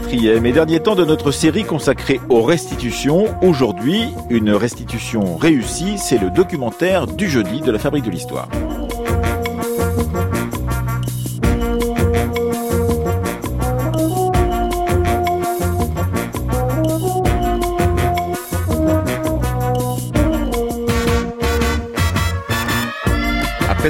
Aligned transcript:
Quatrième 0.00 0.46
et 0.46 0.52
dernier 0.52 0.80
temps 0.80 0.94
de 0.94 1.04
notre 1.04 1.30
série 1.30 1.64
consacrée 1.64 2.22
aux 2.30 2.40
restitutions. 2.42 3.26
Aujourd'hui, 3.42 4.04
une 4.30 4.50
restitution 4.50 5.36
réussie, 5.36 5.98
c'est 5.98 6.16
le 6.16 6.30
documentaire 6.30 7.06
du 7.06 7.28
jeudi 7.28 7.60
de 7.60 7.70
la 7.70 7.78
Fabrique 7.78 8.06
de 8.06 8.10
l'Histoire. 8.10 8.48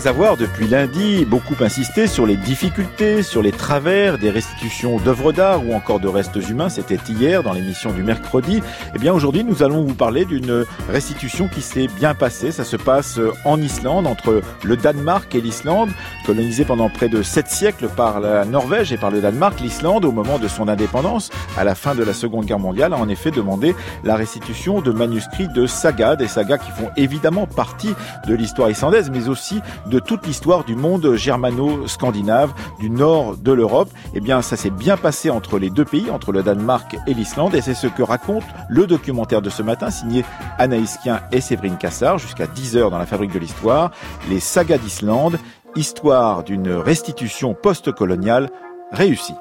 Avoir 0.06 0.38
depuis 0.38 0.66
lundi 0.66 1.24
beaucoup 1.24 1.54
insisté 1.60 2.06
sur 2.06 2.26
les 2.26 2.36
difficultés, 2.36 3.22
sur 3.22 3.42
les 3.42 3.52
travers 3.52 4.18
des 4.18 4.30
restitutions 4.30 4.98
d'œuvres 4.98 5.30
d'art 5.30 5.64
ou 5.64 5.74
encore 5.74 6.00
de 6.00 6.08
restes 6.08 6.36
humains, 6.48 6.68
c'était 6.70 6.98
hier 7.08 7.42
dans 7.42 7.52
l'émission 7.52 7.92
du 7.92 8.02
mercredi, 8.02 8.62
eh 8.94 8.98
bien 8.98 9.12
aujourd'hui 9.12 9.44
nous 9.44 9.62
allons 9.62 9.84
vous 9.84 9.94
parler 9.94 10.24
d'une 10.24 10.64
restitution 10.88 11.48
qui 11.48 11.60
s'est 11.60 11.86
bien 11.86 12.14
passée. 12.14 12.50
Ça 12.50 12.64
se 12.64 12.76
passe 12.76 13.20
en 13.44 13.60
Islande, 13.60 14.06
entre 14.06 14.40
le 14.64 14.76
Danemark 14.76 15.32
et 15.34 15.40
l'Islande, 15.40 15.90
colonisée 16.24 16.64
pendant 16.64 16.88
près 16.88 17.08
de 17.08 17.22
sept 17.22 17.48
siècles 17.48 17.88
par 17.88 18.20
la 18.20 18.44
Norvège 18.44 18.92
et 18.92 18.96
par 18.96 19.10
le 19.10 19.20
Danemark. 19.20 19.60
L'Islande, 19.60 20.04
au 20.06 20.12
moment 20.12 20.38
de 20.38 20.48
son 20.48 20.66
indépendance, 20.66 21.30
à 21.56 21.62
la 21.62 21.74
fin 21.74 21.94
de 21.94 22.02
la 22.02 22.14
Seconde 22.14 22.46
Guerre 22.46 22.58
mondiale, 22.58 22.94
a 22.94 22.96
en 22.96 23.08
effet 23.08 23.30
demandé 23.30 23.76
la 24.02 24.16
restitution 24.16 24.80
de 24.80 24.90
manuscrits 24.92 25.48
de 25.48 25.66
sagas, 25.66 26.16
des 26.16 26.28
sagas 26.28 26.58
qui 26.58 26.70
font 26.70 26.90
évidemment 26.96 27.46
partie 27.46 27.94
de 28.26 28.34
l'histoire 28.34 28.70
islandaise, 28.70 29.10
mais 29.10 29.28
aussi 29.28 29.60
de 29.90 29.98
toute 29.98 30.26
l'histoire 30.26 30.64
du 30.64 30.76
monde 30.76 31.14
germano-scandinave, 31.14 32.54
du 32.78 32.88
nord 32.88 33.36
de 33.36 33.52
l'Europe. 33.52 33.90
Eh 34.14 34.20
bien, 34.20 34.40
ça 34.40 34.56
s'est 34.56 34.70
bien 34.70 34.96
passé 34.96 35.28
entre 35.28 35.58
les 35.58 35.68
deux 35.68 35.84
pays, 35.84 36.10
entre 36.10 36.32
le 36.32 36.42
Danemark 36.42 36.96
et 37.06 37.12
l'Islande, 37.12 37.54
et 37.54 37.60
c'est 37.60 37.74
ce 37.74 37.88
que 37.88 38.02
raconte 38.02 38.44
le 38.68 38.86
documentaire 38.86 39.42
de 39.42 39.50
ce 39.50 39.62
matin, 39.62 39.90
signé 39.90 40.24
Anaïs 40.58 40.98
Kien 41.02 41.20
et 41.32 41.40
Séverine 41.40 41.76
Cassard, 41.76 42.18
jusqu'à 42.18 42.46
10h 42.46 42.90
dans 42.90 42.98
la 42.98 43.06
Fabrique 43.06 43.32
de 43.32 43.38
l'Histoire, 43.38 43.90
les 44.28 44.40
sagas 44.40 44.78
d'Islande, 44.78 45.38
histoire 45.76 46.44
d'une 46.44 46.72
restitution 46.72 47.54
post-coloniale 47.54 48.50
réussie. 48.92 49.34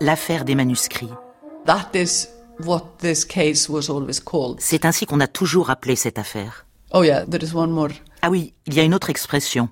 L'affaire 0.00 0.44
des 0.44 0.54
manuscrits. 0.54 1.10
C'est 4.58 4.84
ainsi 4.84 5.06
qu'on 5.06 5.20
a 5.20 5.26
toujours 5.26 5.70
appelé 5.70 5.96
cette 5.96 6.18
affaire. 6.18 6.66
Oh 6.96 7.02
yeah, 7.02 7.24
there 7.26 7.42
is 7.42 7.52
one 7.52 7.72
more. 7.72 7.90
Ah 8.22 8.30
oui, 8.30 8.54
il 8.66 8.74
y 8.74 8.80
a 8.80 8.84
une 8.84 8.94
autre 8.94 9.10
expression. 9.10 9.68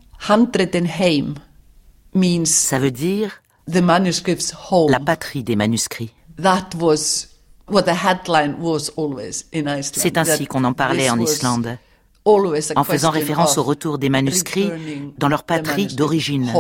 Means 2.15 2.45
Ça 2.45 2.79
veut 2.81 2.91
dire 2.91 3.31
the 3.73 3.77
manuscript's 3.77 4.53
home. 4.71 4.91
la 4.91 4.99
patrie 4.99 5.45
des 5.45 5.55
manuscrits. 5.55 6.13
That 6.43 6.71
was 6.81 7.29
what 7.69 7.85
the 7.85 7.95
headline 7.95 8.57
was 8.59 8.91
always 8.97 9.47
in 9.55 9.69
Iceland. 9.69 10.03
C'est 10.03 10.19
ainsi 10.19 10.47
qu'on 10.47 10.65
en 10.65 10.73
parlait 10.73 11.11
en 11.11 11.19
Islande, 11.21 11.79
en 12.25 12.85
faisant 12.85 13.11
référence 13.11 13.57
au 13.57 13.63
retour 13.63 13.99
des 13.99 14.09
manuscrits 14.09 14.71
dans 15.17 15.29
leur 15.29 15.45
patrie 15.45 15.87
d'origine. 15.87 16.53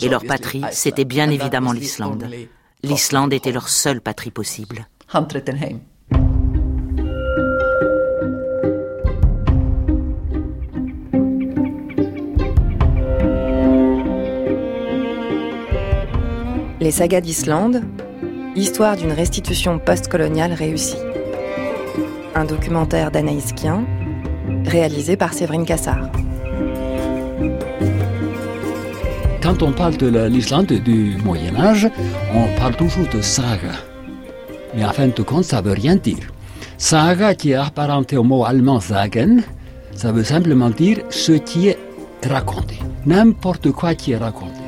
Et 0.00 0.08
leur 0.08 0.24
patrie, 0.24 0.62
c'était 0.72 1.04
bien 1.04 1.28
évidemment 1.28 1.72
l'Islande. 1.72 2.26
L'Islande 2.82 3.34
était 3.34 3.52
leur 3.52 3.68
seule 3.68 4.00
patrie 4.00 4.30
possible. 4.30 4.88
Les 16.86 16.92
sagas 16.92 17.20
d'Islande, 17.20 17.82
histoire 18.54 18.94
d'une 18.94 19.10
restitution 19.10 19.80
post-coloniale 19.80 20.52
réussie. 20.52 21.02
Un 22.36 22.44
documentaire 22.44 23.10
d'Anaïs 23.10 23.52
Kien, 23.54 23.84
réalisé 24.64 25.16
par 25.16 25.32
Séverine 25.32 25.64
Cassard. 25.64 26.08
Quand 29.42 29.64
on 29.64 29.72
parle 29.72 29.96
de 29.96 30.06
l'Islande 30.28 30.66
du 30.66 31.16
Moyen 31.24 31.56
Âge, 31.56 31.88
on 32.32 32.56
parle 32.56 32.76
toujours 32.76 33.08
de 33.12 33.20
saga. 33.20 33.72
Mais 34.76 34.84
en 34.84 34.92
fin 34.92 35.08
de 35.08 35.22
compte, 35.22 35.42
ça 35.42 35.62
ne 35.62 35.66
veut 35.66 35.74
rien 35.74 35.96
dire. 35.96 36.32
Saga 36.78 37.34
qui 37.34 37.50
est 37.50 37.54
apparenté 37.54 38.16
au 38.16 38.22
mot 38.22 38.44
allemand 38.44 38.78
sagen, 38.78 39.42
ça 39.92 40.12
veut 40.12 40.22
simplement 40.22 40.70
dire 40.70 40.98
ce 41.10 41.32
qui 41.32 41.66
est 41.66 41.78
raconté. 42.24 42.78
N'importe 43.06 43.72
quoi 43.72 43.96
qui 43.96 44.12
est 44.12 44.18
raconté. 44.18 44.65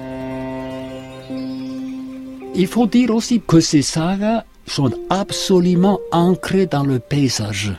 Il 2.58 2.66
faut 2.66 2.88
dire 2.88 3.14
aussi 3.14 3.40
que 3.46 3.60
ces 3.60 3.82
sagas 3.82 4.42
sont 4.66 4.90
absolument 5.10 6.00
ancrées 6.10 6.66
dans 6.66 6.82
le 6.82 6.98
paysage. 6.98 7.72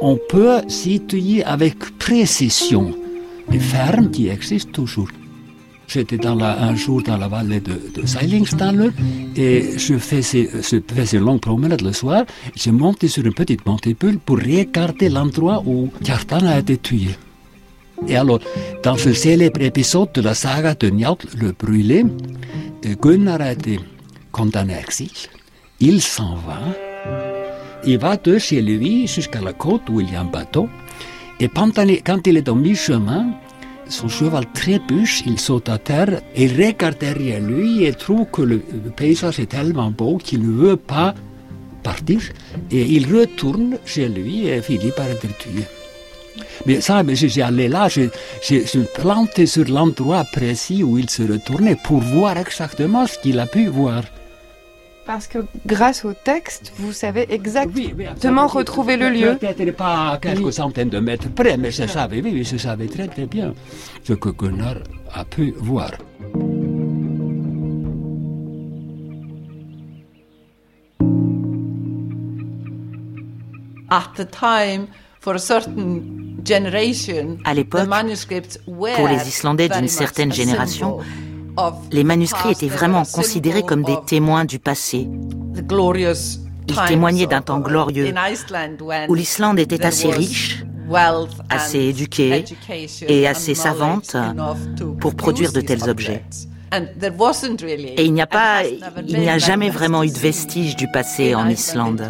On 0.00 0.16
peut 0.28 0.60
situer 0.68 1.42
avec 1.42 1.98
précision 1.98 2.94
les 3.50 3.58
fermes 3.58 4.08
qui 4.12 4.28
existent 4.28 4.70
toujours. 4.70 5.08
J'étais 5.88 6.24
un 6.26 6.76
jour 6.76 7.02
dans 7.02 7.16
la 7.16 7.26
vallée 7.26 7.58
de, 7.58 7.72
de 7.72 8.02
et 9.36 9.78
je 9.78 9.98
faisais, 9.98 10.48
une 11.16 11.24
longue 11.24 11.40
promenade 11.40 11.80
le 11.80 11.92
soir. 11.92 12.24
J'ai 12.54 12.70
monté 12.70 13.08
sur 13.08 13.26
une 13.26 13.34
petite 13.34 13.66
montée-pulle 13.66 14.20
pour 14.20 14.36
regarder 14.36 15.08
l'endroit 15.08 15.60
où 15.66 15.88
Kjartan 16.04 16.46
a 16.46 16.60
été 16.60 16.76
tué. 16.76 17.08
Et 18.06 18.16
alors, 18.16 18.38
dans 18.84 18.96
ce 18.96 19.12
célèbre 19.12 19.60
épisode 19.62 20.12
de 20.12 20.20
la 20.20 20.34
saga 20.34 20.74
de 20.74 20.88
Njál 20.88 21.16
le 21.36 21.52
brûlé, 21.52 22.04
Gunnar 22.82 23.40
a 23.40 23.52
été 23.52 23.80
condamné 24.32 24.74
à 24.74 24.80
exil. 24.80 25.10
Il 25.80 26.00
s'en 26.00 26.36
va. 26.36 26.58
Il 27.84 27.98
va 27.98 28.16
de 28.16 28.38
chez 28.38 28.62
lui 28.62 29.06
jusqu'à 29.06 29.40
la 29.40 29.52
côte 29.52 29.88
où 29.88 30.00
il 30.00 30.12
y 30.12 30.16
a 30.16 30.20
un 30.20 30.24
bateau. 30.24 30.68
Et 31.40 31.48
quand 31.48 32.26
il 32.26 32.36
est 32.36 32.48
au 32.48 32.54
mi-chemin, 32.54 33.30
son 33.88 34.08
cheval 34.08 34.44
trébuche, 34.52 35.22
il 35.26 35.38
saute 35.38 35.68
à 35.68 35.78
terre 35.78 36.20
et 36.34 36.46
regarde 36.46 36.98
derrière 36.98 37.40
lui 37.40 37.84
et 37.84 37.92
trouve 37.92 38.26
que 38.30 38.42
le 38.42 38.58
paysage 38.96 39.40
est 39.40 39.46
tellement 39.46 39.90
beau 39.90 40.18
qu'il 40.18 40.42
ne 40.42 40.52
veut 40.52 40.76
pas 40.76 41.14
partir. 41.82 42.20
Et 42.70 42.82
il 42.82 43.12
retourne 43.14 43.78
chez 43.84 44.08
lui 44.08 44.48
et 44.48 44.60
finit 44.62 44.92
par 44.96 45.06
être 45.06 45.26
tué. 45.38 45.64
Mais 46.66 46.80
ça, 46.80 47.02
j'ai 47.12 47.42
allé 47.42 47.68
là, 47.68 47.88
j'ai 47.88 48.10
planté 48.94 49.46
sur 49.46 49.64
l'endroit 49.68 50.24
précis 50.24 50.82
où 50.82 50.98
il 50.98 51.08
se 51.10 51.22
retournait 51.22 51.76
pour 51.76 52.00
voir 52.00 52.36
exactement 52.36 53.06
ce 53.06 53.18
qu'il 53.18 53.38
a 53.38 53.46
pu 53.46 53.66
voir. 53.66 54.02
Parce 55.06 55.26
que 55.26 55.38
grâce 55.64 56.04
au 56.04 56.12
texte, 56.12 56.70
vous 56.76 56.92
savez 56.92 57.26
exactement 57.30 58.46
retrouver 58.46 58.98
le 58.98 59.08
lieu. 59.08 59.38
Peut-être 59.40 59.74
pas 59.74 60.10
à 60.10 60.18
quelques 60.18 60.52
centaines 60.52 60.90
de 60.90 60.98
mètres 60.98 61.30
près, 61.30 61.56
mais 61.56 61.70
je 61.70 61.86
savais, 61.86 62.20
oui, 62.20 62.44
je 62.44 62.58
savais 62.58 62.88
très 62.88 63.08
très 63.08 63.24
bien 63.24 63.54
ce 64.04 64.12
que 64.12 64.28
Gunnar 64.28 64.76
a 65.14 65.24
pu 65.24 65.54
voir. 65.56 65.92
At 73.90 74.12
the 74.16 74.26
time, 74.26 74.88
for 75.20 75.34
a 75.34 75.38
certain 75.38 76.27
à 77.44 77.54
l'époque, 77.54 77.88
pour 78.96 79.08
les 79.08 79.28
Islandais 79.28 79.68
d'une 79.68 79.88
certaine 79.88 80.32
génération, 80.32 80.98
les 81.90 82.04
manuscrits 82.04 82.52
étaient 82.52 82.68
vraiment 82.68 83.04
considérés 83.04 83.62
comme 83.62 83.82
des 83.82 83.96
témoins 84.06 84.44
du 84.44 84.58
passé. 84.58 85.08
Ils 86.70 86.76
témoignaient 86.86 87.26
d'un 87.26 87.40
temps 87.40 87.60
glorieux 87.60 88.12
où 89.08 89.14
l'Islande 89.14 89.58
était 89.58 89.84
assez 89.84 90.10
riche, 90.10 90.64
assez 91.48 91.78
éduquée 91.78 92.44
et 93.08 93.26
assez 93.26 93.54
savante 93.54 94.16
pour 95.00 95.14
produire 95.14 95.52
de 95.52 95.60
tels 95.60 95.88
objets. 95.88 96.22
Et 97.96 98.04
il 98.04 98.12
n'y 98.12 98.20
a 98.20 98.26
pas, 98.26 98.62
il 99.06 99.18
n'y 99.18 99.30
a 99.30 99.38
jamais 99.38 99.70
vraiment 99.70 100.04
eu 100.04 100.10
de 100.10 100.18
vestiges 100.18 100.76
du 100.76 100.86
passé 100.88 101.34
en 101.34 101.48
Islande. 101.48 102.02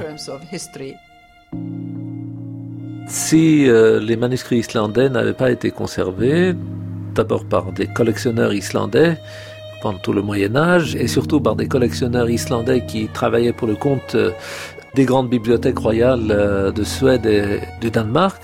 Si 3.08 3.66
euh, 3.66 4.00
les 4.00 4.16
manuscrits 4.16 4.58
islandais 4.58 5.08
n'avaient 5.08 5.32
pas 5.32 5.50
été 5.50 5.70
conservés, 5.70 6.54
d'abord 7.14 7.44
par 7.46 7.72
des 7.72 7.86
collectionneurs 7.86 8.52
islandais 8.52 9.16
pendant 9.80 9.98
tout 9.98 10.12
le 10.12 10.20
Moyen 10.20 10.54
Âge 10.56 10.94
et 10.94 11.08
surtout 11.08 11.40
par 11.40 11.56
des 11.56 11.68
collectionneurs 11.68 12.28
islandais 12.28 12.84
qui 12.84 13.08
travaillaient 13.08 13.54
pour 13.54 13.66
le 13.66 13.76
compte 13.76 14.14
euh, 14.14 14.32
des 14.94 15.06
grandes 15.06 15.30
bibliothèques 15.30 15.78
royales 15.78 16.28
euh, 16.30 16.70
de 16.70 16.84
Suède 16.84 17.24
et 17.24 17.60
du 17.80 17.90
Danemark, 17.90 18.42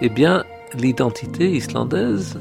eh 0.00 0.08
bien 0.08 0.44
l'identité 0.74 1.50
islandaise 1.50 2.38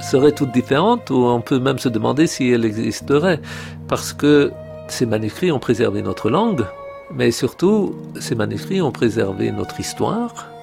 serait 0.00 0.32
toute 0.32 0.52
différente 0.52 1.10
ou 1.10 1.24
on 1.24 1.40
peut 1.40 1.58
même 1.58 1.80
se 1.80 1.88
demander 1.88 2.28
si 2.28 2.50
elle 2.50 2.64
existerait 2.64 3.40
parce 3.88 4.12
que 4.12 4.52
ces 4.86 5.06
manuscrits 5.06 5.50
ont 5.50 5.58
préservé 5.58 6.02
notre 6.02 6.30
langue, 6.30 6.64
mais 7.12 7.32
surtout 7.32 7.96
ces 8.20 8.36
manuscrits 8.36 8.80
ont 8.80 8.92
préservé 8.92 9.50
notre 9.50 9.80
histoire 9.80 10.55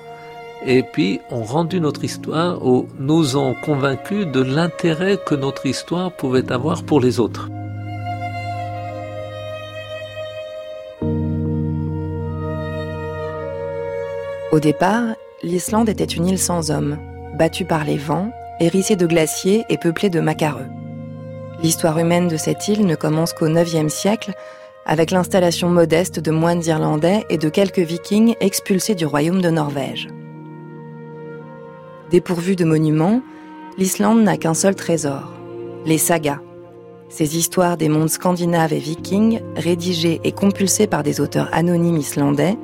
et 0.65 0.83
puis 0.83 1.19
ont 1.31 1.43
rendu 1.43 1.79
notre 1.79 2.03
histoire 2.03 2.65
ou 2.65 2.87
nous 2.99 3.37
ont 3.37 3.55
convaincus 3.63 4.27
de 4.27 4.41
l'intérêt 4.41 5.17
que 5.25 5.35
notre 5.35 5.65
histoire 5.65 6.11
pouvait 6.11 6.51
avoir 6.51 6.83
pour 6.83 6.99
les 6.99 7.19
autres. 7.19 7.49
Au 14.51 14.59
départ, 14.59 15.15
l'Islande 15.41 15.89
était 15.89 16.03
une 16.03 16.27
île 16.27 16.39
sans 16.39 16.69
hommes, 16.69 16.99
battue 17.37 17.65
par 17.65 17.85
les 17.85 17.97
vents, 17.97 18.29
hérissée 18.59 18.95
de 18.95 19.07
glaciers 19.07 19.65
et 19.69 19.77
peuplée 19.77 20.11
de 20.11 20.19
macareux. 20.19 20.67
L'histoire 21.63 21.97
humaine 21.97 22.27
de 22.27 22.37
cette 22.37 22.67
île 22.67 22.85
ne 22.85 22.95
commence 22.95 23.33
qu'au 23.33 23.47
IXe 23.47 23.91
siècle, 23.91 24.33
avec 24.85 25.11
l'installation 25.11 25.69
modeste 25.69 26.19
de 26.19 26.31
moines 26.31 26.63
irlandais 26.65 27.23
et 27.29 27.37
de 27.37 27.49
quelques 27.49 27.79
vikings 27.79 28.35
expulsés 28.41 28.95
du 28.95 29.05
royaume 29.05 29.41
de 29.41 29.49
Norvège. 29.49 30.09
Dépourvue 32.13 32.55
de 32.55 32.63
monuments, 32.63 33.21
l'Islande 33.75 34.21
n'a 34.21 34.37
qu'un 34.37 34.53
seul 34.53 34.75
trésor, 34.75 35.33
les 35.83 35.97
sagas. 35.97 36.41
Ces 37.09 37.39
histoires 37.39 37.75
des 37.75 37.89
mondes 37.89 38.11
scandinaves 38.11 38.71
et 38.71 38.77
vikings, 38.77 39.41
rédigées 39.55 40.21
et 40.23 40.31
compulsées 40.31 40.85
par 40.85 41.01
des 41.01 41.19
auteurs 41.21 41.49
anonymes 41.51 41.97
islandais, 41.97 42.55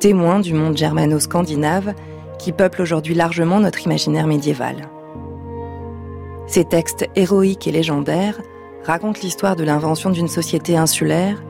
témoins 0.00 0.40
du 0.40 0.52
monde 0.52 0.76
germano-scandinave 0.76 1.94
qui 2.40 2.50
peuple 2.50 2.82
aujourd'hui 2.82 3.14
largement 3.14 3.60
notre 3.60 3.86
imaginaire 3.86 4.26
médiéval. 4.26 4.88
Ces 6.48 6.64
textes 6.64 7.06
héroïques 7.14 7.68
et 7.68 7.72
légendaires 7.72 8.40
racontent 8.82 9.20
l'histoire 9.22 9.54
de 9.54 9.62
l'invention 9.62 10.10
d'une 10.10 10.26
société 10.26 10.76
insulaire 10.76 11.40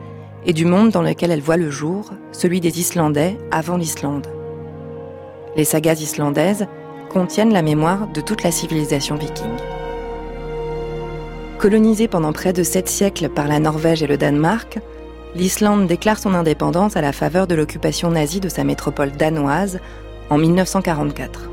et 0.45 0.53
du 0.53 0.65
monde 0.65 0.91
dans 0.91 1.01
lequel 1.01 1.31
elle 1.31 1.41
voit 1.41 1.57
le 1.57 1.71
jour, 1.71 2.11
celui 2.31 2.59
des 2.59 2.79
Islandais 2.79 3.39
avant 3.49 3.77
l'Islande. 3.77 4.27
Les 5.55 5.65
sagas 5.65 5.99
islandaises 5.99 6.67
contiennent 7.09 7.51
la 7.51 7.61
mémoire 7.61 8.07
de 8.07 8.21
toute 8.21 8.43
la 8.43 8.51
civilisation 8.51 9.15
viking. 9.15 9.51
Colonisée 11.57 12.07
pendant 12.07 12.31
près 12.31 12.53
de 12.53 12.63
sept 12.63 12.87
siècles 12.87 13.27
par 13.27 13.47
la 13.47 13.59
Norvège 13.59 14.01
et 14.01 14.07
le 14.07 14.15
Danemark, 14.15 14.79
l'Islande 15.35 15.87
déclare 15.87 16.17
son 16.17 16.33
indépendance 16.33 16.95
à 16.95 17.01
la 17.01 17.11
faveur 17.11 17.47
de 17.47 17.55
l'occupation 17.55 18.11
nazie 18.11 18.39
de 18.39 18.47
sa 18.47 18.63
métropole 18.63 19.11
danoise 19.11 19.79
en 20.29 20.37
1944. 20.37 21.49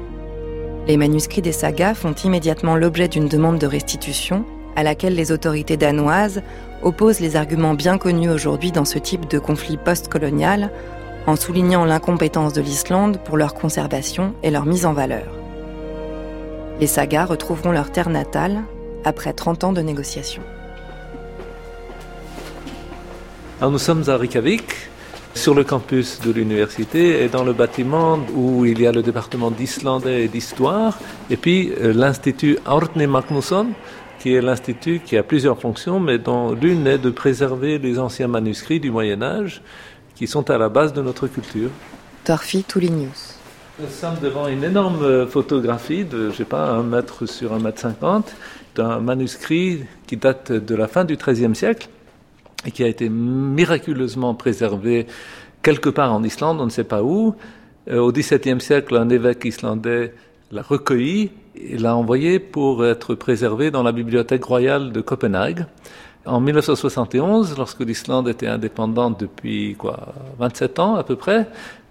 Les 0.86 0.96
manuscrits 0.96 1.42
des 1.42 1.52
sagas 1.52 1.94
font 1.94 2.12
immédiatement 2.12 2.76
l'objet 2.76 3.08
d'une 3.08 3.26
demande 3.26 3.58
de 3.58 3.66
restitution 3.66 4.44
à 4.76 4.82
laquelle 4.82 5.14
les 5.14 5.32
autorités 5.32 5.76
danoises 5.76 6.42
opposent 6.82 7.20
les 7.20 7.34
arguments 7.34 7.74
bien 7.74 7.98
connus 7.98 8.30
aujourd'hui 8.30 8.70
dans 8.70 8.84
ce 8.84 8.98
type 8.98 9.28
de 9.28 9.38
conflit 9.38 9.78
post-colonial 9.78 10.70
en 11.26 11.34
soulignant 11.34 11.84
l'incompétence 11.84 12.52
de 12.52 12.60
l'Islande 12.60 13.18
pour 13.24 13.36
leur 13.36 13.54
conservation 13.54 14.34
et 14.44 14.50
leur 14.50 14.66
mise 14.66 14.86
en 14.86 14.92
valeur. 14.92 15.45
Les 16.78 16.87
sagas 16.87 17.25
retrouveront 17.25 17.73
leur 17.73 17.90
terre 17.90 18.11
natale 18.11 18.62
après 19.05 19.32
30 19.32 19.64
ans 19.64 19.73
de 19.73 19.81
négociations. 19.81 20.43
Alors 23.61 23.73
nous 23.73 23.78
sommes 23.78 24.05
à 24.08 24.17
Reykjavik, 24.19 24.64
sur 25.34 25.55
le 25.55 25.64
campus 25.64 26.20
de 26.20 26.32
l'université 26.32 27.25
et 27.25 27.28
dans 27.28 27.44
le 27.44 27.55
bâtiment 27.55 28.19
où 28.34 28.67
il 28.67 28.81
y 28.81 28.87
a 28.87 28.93
le 28.93 29.02
département 29.02 29.50
d'islandais 29.50 30.25
et 30.25 30.28
d'histoire, 30.28 30.99
et 31.31 31.37
puis 31.37 31.73
euh, 31.81 31.94
l'Institut 31.94 32.58
Árni 32.67 33.06
Magnusson, 33.06 33.69
qui 34.19 34.34
est 34.34 34.43
l'institut 34.43 35.00
qui 35.05 35.17
a 35.17 35.23
plusieurs 35.23 35.58
fonctions, 35.58 36.00
mais 36.00 36.19
dont 36.19 36.52
l'une 36.52 36.87
est 36.87 36.99
de 36.99 37.11
préserver 37.11 37.78
les 37.78 37.99
anciens 37.99 38.28
manuscrits 38.28 38.81
du 38.81 38.90
Moyen 38.90 39.23
Âge 39.23 39.62
qui 40.14 40.26
sont 40.26 40.50
à 40.50 40.58
la 40.58 40.69
base 40.69 40.93
de 40.93 41.02
notre 41.02 41.26
culture. 41.26 41.70
Torfi 42.25 42.64
Toulinius. 42.64 43.35
Nous 43.78 43.88
sommes 43.90 44.17
devant 44.23 44.49
une 44.49 44.64
énorme 44.64 45.26
photographie 45.26 46.06
de, 46.06 46.31
je 46.31 46.37
sais 46.37 46.44
pas, 46.46 46.70
un 46.70 46.82
mètre 46.82 47.26
sur 47.26 47.52
un 47.52 47.58
mètre 47.58 47.78
cinquante, 47.78 48.34
d'un 48.75 49.00
manuscrit 49.00 49.84
qui 50.06 50.17
date 50.17 50.50
de 50.50 50.75
la 50.75 50.88
fin 50.88 51.05
du 51.05 51.17
XIIIe 51.17 51.55
siècle 51.55 51.90
et 52.64 52.70
qui 52.70 52.82
a 52.82 52.87
été 52.87 53.11
miraculeusement 53.11 54.34
préservé 54.34 55.06
quelque 55.62 55.90
part 55.90 56.11
en 56.14 56.23
Islande, 56.23 56.58
on 56.58 56.64
ne 56.64 56.70
sait 56.70 56.84
pas 56.84 57.02
où. 57.02 57.34
Euh, 57.88 57.99
au 57.99 58.12
XVIIe 58.12 58.62
siècle, 58.62 58.96
un 58.96 59.11
évêque 59.11 59.44
islandais 59.44 60.14
l'a 60.52 60.62
recueilli 60.62 61.32
et 61.55 61.76
l'a 61.76 61.96
envoyé 61.96 62.38
pour 62.38 62.82
être 62.87 63.14
préservé 63.14 63.70
dans 63.70 63.82
la 63.82 63.93
bibliothèque 63.93 64.44
royale 64.44 64.90
de 64.90 65.02
Copenhague. 65.02 65.67
En 66.25 66.40
1971, 66.40 67.56
lorsque 67.56 67.81
l'Islande 67.81 68.28
était 68.28 68.49
indépendante 68.49 69.20
depuis 69.20 69.76
quoi 69.78 70.14
27 70.38 70.78
ans 70.81 70.96
à 70.96 71.05
peu 71.05 71.14
près, 71.14 71.46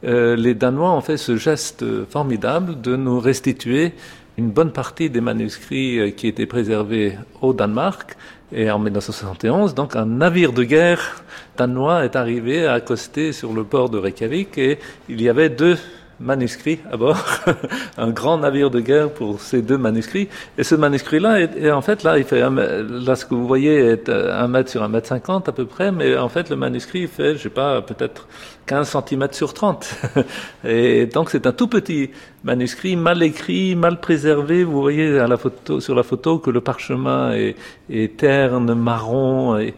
euh, 0.05 0.35
les 0.35 0.53
Danois 0.53 0.91
ont 0.91 1.01
fait 1.01 1.17
ce 1.17 1.35
geste 1.35 1.83
formidable 2.09 2.81
de 2.81 2.95
nous 2.95 3.19
restituer 3.19 3.93
une 4.37 4.51
bonne 4.51 4.71
partie 4.71 5.09
des 5.09 5.21
manuscrits 5.21 5.99
euh, 5.99 6.09
qui 6.11 6.27
étaient 6.27 6.45
préservés 6.45 7.17
au 7.41 7.53
Danemark. 7.53 8.15
Et 8.51 8.69
en 8.69 8.77
1971, 8.77 9.73
donc 9.73 9.95
un 9.95 10.05
navire 10.05 10.53
de 10.53 10.63
guerre 10.63 11.23
danois 11.57 12.05
est 12.05 12.15
arrivé 12.15 12.65
à 12.65 12.73
accoster 12.73 13.31
sur 13.31 13.53
le 13.53 13.63
port 13.63 13.89
de 13.89 13.97
Reykjavik 13.97 14.57
et 14.57 14.77
il 15.09 15.21
y 15.21 15.29
avait 15.29 15.49
deux 15.49 15.77
manuscrits 16.19 16.79
à 16.91 16.97
bord, 16.97 17.17
un 17.97 18.11
grand 18.11 18.37
navire 18.37 18.69
de 18.69 18.79
guerre 18.79 19.09
pour 19.09 19.41
ces 19.41 19.61
deux 19.61 19.77
manuscrits. 19.77 20.29
Et 20.57 20.63
ce 20.63 20.75
manuscrit-là, 20.75 21.41
est, 21.41 21.71
en 21.71 21.81
fait, 21.81 22.03
là, 22.03 22.17
il 22.17 22.23
fait, 22.23 22.39
là, 22.39 23.15
ce 23.15 23.25
que 23.25 23.35
vous 23.35 23.47
voyez 23.47 23.75
est 23.75 24.09
euh, 24.09 24.41
un 24.41 24.47
mètre 24.47 24.69
sur 24.69 24.83
un 24.83 24.87
mètre 24.87 25.07
cinquante 25.07 25.49
à 25.49 25.51
peu 25.51 25.65
près, 25.65 25.91
mais 25.91 26.17
en 26.17 26.29
fait, 26.29 26.49
le 26.49 26.55
manuscrit 26.55 27.07
fait, 27.07 27.35
je 27.35 27.43
sais 27.43 27.49
pas, 27.49 27.81
peut-être 27.81 28.27
15 28.65 28.97
cm 29.07 29.27
sur 29.31 29.53
30. 29.53 29.95
Et 30.65 31.05
donc, 31.05 31.29
c'est 31.29 31.45
un 31.47 31.51
tout 31.51 31.67
petit 31.67 32.09
manuscrit, 32.43 32.95
mal 32.95 33.21
écrit, 33.23 33.75
mal 33.75 33.99
préservé. 33.99 34.63
Vous 34.63 34.81
voyez 34.81 35.19
à 35.19 35.27
la 35.27 35.37
photo, 35.37 35.79
sur 35.79 35.95
la 35.95 36.03
photo 36.03 36.39
que 36.39 36.49
le 36.49 36.61
parchemin 36.61 37.33
est, 37.33 37.55
est 37.89 38.17
terne, 38.17 38.73
marron, 38.73 39.57
et, 39.57 39.73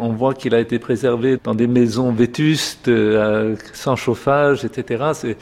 on 0.00 0.12
voit 0.12 0.34
qu'il 0.34 0.54
a 0.54 0.60
été 0.60 0.78
préservé 0.78 1.38
dans 1.42 1.54
des 1.54 1.66
maisons 1.66 2.12
vétustes, 2.12 2.88
euh, 2.88 3.56
sans 3.72 3.96
chauffage, 3.96 4.64
etc 4.64 5.34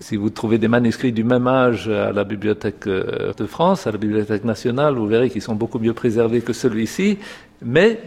si 0.00 0.16
vous 0.16 0.30
trouvez 0.30 0.58
des 0.58 0.68
manuscrits 0.68 1.12
du 1.12 1.24
même 1.24 1.46
âge 1.46 1.88
à 1.88 2.12
la 2.12 2.24
Bibliothèque 2.24 2.86
euh, 2.86 3.32
de 3.36 3.46
France, 3.46 3.86
à 3.86 3.92
la 3.92 3.98
Bibliothèque 3.98 4.44
nationale, 4.44 4.94
vous 4.94 5.06
verrez 5.06 5.30
qu'ils 5.30 5.42
sont 5.42 5.54
beaucoup 5.54 5.78
mieux 5.78 5.92
préservés 5.92 6.40
que 6.40 6.52
celui-ci. 6.52 7.18
Mais 7.62 8.00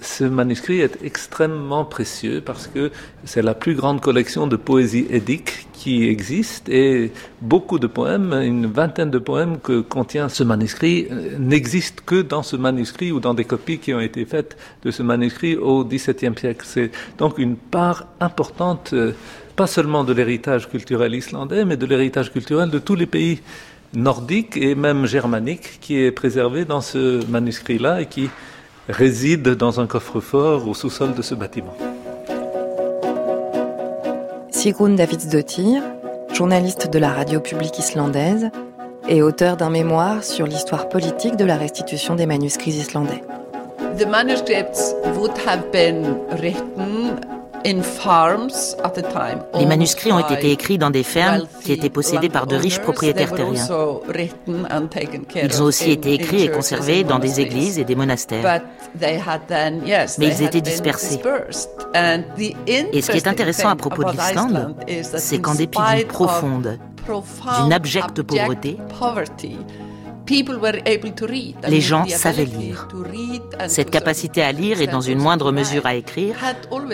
ce 0.00 0.24
manuscrit 0.24 0.80
est 0.80 0.98
extrêmement 1.04 1.84
précieux 1.84 2.40
parce 2.44 2.66
que 2.66 2.90
c'est 3.24 3.42
la 3.42 3.54
plus 3.54 3.74
grande 3.74 4.00
collection 4.00 4.46
de 4.46 4.56
poésie 4.56 5.06
édique 5.10 5.66
qui 5.72 6.06
existe 6.08 6.68
et 6.68 7.10
beaucoup 7.40 7.78
de 7.78 7.86
poèmes, 7.86 8.32
une 8.32 8.66
vingtaine 8.66 9.10
de 9.10 9.18
poèmes 9.18 9.58
que 9.58 9.80
contient 9.80 10.28
ce 10.28 10.44
manuscrit 10.44 11.06
euh, 11.10 11.38
n'existent 11.38 12.02
que 12.04 12.20
dans 12.20 12.42
ce 12.42 12.56
manuscrit 12.56 13.12
ou 13.12 13.20
dans 13.20 13.34
des 13.34 13.44
copies 13.44 13.78
qui 13.78 13.94
ont 13.94 14.00
été 14.00 14.24
faites 14.24 14.56
de 14.82 14.90
ce 14.90 15.02
manuscrit 15.02 15.56
au 15.56 15.84
XVIIe 15.84 16.36
siècle. 16.38 16.64
C'est 16.64 16.90
donc 17.16 17.38
une 17.38 17.56
part 17.56 18.06
importante 18.20 18.90
euh, 18.92 19.12
pas 19.56 19.66
seulement 19.66 20.04
de 20.04 20.12
l'héritage 20.12 20.68
culturel 20.68 21.14
islandais, 21.14 21.64
mais 21.64 21.76
de 21.76 21.86
l'héritage 21.86 22.32
culturel 22.32 22.70
de 22.70 22.78
tous 22.78 22.94
les 22.94 23.06
pays 23.06 23.40
nordiques 23.94 24.56
et 24.56 24.74
même 24.74 25.06
germaniques 25.06 25.78
qui 25.80 25.96
est 25.98 26.12
préservé 26.12 26.64
dans 26.64 26.80
ce 26.80 27.24
manuscrit-là 27.26 28.02
et 28.02 28.06
qui 28.06 28.30
réside 28.88 29.48
dans 29.50 29.80
un 29.80 29.86
coffre-fort 29.86 30.68
au 30.68 30.74
sous-sol 30.74 31.14
de 31.14 31.22
ce 31.22 31.34
bâtiment. 31.34 31.74
Sigrun 34.50 34.90
Davidsdottir, 34.90 35.82
journaliste 36.32 36.90
de 36.90 36.98
la 36.98 37.10
radio 37.10 37.40
publique 37.40 37.78
islandaise 37.78 38.50
et 39.08 39.22
auteur 39.22 39.56
d'un 39.56 39.70
mémoire 39.70 40.22
sur 40.22 40.46
l'histoire 40.46 40.88
politique 40.88 41.36
de 41.36 41.44
la 41.44 41.56
restitution 41.56 42.14
des 42.14 42.26
manuscrits 42.26 42.72
islandais. 42.72 43.22
The 43.98 44.06
manuscripts 44.06 44.94
would 45.16 45.32
have 45.46 45.70
been 45.72 46.16
written 46.40 47.39
les 47.64 49.66
manuscrits 49.66 50.12
ont 50.12 50.18
été 50.18 50.52
écrits 50.52 50.78
dans 50.78 50.90
des 50.90 51.02
fermes 51.02 51.46
qui 51.62 51.72
étaient 51.72 51.90
possédées 51.90 52.28
par 52.28 52.46
de 52.46 52.56
riches 52.56 52.80
propriétaires 52.80 53.32
terriens. 53.32 53.66
Ils 55.34 55.62
ont 55.62 55.66
aussi 55.66 55.90
été 55.90 56.14
écrits 56.14 56.44
et 56.44 56.50
conservés 56.50 57.04
dans 57.04 57.18
des 57.18 57.40
églises 57.40 57.78
et 57.78 57.84
des 57.84 57.94
monastères. 57.94 58.62
Mais 58.98 60.28
ils 60.28 60.42
étaient 60.42 60.60
dispersés. 60.60 61.20
Et 62.66 63.02
ce 63.02 63.10
qui 63.10 63.16
est 63.16 63.28
intéressant 63.28 63.68
à 63.68 63.76
propos 63.76 64.04
de 64.04 64.12
l'Islande, 64.12 64.74
c'est 65.02 65.40
qu'en 65.40 65.54
dépit 65.54 65.78
d'une 65.96 66.06
profonde, 66.06 66.78
d'une 67.62 67.72
abjecte 67.72 68.22
pauvreté, 68.22 68.78
les 71.68 71.80
gens 71.80 72.06
savaient 72.06 72.44
lire. 72.44 72.88
Cette 73.68 73.90
capacité 73.90 74.42
à 74.42 74.52
lire 74.52 74.80
et 74.80 74.86
dans 74.86 75.00
une 75.00 75.18
moindre 75.18 75.52
mesure 75.52 75.86
à 75.86 75.94
écrire 75.94 76.36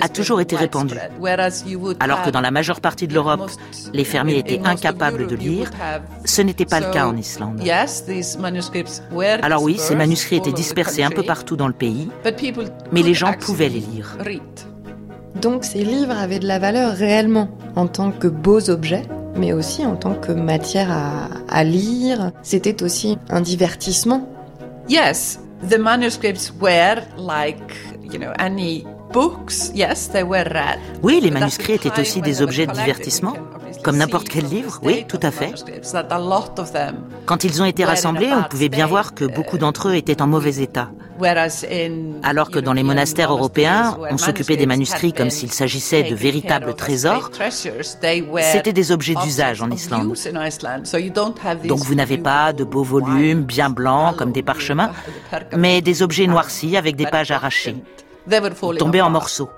a 0.01 0.09
toujours 0.09 0.41
été 0.41 0.57
répandue. 0.57 0.97
Alors 2.01 2.23
que 2.23 2.31
dans 2.31 2.41
la 2.41 2.51
majeure 2.51 2.81
partie 2.81 3.07
de 3.07 3.15
l'Europe, 3.15 3.51
les 3.93 4.05
fermiers 4.05 4.39
étaient 4.39 4.61
incapables 4.65 5.27
de 5.27 5.37
lire, 5.37 5.71
ce 6.25 6.43
n'était 6.43 6.65
pas 6.65 6.81
le 6.81 6.91
cas 6.91 7.07
en 7.07 7.17
Islande. 7.17 7.61
Alors 9.43 9.63
oui, 9.63 9.77
ces 9.79 9.95
manuscrits 9.95 10.37
étaient 10.37 10.53
dispersés 10.53 11.03
un 11.03 11.11
peu 11.11 11.23
partout 11.23 11.57
dans 11.57 11.69
le 11.69 11.75
pays, 11.75 12.09
mais 12.93 13.03
les 13.03 13.15
gens 13.15 13.35
pouvaient 13.35 13.69
les 13.69 13.81
lire. 13.81 14.17
Donc 15.41 15.65
ces 15.65 15.85
livres 15.85 16.17
avaient 16.17 16.39
de 16.39 16.47
la 16.47 16.59
valeur 16.59 16.95
réellement 16.95 17.51
en 17.75 17.87
tant 17.87 18.11
que 18.11 18.27
beaux 18.27 18.71
objets? 18.71 19.03
Mais 19.39 19.53
aussi 19.53 19.85
en 19.85 19.97
tant 19.97 20.15
que 20.15 20.33
matière 20.33 20.91
à, 20.91 21.29
à 21.49 21.65
lire. 21.65 22.33
C'était 22.43 22.83
aussi 22.83 23.19
un 23.31 23.41
divertissement. 23.41 24.29
Yes, 24.89 25.41
the 25.69 25.79
manuscripts 25.79 26.53
were 26.61 27.03
like, 27.19 27.75
you 28.03 28.19
know, 28.19 28.33
any 28.39 28.87
books. 29.13 29.71
Yes, 29.75 30.09
they 30.09 30.23
were 30.23 30.45
read. 30.45 30.79
Oui, 31.03 31.21
les 31.23 31.31
manuscrits 31.31 31.75
étaient 31.75 32.01
aussi 32.01 32.21
des 32.21 32.43
objets 32.43 32.67
de 32.67 32.73
divertissement. 32.73 33.35
Comme 33.87 33.99
n'importe 33.99 34.29
quel 34.29 34.47
livre, 34.47 34.81
oui, 34.83 35.05
tout 35.07 35.21
à 35.23 35.31
fait. 35.31 35.55
Quand 37.25 37.45
ils 37.45 37.63
ont 37.63 37.65
été 37.65 37.85
rassemblés, 37.85 38.33
on 38.33 38.43
pouvait 38.43 38.69
bien 38.69 38.85
voir 38.85 39.15
que 39.15 39.25
beaucoup 39.25 39.59
d'entre 39.59 39.91
eux 39.91 39.95
étaient 39.95 40.21
en 40.21 40.27
mauvais 40.27 40.57
état. 40.57 40.91
Alors 42.25 42.51
que 42.51 42.59
dans 42.59 42.73
les 42.73 42.83
monastères 42.83 43.31
européens, 43.31 43.97
on 44.11 44.19
s'occupait 44.19 44.57
des 44.57 44.67
manuscrits 44.67 45.13
comme 45.13 45.31
s'il 45.31 45.53
s'agissait 45.53 46.03
de 46.03 46.17
véritables 46.17 46.75
trésors, 46.75 47.31
c'était 47.49 48.73
des 48.73 48.91
objets 48.91 49.15
d'usage 49.15 49.63
en 49.63 49.71
Islande. 49.71 50.13
Donc 51.65 51.79
vous 51.79 51.95
n'avez 51.95 52.19
pas 52.19 52.53
de 52.53 52.65
beaux 52.65 52.83
volumes 52.83 53.45
bien 53.45 53.71
blancs 53.71 54.17
comme 54.17 54.33
des 54.33 54.43
parchemins, 54.43 54.91
mais 55.57 55.81
des 55.81 56.03
objets 56.03 56.27
noircis 56.27 56.77
avec 56.77 56.97
des 56.97 57.07
pages 57.07 57.31
arrachées, 57.31 57.77
tombés 58.79 59.01
en 59.01 59.11
morceaux. 59.11 59.49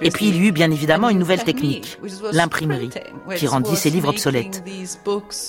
Et 0.00 0.10
puis 0.10 0.28
il 0.28 0.36
y 0.36 0.46
eut 0.46 0.52
bien 0.52 0.70
évidemment 0.70 1.08
une 1.08 1.18
nouvelle 1.18 1.42
technique, 1.42 1.98
l'imprimerie, 2.32 2.90
qui 3.36 3.46
rendit 3.46 3.76
ces 3.76 3.90
livres 3.90 4.10
obsolètes. 4.10 4.62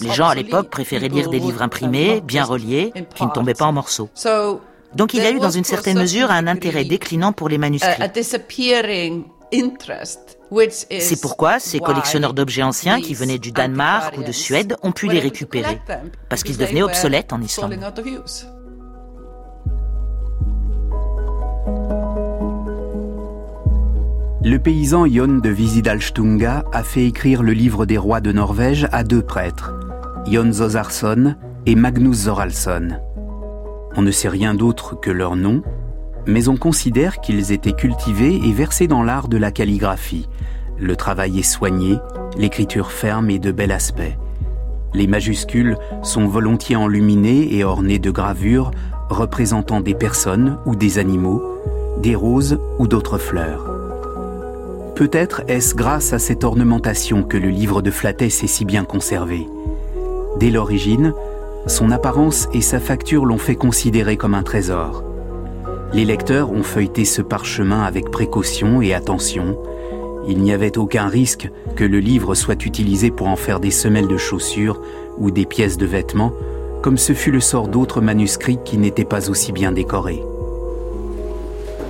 Les 0.01 0.12
gens 0.12 0.27
à 0.27 0.36
l'époque 0.36 0.69
préféraient 0.69 1.10
lire 1.10 1.29
des 1.29 1.39
livres 1.39 1.62
imprimés, 1.62 2.22
bien 2.22 2.43
reliés, 2.43 2.93
qui 3.15 3.25
ne 3.25 3.31
tombaient 3.31 3.53
pas 3.53 3.65
en 3.65 3.74
morceaux. 3.74 4.10
Donc 4.96 5.13
il 5.13 5.22
y 5.22 5.25
a 5.25 5.31
eu 5.31 5.39
dans 5.39 5.51
une 5.51 5.63
certaine 5.63 6.00
mesure 6.00 6.31
un 6.31 6.48
intérêt 6.48 6.86
déclinant 6.86 7.34
pour 7.34 7.50
les 7.50 7.57
manuscrits. 7.57 7.91
C'est 11.00 11.22
pourquoi 11.22 11.60
ces 11.60 11.79
collectionneurs 11.79 12.34
d'objets 12.34 12.63
anciens 12.63 13.01
qui 13.01 13.13
venaient 13.13 13.39
du 13.39 13.51
Danemark 13.51 14.17
ou 14.17 14.24
de 14.24 14.31
Suède 14.31 14.75
ont 14.84 14.91
pu 14.91 15.07
les 15.07 15.19
récupérer, 15.19 15.79
parce 16.29 16.43
qu'ils 16.43 16.57
devenaient 16.57 16.84
obsolètes 16.84 17.34
en 17.34 17.41
Islande. 17.41 17.77
Le 24.50 24.60
paysan 24.60 25.06
Jon 25.08 25.39
de 25.39 25.50
Visidalstunga 25.50 26.63
a 26.72 26.82
fait 26.82 27.06
écrire 27.06 27.44
le 27.44 27.51
livre 27.51 27.86
des 27.86 27.98
rois 27.98 28.22
de 28.22 28.32
Norvège 28.32 28.88
à 28.94 29.04
deux 29.04 29.22
prêtres, 29.22 29.74
Jon 30.25 30.54
Zosarsson 30.54 31.36
et 31.66 31.75
Magnus 31.75 32.16
Zoralson. 32.16 32.92
On 33.98 34.01
ne 34.01 34.10
sait 34.10 34.30
rien 34.30 34.54
d'autre 34.54 34.98
que 34.98 35.12
leur 35.12 35.36
nom, 35.36 35.63
mais 36.27 36.48
on 36.48 36.56
considère 36.56 37.20
qu'ils 37.20 37.51
étaient 37.51 37.74
cultivés 37.74 38.39
et 38.42 38.54
versés 38.54 38.88
dans 38.88 39.04
l'art 39.04 39.27
de 39.27 39.36
la 39.36 39.51
calligraphie. 39.51 40.30
Le 40.80 40.96
travail 40.96 41.39
est 41.39 41.44
soigné, 41.44 41.98
l'écriture 42.38 42.94
ferme 42.94 43.30
et 43.30 43.39
de 43.39 43.51
bel 43.51 43.74
aspect. 43.74 44.18
Les 44.94 45.08
majuscules 45.08 45.75
sont 46.04 46.25
volontiers 46.25 46.77
enluminées 46.77 47.54
et 47.54 47.66
ornées 47.66 48.00
de 48.00 48.12
gravures 48.12 48.72
représentant 49.10 49.82
des 49.82 49.94
personnes 49.94 50.58
ou 50.66 50.74
des 50.74 51.00
animaux, 51.00 51.44
des 52.01 52.16
roses 52.16 52.58
ou 52.80 52.88
d'autres 52.88 53.18
fleurs. 53.18 53.76
Peut-être 54.98 55.44
est-ce 55.48 55.75
grâce 55.75 56.12
à 56.13 56.18
cette 56.18 56.44
ornementation 56.44 57.22
que 57.22 57.38
le 57.38 57.50
livre 57.50 57.84
de 57.84 57.92
Flattès 57.92 58.44
est 58.44 58.48
si 58.48 58.66
bien 58.66 58.84
conservé. 58.84 59.48
Dès 60.39 60.50
l'origine, 60.50 61.13
son 61.68 61.92
apparence 61.92 62.50
et 62.51 62.62
sa 62.62 62.80
facture 62.80 63.24
l'ont 63.24 63.38
fait 63.38 63.54
considérer 63.54 64.18
comme 64.18 64.34
un 64.34 64.42
trésor. 64.42 65.04
Les 65.94 66.04
lecteurs 66.04 66.51
ont 66.51 66.63
feuilleté 66.63 67.06
ce 67.06 67.22
parchemin 67.22 67.84
avec 67.84 68.10
précaution 68.10 68.82
et 68.82 68.96
attention. 68.96 69.56
Il 70.27 70.39
n'y 70.39 70.51
avait 70.51 70.80
aucun 70.80 71.08
risque 71.10 71.51
que 71.75 71.84
le 71.84 72.00
livre 72.00 72.34
soit 72.34 72.66
utilisé 72.66 73.12
pour 73.12 73.27
en 73.27 73.36
faire 73.36 73.60
des 73.60 73.70
semelles 73.70 74.08
de 74.08 74.18
chaussures 74.18 74.82
ou 75.20 75.30
des 75.30 75.46
pièces 75.46 75.77
de 75.77 75.86
vêtements, 75.86 76.34
comme 76.82 76.98
ce 76.98 77.13
fut 77.13 77.32
le 77.32 77.39
sort 77.39 77.68
d'autres 77.68 78.01
manuscrits 78.01 78.58
qui 78.66 78.80
n'étaient 78.80 79.06
pas 79.06 79.30
aussi 79.30 79.51
bien 79.51 79.72
décorés. 79.72 80.24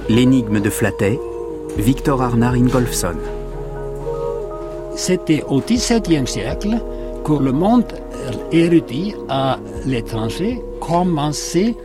L'énigme 0.10 0.60
de 0.60 0.70
Flattet, 0.70 1.22
Victor 1.78 2.22
Arnar 2.22 2.54
Ingolfsson. 2.54 3.16
C'était 4.96 5.44
au 5.48 5.62
XVIIe 5.62 6.28
siècle 6.28 6.82
que 7.24 7.34
le 7.34 7.52
monde 7.52 7.86
érudit 8.52 9.14
à 9.30 9.60
l'étranger 9.86 10.60
commençait 10.82 11.76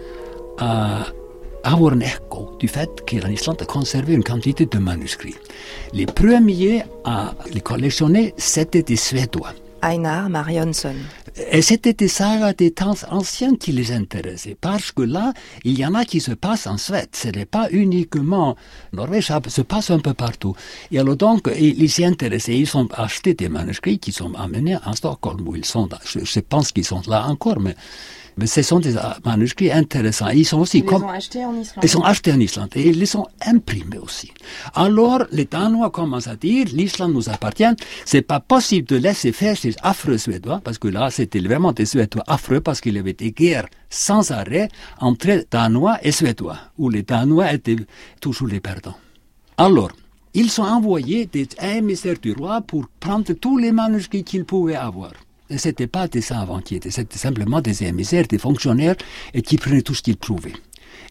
à 0.58 1.06
avoir 1.62 1.92
un 1.92 2.00
écho 2.00 2.50
du 2.58 2.68
fait 2.68 2.90
qu'en 3.08 3.28
Islande 3.28 3.60
a 3.60 3.64
conservé 3.64 4.14
une 4.14 4.24
quantité 4.24 4.66
de 4.66 4.78
manuscrits. 4.78 5.36
Les 5.92 6.06
premiers 6.06 6.84
à 7.04 7.32
les 7.52 7.60
collectionner, 7.60 8.34
c'était 8.36 8.82
des 8.82 8.96
Suédois. 8.96 9.52
Einar 9.82 10.28
Marionsson. 10.30 10.94
Et 11.50 11.62
c'était 11.62 11.94
des 11.94 12.08
sagas 12.08 12.52
des 12.52 12.72
temps 12.72 12.94
anciens 13.10 13.56
qui 13.56 13.72
les 13.72 13.92
intéressaient, 13.92 14.56
parce 14.60 14.92
que 14.92 15.02
là, 15.02 15.32
il 15.64 15.78
y 15.78 15.86
en 15.86 15.94
a 15.94 16.04
qui 16.04 16.20
se 16.20 16.32
passent 16.32 16.66
en 16.66 16.76
Suède. 16.76 17.08
Ce 17.12 17.28
n'est 17.28 17.46
pas 17.46 17.68
uniquement 17.70 18.54
Norvège, 18.92 19.26
ça 19.26 19.40
se 19.46 19.62
passe 19.62 19.90
un 19.90 19.98
peu 19.98 20.12
partout. 20.12 20.54
Et 20.90 20.98
alors 20.98 21.16
donc, 21.16 21.50
ils 21.58 21.90
s'y 21.90 22.04
intéressaient, 22.04 22.58
ils 22.58 22.76
ont 22.76 22.88
acheté 22.92 23.32
des 23.32 23.48
manuscrits 23.48 23.98
qui 23.98 24.12
sont 24.12 24.34
amenés 24.34 24.76
à 24.84 24.92
Stockholm, 24.94 25.46
où 25.48 25.56
ils 25.56 25.64
sont, 25.64 25.88
je 26.04 26.40
pense 26.40 26.70
qu'ils 26.70 26.84
sont 26.84 27.02
là 27.06 27.26
encore, 27.26 27.60
mais 27.60 27.76
mais 28.36 28.46
ce 28.46 28.62
sont 28.62 28.80
des 28.80 28.94
manuscrits 29.24 29.70
intéressants. 29.70 30.28
Ils 30.28 30.44
sont 30.44 30.60
aussi 30.60 30.78
ils 30.78 30.84
comme, 30.84 31.04
ont 31.04 31.08
achetés 31.08 31.44
en 31.44 31.54
Islande. 31.54 31.84
Ils 31.84 31.88
sont 31.88 32.02
achetés 32.02 32.32
en 32.32 32.40
Islande 32.40 32.70
et 32.74 32.88
ils 32.88 32.98
les 32.98 33.06
sont 33.06 33.26
imprimés 33.44 33.98
aussi. 33.98 34.32
Alors, 34.74 35.24
les 35.30 35.44
Danois 35.44 35.90
commencent 35.90 36.28
à 36.28 36.36
dire, 36.36 36.66
l'Islande 36.72 37.12
nous 37.12 37.28
appartient. 37.28 37.64
C'est 38.04 38.22
pas 38.22 38.40
possible 38.40 38.88
de 38.88 38.96
laisser 38.96 39.32
faire 39.32 39.56
ces 39.56 39.74
affreux 39.82 40.18
Suédois, 40.18 40.60
parce 40.62 40.78
que 40.78 40.88
là, 40.88 41.10
c'était 41.10 41.40
vraiment 41.40 41.72
des 41.72 41.86
Suédois 41.86 42.24
affreux 42.26 42.60
parce 42.60 42.80
qu'il 42.80 42.94
y 42.94 42.98
avait 42.98 43.12
des 43.12 43.32
guerres 43.32 43.66
sans 43.90 44.30
arrêt 44.30 44.68
entre 45.00 45.44
Danois 45.50 45.98
et 46.02 46.12
Suédois, 46.12 46.58
où 46.78 46.88
les 46.88 47.02
Danois 47.02 47.52
étaient 47.52 47.76
toujours 48.20 48.48
les 48.48 48.60
perdants. 48.60 48.96
Alors, 49.58 49.90
ils 50.34 50.60
ont 50.60 50.64
envoyé 50.64 51.26
des 51.26 51.46
émissaires 51.62 52.18
du 52.20 52.32
roi 52.32 52.62
pour 52.62 52.88
prendre 53.00 53.32
tous 53.34 53.58
les 53.58 53.70
manuscrits 53.70 54.24
qu'ils 54.24 54.46
pouvaient 54.46 54.76
avoir 54.76 55.12
c'était 55.58 55.86
pas 55.86 56.08
des 56.08 56.20
savants-qui 56.20 56.80
c'était 56.90 57.18
simplement 57.18 57.60
des 57.60 57.84
émissaires, 57.84 58.26
des 58.26 58.38
fonctionnaires, 58.38 58.96
et 59.34 59.42
qui 59.42 59.56
prenaient 59.56 59.82
tout 59.82 59.94
ce 59.94 60.02
qu'ils 60.02 60.16
trouvaient. 60.16 60.52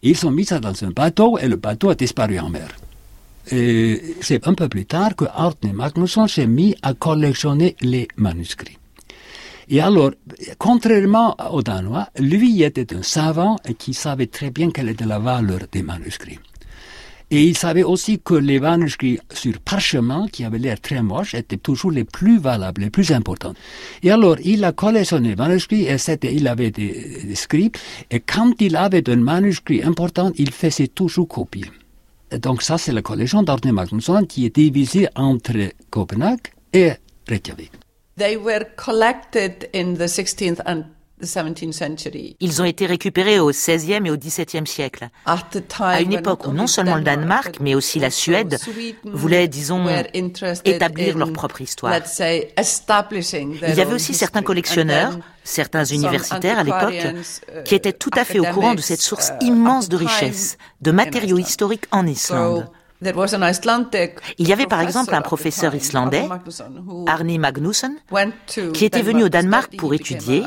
ils 0.03 0.25
ont 0.25 0.31
mis 0.31 0.45
ça 0.45 0.60
dans 0.60 0.83
un 0.83 0.91
bateau, 0.91 1.38
et 1.38 1.48
le 1.48 1.57
bateau 1.57 1.89
a 1.89 1.95
disparu 1.95 2.39
en 2.39 2.50
mer. 2.50 2.69
Et 3.51 4.15
c'est 4.21 4.48
un 4.48 4.53
peu 4.53 4.69
plus 4.69 4.86
tard 4.86 5.15
que 5.15 5.25
Arne 5.33 5.74
Magnusson 5.74 6.27
s'est 6.27 6.48
mis 6.48 6.75
à 6.81 6.93
collectionner 6.93 7.75
les 7.81 8.07
manuscrits. 8.15 8.77
Et 9.69 9.79
alors, 9.79 10.12
contrairement 10.57 11.36
aux 11.51 11.62
Danois, 11.62 12.10
lui 12.19 12.62
était 12.62 12.93
un 12.93 13.03
savant 13.03 13.55
qui 13.77 13.93
savait 13.93 14.27
très 14.27 14.51
bien 14.51 14.69
quelle 14.69 14.89
était 14.89 15.05
la 15.05 15.19
valeur 15.19 15.62
des 15.71 15.81
manuscrits. 15.81 16.39
Et 17.33 17.45
il 17.45 17.57
savait 17.57 17.83
aussi 17.83 18.19
que 18.19 18.33
les 18.33 18.59
manuscrits 18.59 19.17
sur 19.33 19.57
parchemin, 19.59 20.27
qui 20.27 20.43
avaient 20.43 20.59
l'air 20.59 20.81
très 20.81 21.01
moches, 21.01 21.33
étaient 21.33 21.55
toujours 21.55 21.91
les 21.91 22.03
plus 22.03 22.38
valables, 22.38 22.81
les 22.81 22.89
plus 22.89 23.13
importants. 23.13 23.53
Et 24.03 24.11
alors, 24.11 24.35
il 24.43 24.65
a 24.65 24.73
collectionné 24.73 25.29
les 25.29 25.35
manuscrits, 25.38 25.85
et 25.85 25.97
c'était, 25.97 26.35
il 26.35 26.45
avait 26.50 26.71
des, 26.71 27.33
scripts, 27.35 27.79
et 28.11 28.19
quand 28.19 28.59
il 28.59 28.75
avait 28.75 29.09
un 29.09 29.15
manuscrit 29.15 29.81
important, 29.81 30.33
il 30.35 30.51
faisait 30.51 30.88
toujours 30.88 31.29
copier. 31.29 31.65
Donc 32.38 32.61
ça, 32.61 32.77
c'est 32.77 32.91
la 32.91 33.01
collection 33.01 33.43
d'Arne 33.43 33.71
Magnusson 33.71 34.25
qui 34.27 34.45
est 34.45 34.55
divisée 34.55 35.07
entre 35.15 35.71
Copenhague 35.89 36.47
et 36.73 36.91
Reykjavik. 37.27 37.71
They 38.17 38.35
were 38.35 38.65
collected 38.75 39.69
in 39.73 39.95
the 39.95 40.07
16th 40.07 40.61
and 40.65 40.83
ils 42.39 42.61
ont 42.61 42.65
été 42.65 42.85
récupérés 42.85 43.39
au 43.39 43.51
XVIe 43.51 44.01
et 44.05 44.11
au 44.11 44.17
XVIIe 44.17 44.67
siècle, 44.67 45.09
à 45.25 46.01
une 46.01 46.13
époque 46.13 46.47
où 46.47 46.51
non 46.51 46.67
seulement 46.67 46.95
le 46.95 47.03
Danemark, 47.03 47.57
mais 47.59 47.75
aussi 47.75 47.99
la 47.99 48.09
Suède 48.09 48.57
voulaient, 49.05 49.47
disons, 49.47 49.87
établir 50.65 51.17
leur 51.17 51.31
propre 51.33 51.61
histoire. 51.61 51.93
Il 53.67 53.75
y 53.75 53.81
avait 53.81 53.93
aussi 53.93 54.13
certains 54.13 54.41
collectionneurs, 54.41 55.17
certains 55.43 55.85
universitaires 55.85 56.59
à 56.59 56.63
l'époque, 56.63 56.93
uh, 56.93 57.63
qui 57.63 57.75
étaient 57.75 57.93
tout 57.93 58.11
à 58.15 58.25
fait 58.25 58.39
au 58.39 58.45
courant 58.45 58.75
de 58.75 58.81
cette 58.81 59.01
source 59.01 59.31
uh, 59.41 59.45
immense 59.45 59.89
de 59.89 59.97
richesses, 59.97 60.57
de 60.81 60.91
matériaux 60.91 61.37
historiques 61.37 61.85
en 61.91 62.05
Islande. 62.05 62.67
Il 63.03 64.47
y 64.47 64.53
avait 64.53 64.67
par 64.67 64.81
exemple 64.81 65.15
un 65.15 65.21
professeur 65.21 65.73
islandais, 65.73 66.27
Arni 67.07 67.39
Magnusson, 67.39 67.95
qui 68.73 68.85
était 68.85 69.01
venu 69.01 69.23
au 69.23 69.29
Danemark 69.29 69.75
pour 69.75 69.93
étudier 69.93 70.43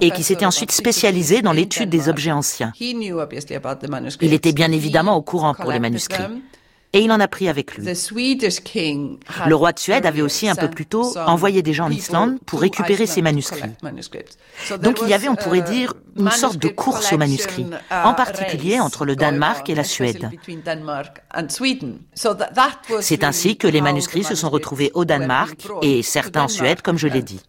et 0.00 0.10
qui 0.10 0.22
s'était 0.22 0.46
ensuite 0.46 0.72
spécialisé 0.72 1.42
dans 1.42 1.52
l'étude 1.52 1.88
des 1.88 2.08
objets 2.08 2.32
anciens. 2.32 2.72
Il 2.80 4.32
était 4.32 4.52
bien 4.52 4.72
évidemment 4.72 5.16
au 5.16 5.22
courant 5.22 5.54
pour 5.54 5.70
les 5.70 5.78
manuscrits. 5.78 6.22
et 6.92 7.00
il 7.00 7.10
en 7.10 7.18
a 7.18 7.26
pris 7.26 7.48
avec 7.48 7.74
lui. 7.76 7.84
Le 7.86 9.54
roi 9.54 9.72
de 9.72 9.78
Suède 9.80 10.06
avait 10.06 10.22
aussi 10.22 10.48
un 10.48 10.54
peu 10.54 10.70
plus 10.70 10.86
tôt 10.86 11.12
envoyé 11.18 11.60
des 11.62 11.72
gens 11.72 11.86
en 11.86 11.90
Islande 11.90 12.38
pour 12.46 12.60
récupérer 12.60 13.06
ses 13.06 13.20
manuscrits. 13.20 13.62
Donc 14.80 15.00
il 15.02 15.08
y 15.08 15.14
avait, 15.14 15.28
on 15.28 15.34
pourrait 15.34 15.62
dire, 15.62 15.94
une 16.16 16.30
sorte 16.30 16.58
de 16.58 16.68
course 16.68 17.12
aux 17.12 17.18
manuscrits, 17.18 17.66
en 17.90 18.14
particulier 18.14 18.78
entre 18.78 19.04
le 19.04 19.16
Danemark 19.16 19.68
et 19.68 19.74
la 19.74 19.84
Suède. 19.84 20.30
C'est 23.00 23.24
ainsi 23.24 23.56
que 23.56 23.66
les 23.66 23.80
manuscrits 23.80 24.24
se 24.24 24.36
sont 24.36 24.50
retrouvés 24.50 24.92
au 24.94 25.04
Danemark 25.04 25.66
et 25.82 26.02
certains 26.02 26.44
en 26.44 26.48
Suède, 26.48 26.80
comme 26.82 26.98
je 26.98 27.08
l'ai 27.08 27.22
dit. 27.22 27.40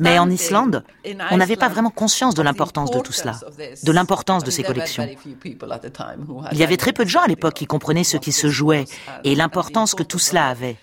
Mais 0.00 0.18
en 0.18 0.30
Islande, 0.30 0.84
on 1.30 1.36
n'avait 1.36 1.56
pas 1.56 1.68
vraiment 1.68 1.90
conscience 1.90 2.34
de 2.34 2.42
l'importance 2.42 2.90
de 2.90 3.00
tout 3.00 3.12
cela, 3.12 3.38
de 3.82 3.92
l'importance 3.92 4.44
de 4.44 4.50
ces 4.50 4.62
collections. 4.62 5.08
Il 5.44 6.58
y 6.58 6.62
avait 6.62 6.76
très 6.76 6.92
peu 6.92 7.04
de 7.04 7.10
gens 7.10 7.22
à 7.22 7.26
l'époque 7.26 7.54
qui 7.54 7.66
comprenaient 7.66 8.04
ce 8.04 8.16
qui 8.16 8.32
se 8.32 8.48
jouait 8.48 8.86
et 9.24 9.34
l'importance 9.34 9.94
que 9.94 10.02
tout 10.02 10.18
cela 10.18 10.48
avait. 10.48 10.76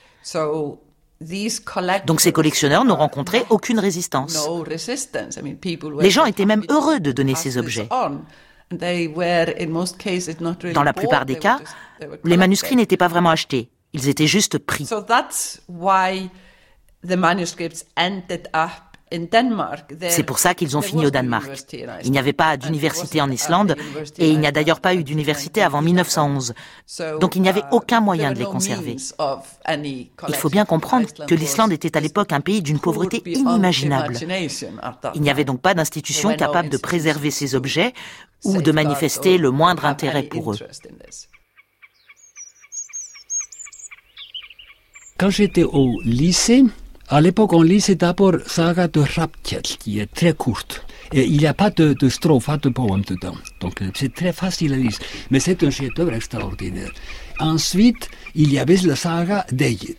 Donc 2.06 2.22
ces 2.22 2.32
collectionneurs 2.32 2.86
n'ont 2.86 2.96
rencontré 2.96 3.46
aucune 3.50 3.80
résistance. 3.80 4.48
Les 6.00 6.10
gens 6.10 6.26
étaient 6.26 6.46
même 6.46 6.64
heureux 6.70 7.00
de 7.00 7.12
donner 7.12 7.36
ces 7.36 7.58
objets. 7.58 7.88
Dans 10.74 10.84
la 10.84 10.94
plupart 10.94 11.26
des 11.26 11.38
cas, 11.38 11.60
les 12.24 12.38
manuscrits 12.38 12.76
n'étaient 12.76 12.98
pas 12.98 13.08
vraiment 13.08 13.30
achetés, 13.30 13.70
ils 13.94 14.10
étaient 14.10 14.28
juste 14.28 14.58
pris. 14.60 14.88
C'est 20.10 20.24
pour 20.24 20.40
ça 20.40 20.56
qu'ils 20.56 20.76
ont 20.76 20.82
fini 20.82 21.06
au 21.06 21.12
Danemark. 21.12 21.48
Il 22.04 22.12
n'y 22.12 22.18
avait 22.18 22.34
pas 22.34 22.58
d'université 22.58 23.22
en 23.22 23.30
Islande 23.30 23.76
et 24.18 24.30
il 24.30 24.40
n'y 24.40 24.48
a 24.48 24.52
d'ailleurs 24.52 24.80
pas 24.80 24.96
eu 24.96 25.04
d'université 25.04 25.62
avant 25.62 25.82
1911. 25.82 26.54
Donc 27.20 27.36
il 27.36 27.42
n'y 27.42 27.50
avait 27.50 27.64
aucun 27.72 28.02
moyen 28.02 28.32
de 28.34 28.40
les 28.40 28.46
conserver. 28.46 28.96
Il 30.28 30.36
faut 30.36 30.50
bien 30.50 30.66
comprendre 30.66 31.08
que 31.28 31.36
l'Islande 31.36 31.72
était 31.72 31.96
à 31.96 32.00
l'époque 32.00 32.34
un 32.34 32.42
pays 32.42 32.62
d'une 32.62 32.80
pauvreté 32.80 33.22
inimaginable. 33.26 34.18
Il 35.14 35.22
n'y 35.22 35.30
avait 35.30 35.46
donc 35.46 35.62
pas 35.62 35.74
d'institution 35.74 36.36
capable 36.36 36.70
de 36.70 36.78
préserver 36.78 37.32
ces 37.32 37.54
objets 37.56 37.94
ou 38.44 38.62
de 38.62 38.72
manifester 38.72 39.38
le 39.38 39.52
moindre 39.52 39.86
intérêt 39.86 40.24
pour 40.24 40.54
eux. 40.54 40.58
Quand 45.18 45.30
j'étais 45.30 45.64
au 45.64 46.02
lycée, 46.04 46.66
à 47.08 47.22
l'époque, 47.22 47.54
on 47.54 47.62
lisait 47.62 47.96
d'abord 47.96 48.34
Saga 48.48 48.88
de 48.88 49.00
Raptiel, 49.00 49.62
qui 49.62 50.00
est 50.00 50.12
très 50.12 50.34
courte. 50.34 50.86
Et 51.14 51.26
il 51.26 51.38
n'y 51.38 51.46
a 51.46 51.54
pas 51.54 51.70
de, 51.70 51.94
de 51.94 52.10
strophe, 52.10 52.48
pas 52.48 52.58
de 52.58 52.70
poème 52.70 53.04
dedans. 53.08 53.36
Donc 53.60 53.84
c'est 53.94 54.14
très 54.14 54.34
facile 54.34 54.74
à 54.74 54.78
lire. 54.78 54.98
Mais 55.30 55.40
c'est 55.40 55.64
un 55.64 55.70
chef-d'œuvre 55.70 56.14
extraordinaire. 56.14 56.92
Ensuite, 57.40 58.10
il 58.34 58.52
y 58.52 58.58
avait 58.58 58.78
la 58.78 58.96
saga 58.96 59.46
d'Egil. 59.52 59.98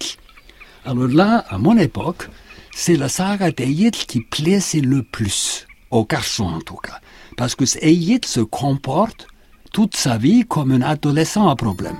Alors 0.85 1.07
là, 1.09 1.45
à 1.49 1.59
mon 1.59 1.79
époque, 1.79 2.29
c'est 2.75 2.97
la 2.97 3.09
saga 3.09 3.53
d'Egil 3.53 3.93
qui 3.93 4.21
plaisait 4.21 4.81
le 4.81 5.03
plus, 5.05 5.67
aux 5.93 6.05
garçons 6.05 6.45
en 6.45 6.61
tout 6.61 6.77
cas. 6.77 7.01
Parce 7.37 7.55
que 7.55 7.65
Egil 7.83 8.21
se 8.25 8.41
comporte 8.41 9.29
toute 9.73 9.95
sa 9.97 10.19
vie 10.19 10.45
comme 10.45 10.73
un 10.73 10.83
adolescent 10.83 11.49
à 11.49 11.55
problème. 11.55 11.99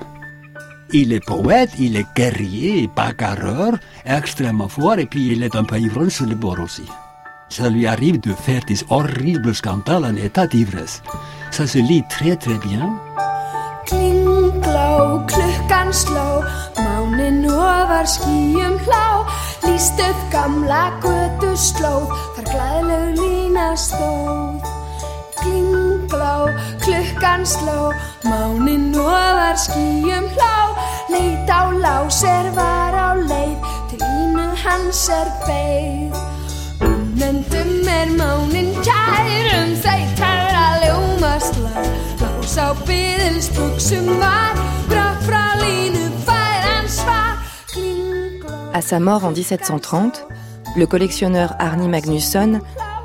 Il 0.93 1.11
est 1.11 1.25
poète, 1.25 1.71
il 1.79 1.97
est 1.97 2.07
guerrier, 2.15 2.89
bagarreur, 2.95 3.73
extrêmement 4.05 4.69
fort, 4.69 4.99
et 4.99 5.05
puis 5.05 5.27
il 5.27 5.43
est 5.43 5.55
un 5.55 5.63
le 5.63 6.35
bord 6.35 6.59
aussi. 6.59 6.85
Ça 7.49 7.69
lui 7.69 7.87
arrive 7.87 8.19
de 8.19 8.33
faire 8.33 8.63
des 8.65 8.83
horribles 8.89 9.53
scandales 9.53 10.05
en 10.05 10.15
état 10.15 10.47
d'ivresse. 10.47 11.01
Ça 11.51 11.67
se 11.67 11.77
lit 11.77 12.03
très 12.09 12.35
très 12.35 12.57
bien. 12.57 12.99
Klinglá, 13.87 15.23
klukkan 15.27 15.93
sló, 15.93 16.43
mánin 16.75 17.47
ofar 17.47 18.03
skýjum 18.03 18.75
hlá, 18.83 19.23
líst 19.63 19.95
upp 20.03 20.19
gamla 20.31 20.91
götu 20.99 21.55
slóð, 21.55 22.11
þar 22.35 22.51
glæðleg 22.51 23.15
lína 23.15 23.71
stóð. 23.79 24.59
À 48.73 48.81
sa 48.81 48.99
mort 48.99 49.25
en 49.25 49.31
1730, 49.31 50.27
le 50.75 50.85
collectionneur 50.85 51.55
Arnie 51.59 51.87
Magnusson 51.87 52.61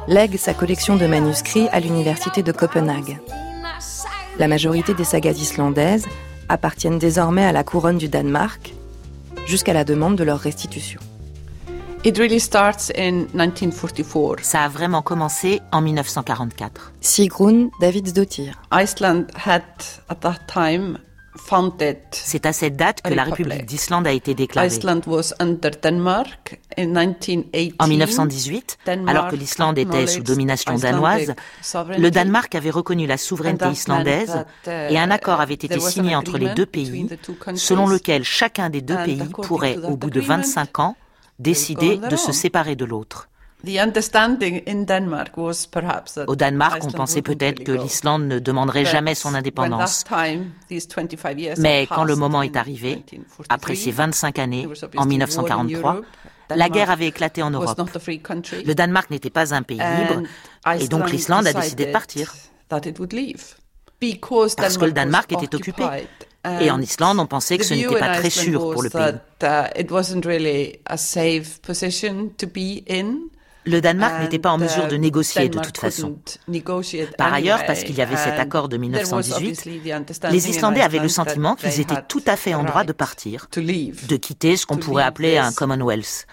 lègue 0.09 0.37
sa 0.37 0.55
collection 0.55 0.97
de 0.97 1.07
manuscrits 1.07 1.69
à 1.69 1.81
l'université 1.81 2.43
de 2.43 2.53
Copenhague. 2.53 3.19
La 4.39 4.49
majorité 4.49 4.95
des 4.95 5.05
sagas 5.05 5.33
islandaises 5.33 6.07
appartiennent 6.49 6.99
désormais 6.99 7.45
à 7.45 7.53
la 7.53 7.65
couronne 7.65 7.99
du 7.99 8.09
Danemark 8.09 8.75
jusqu'à 9.47 9.73
la 9.73 9.85
demande 9.85 10.17
de 10.17 10.25
leur 10.25 10.39
restitution. 10.39 11.01
It 12.05 12.19
really 12.19 12.41
starts 12.41 12.91
in 12.97 13.27
1944. 13.33 14.45
Ça 14.45 14.63
a 14.63 14.69
vraiment 14.69 15.03
commencé 15.03 15.61
en 15.71 15.81
1944. 15.81 16.93
Sigrun 17.01 17.71
Davidsdottir. 17.81 18.61
Iceland 18.73 19.27
had 19.37 19.63
at 20.09 20.17
that 20.17 20.41
time 20.53 20.99
c'est 22.11 22.47
à 22.47 22.53
cette 22.53 22.77
date 22.77 23.03
que 23.03 23.15
la 23.15 23.25
République 23.25 23.67
d'Islande 23.67 24.07
a 24.07 24.13
été 24.13 24.35
déclarée. 24.35 24.69
En 27.79 27.87
1918, 27.89 28.79
alors 29.07 29.29
que 29.29 29.37
l'Islande 29.37 29.79
était 29.79 30.07
sous 30.07 30.23
domination 30.23 30.75
danoise, 30.75 31.35
le 31.99 32.11
Danemark 32.11 32.55
avait 32.55 32.71
reconnu 32.71 33.07
la 33.07 33.17
souveraineté 33.17 33.69
islandaise 33.69 34.45
et 34.67 34.99
un 34.99 35.11
accord 35.11 35.41
avait 35.41 35.55
été 35.55 35.81
signé 35.81 36.15
entre 36.17 36.39
les 36.39 36.55
deux 36.55 36.67
pays 36.67 37.09
selon 37.55 37.87
lequel 37.87 38.25
chacun 38.25 38.71
des 38.71 38.83
deux 38.83 38.97
pays 39.05 39.23
pourrait, 39.43 39.79
au 39.79 39.97
bout 39.97 40.11
de 40.11 40.21
25 40.21 40.79
ans, 40.81 40.97
décider 41.39 41.99
de 41.99 42.17
se 42.17 42.33
séparer 42.33 42.77
de 42.77 42.85
l'autre. 42.85 43.29
Au 46.27 46.37
Danemark, 46.37 46.83
on 46.85 46.91
pensait 46.91 47.23
peut-être 47.23 47.63
que 47.63 47.73
l'Islande 47.73 48.25
ne 48.25 48.39
demanderait 48.39 48.85
jamais 48.85 49.15
son 49.15 49.35
indépendance. 49.35 50.05
Mais 51.59 51.87
quand 51.89 52.05
le 52.05 52.17
moment 52.17 52.43
est 52.43 52.57
arrivé, 52.57 53.05
après 53.49 53.75
ces 53.77 53.93
25 53.93 54.39
années, 54.39 54.69
en 54.97 55.07
1943, 55.07 56.01
la 56.55 56.69
guerre 56.69 56.91
avait 56.91 57.07
éclaté 57.07 57.43
en 57.43 57.51
Europe. 57.51 57.79
Le 57.79 58.75
Danemark 58.75 59.11
n'était 59.11 59.31
pas 59.31 59.55
un 59.55 59.63
pays 59.63 59.79
libre 59.79 60.23
et 60.79 60.89
donc 60.89 61.11
l'Islande 61.11 61.47
a 61.47 61.53
décidé 61.53 61.87
de 61.87 61.93
partir. 61.93 62.35
Parce 64.57 64.77
que 64.77 64.85
le 64.85 64.93
Danemark 64.93 65.31
était 65.33 65.55
occupé. 65.55 65.85
Et 66.61 66.73
en 66.73 66.81
Islande, 66.81 67.21
on 67.21 67.27
pensait 67.27 67.57
que 67.57 67.65
ce 67.65 67.75
n'était 67.75 67.99
pas 68.01 68.17
très 68.17 68.31
sûr 68.31 68.73
pour 68.73 68.83
le 68.83 68.91
pays. 68.91 69.15
Le 73.65 73.81
Danemark 73.81 74.21
n'était 74.21 74.39
pas 74.39 74.51
en 74.51 74.59
mesure 74.59 74.89
de 74.89 74.97
négocier 74.97 75.49
de 75.49 75.59
toute 75.59 75.79
façon. 75.79 76.19
Par 77.17 77.33
ailleurs, 77.33 77.65
parce 77.67 77.85
qu'il 77.85 77.95
y 77.95 78.03
avait 78.03 78.17
cet 78.17 78.39
accord 78.39 78.69
de 78.69 78.77
1918, 78.77 79.69
les 80.31 80.51
Islandais 80.51 80.81
avaient 80.81 80.99
le 80.99 81.09
sentiment 81.09 81.55
qu'ils 81.55 81.81
étaient 81.81 82.03
tout 82.09 82.23
à 82.27 82.37
fait 82.37 82.55
en 82.55 82.65
droit 82.65 82.85
de 82.85 82.93
partir, 82.93 83.49
de 83.55 84.17
quitter 84.17 84.57
ce 84.57 84.67
qu'on 84.67 84.77
pourrait 84.77 85.05
appeler 85.05 85.39
un 85.39 85.53
Commonwealth. 85.53 86.27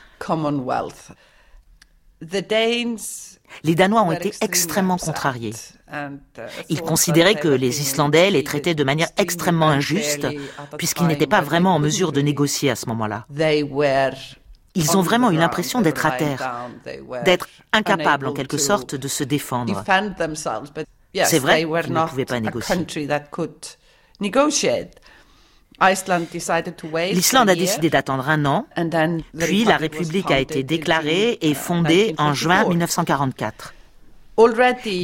Les 3.63 3.75
Danois 3.75 4.03
ont 4.03 4.11
été 4.11 4.31
extrêmement 4.41 4.97
contrariés. 4.97 5.53
Uh, 5.91 6.17
Ils 6.69 6.81
considéraient 6.81 7.35
que 7.35 7.47
les 7.47 7.81
Islandais 7.81 8.29
les 8.29 8.43
traitaient 8.43 8.75
de 8.75 8.83
manière 8.83 9.09
extrêmement 9.17 9.69
injuste, 9.69 10.27
puisqu'ils 10.77 11.07
n'étaient 11.07 11.27
pas 11.27 11.41
vraiment 11.41 11.73
en 11.75 11.79
mesure 11.79 12.11
de 12.11 12.21
négocier 12.21 12.69
à 12.69 12.75
ce 12.75 12.85
moment-là. 12.87 13.25
Ils 14.79 14.97
ont 14.97 15.01
vraiment 15.01 15.31
eu 15.31 15.37
l'impression 15.37 15.81
d'être 15.81 16.05
à 16.05 16.11
terre, 16.11 16.69
d'être 17.25 17.47
incapables 17.73 18.27
en 18.27 18.33
quelque 18.33 18.57
sorte 18.57 18.95
de 18.95 19.07
se 19.07 19.23
défendre. 19.23 19.83
C'est 21.23 21.39
vrai 21.39 21.63
qu'ils 21.63 21.93
ne 21.93 22.07
pouvaient 22.07 22.25
pas 22.25 22.39
négocier. 22.39 22.75
L'Islande 27.11 27.49
a 27.49 27.55
décidé 27.55 27.89
d'attendre 27.89 28.27
un 28.29 28.45
an, 28.45 28.65
puis 29.37 29.63
la 29.63 29.77
République 29.77 30.31
a 30.31 30.39
été 30.39 30.63
déclarée 30.63 31.37
et 31.41 31.53
fondée 31.53 32.15
en 32.17 32.33
juin 32.33 32.67
1944. 32.67 33.73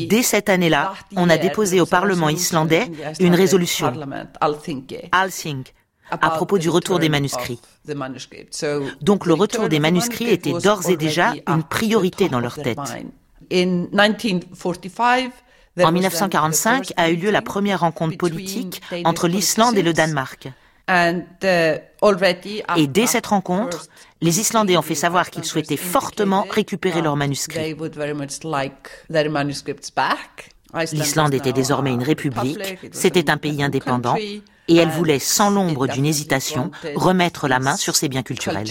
Dès 0.09 0.23
cette 0.23 0.47
année-là, 0.49 0.93
on 1.15 1.29
a 1.29 1.37
déposé 1.37 1.81
au 1.81 1.85
Parlement 1.85 2.29
islandais 2.29 2.89
une 3.19 3.35
résolution, 3.35 3.91
Althing, 5.11 5.63
à 6.11 6.29
propos 6.31 6.57
du 6.57 6.69
retour 6.69 6.99
des 6.99 7.09
manuscrits. 7.09 7.59
Donc 9.01 9.25
le 9.25 9.33
retour 9.33 9.69
des 9.69 9.79
manuscrits 9.79 10.29
était 10.29 10.53
d'ores 10.53 10.89
et 10.89 10.97
déjà 10.97 11.33
une 11.47 11.63
priorité 11.63 12.29
dans 12.29 12.39
leur 12.39 12.55
tête. 12.55 12.79
En 15.83 15.91
1945 15.91 16.93
a 16.95 17.09
eu 17.09 17.15
lieu 17.17 17.31
la 17.31 17.41
première 17.41 17.81
rencontre 17.81 18.17
politique 18.17 18.81
entre 19.03 19.27
l'Islande 19.27 19.77
et 19.77 19.81
le 19.81 19.93
Danemark. 19.93 20.47
Et 22.77 22.87
dès 22.87 23.07
cette 23.07 23.25
rencontre, 23.25 23.87
les 24.21 24.39
Islandais 24.39 24.77
ont 24.77 24.81
fait 24.81 24.95
savoir 24.95 25.29
qu'ils 25.29 25.43
souhaitaient 25.43 25.77
fortement 25.77 26.45
récupérer 26.49 27.01
leurs 27.01 27.15
manuscrits. 27.17 27.75
L'Islande 30.91 31.33
était 31.33 31.53
désormais 31.53 31.91
une 31.91 32.03
république, 32.03 32.79
c'était 32.91 33.29
un 33.29 33.37
pays 33.37 33.63
indépendant, 33.63 34.15
et 34.15 34.75
elle 34.75 34.89
voulait, 34.89 35.19
sans 35.19 35.49
l'ombre 35.49 35.87
d'une 35.87 36.05
hésitation, 36.05 36.71
remettre 36.95 37.47
la 37.47 37.59
main 37.59 37.77
sur 37.77 37.95
ses 37.95 38.09
biens 38.09 38.23
culturels. 38.23 38.67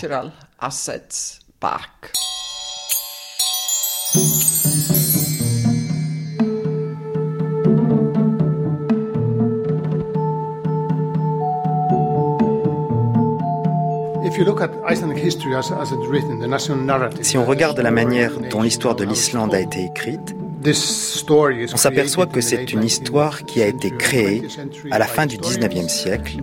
Si 17.22 17.38
on 17.38 17.44
regarde 17.44 17.78
la 17.78 17.90
manière 17.90 18.32
dont 18.50 18.62
l'histoire 18.62 18.96
de 18.96 19.04
l'Islande 19.04 19.54
a 19.54 19.60
été 19.60 19.84
écrite, 19.84 20.34
on 20.66 21.76
s'aperçoit 21.76 22.26
que 22.26 22.40
c'est 22.40 22.72
une 22.72 22.84
histoire 22.84 23.44
qui 23.44 23.62
a 23.62 23.66
été 23.66 23.90
créée 23.90 24.42
à 24.90 24.98
la 24.98 25.06
fin 25.06 25.26
du 25.26 25.36
19e 25.36 25.88
siècle 25.88 26.38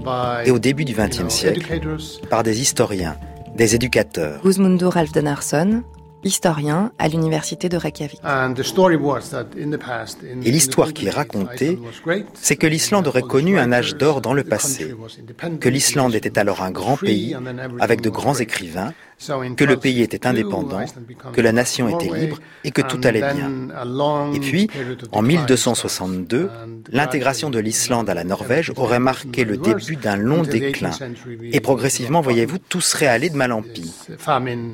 et 0.45 0.51
au 0.51 0.59
début 0.59 0.85
du 0.85 0.93
20e 0.93 1.29
siècle 1.29 1.79
par 2.29 2.43
des 2.43 2.61
historiens, 2.61 3.17
des 3.55 3.75
éducateurs. 3.75 4.41
Historien 6.23 6.91
à 6.99 7.07
l'université 7.07 7.67
de 7.67 7.77
Reykjavik. 7.77 8.21
Et 10.43 10.51
l'histoire 10.51 10.93
qui 10.93 11.07
est 11.07 11.09
racontée, 11.09 11.79
c'est 12.35 12.55
que 12.55 12.67
l'Islande 12.67 13.07
aurait 13.07 13.23
connu 13.23 13.57
un 13.57 13.71
âge 13.71 13.95
d'or 13.95 14.21
dans 14.21 14.35
le 14.35 14.43
passé, 14.43 14.93
que 15.59 15.67
l'Islande 15.67 16.13
était 16.13 16.37
alors 16.37 16.61
un 16.61 16.69
grand 16.69 16.95
pays 16.95 17.35
avec 17.79 18.01
de 18.01 18.09
grands 18.09 18.35
écrivains, 18.35 18.93
que 19.55 19.63
le 19.63 19.77
pays 19.77 20.01
était 20.01 20.25
indépendant, 20.25 20.85
que 21.33 21.41
la 21.41 21.51
nation 21.51 21.87
était 21.89 22.13
libre 22.13 22.39
et 22.63 22.71
que 22.71 22.81
tout 22.81 22.99
allait 23.03 23.33
bien. 23.33 23.69
Et 24.33 24.39
puis, 24.39 24.69
en 25.11 25.21
1262, 25.21 26.49
l'intégration 26.91 27.49
de 27.49 27.59
l'Islande 27.59 28.09
à 28.09 28.13
la 28.13 28.23
Norvège 28.23 28.71
aurait 28.75 28.99
marqué 28.99 29.43
le 29.43 29.57
début 29.57 29.95
d'un 29.95 30.15
long 30.15 30.43
déclin. 30.43 30.91
Et 31.51 31.59
progressivement, 31.59 32.21
voyez-vous, 32.21 32.57
tout 32.57 32.81
serait 32.81 33.07
allé 33.07 33.29
de 33.29 33.35
mal 33.35 33.51
en 33.51 33.61
pis, 33.61 33.93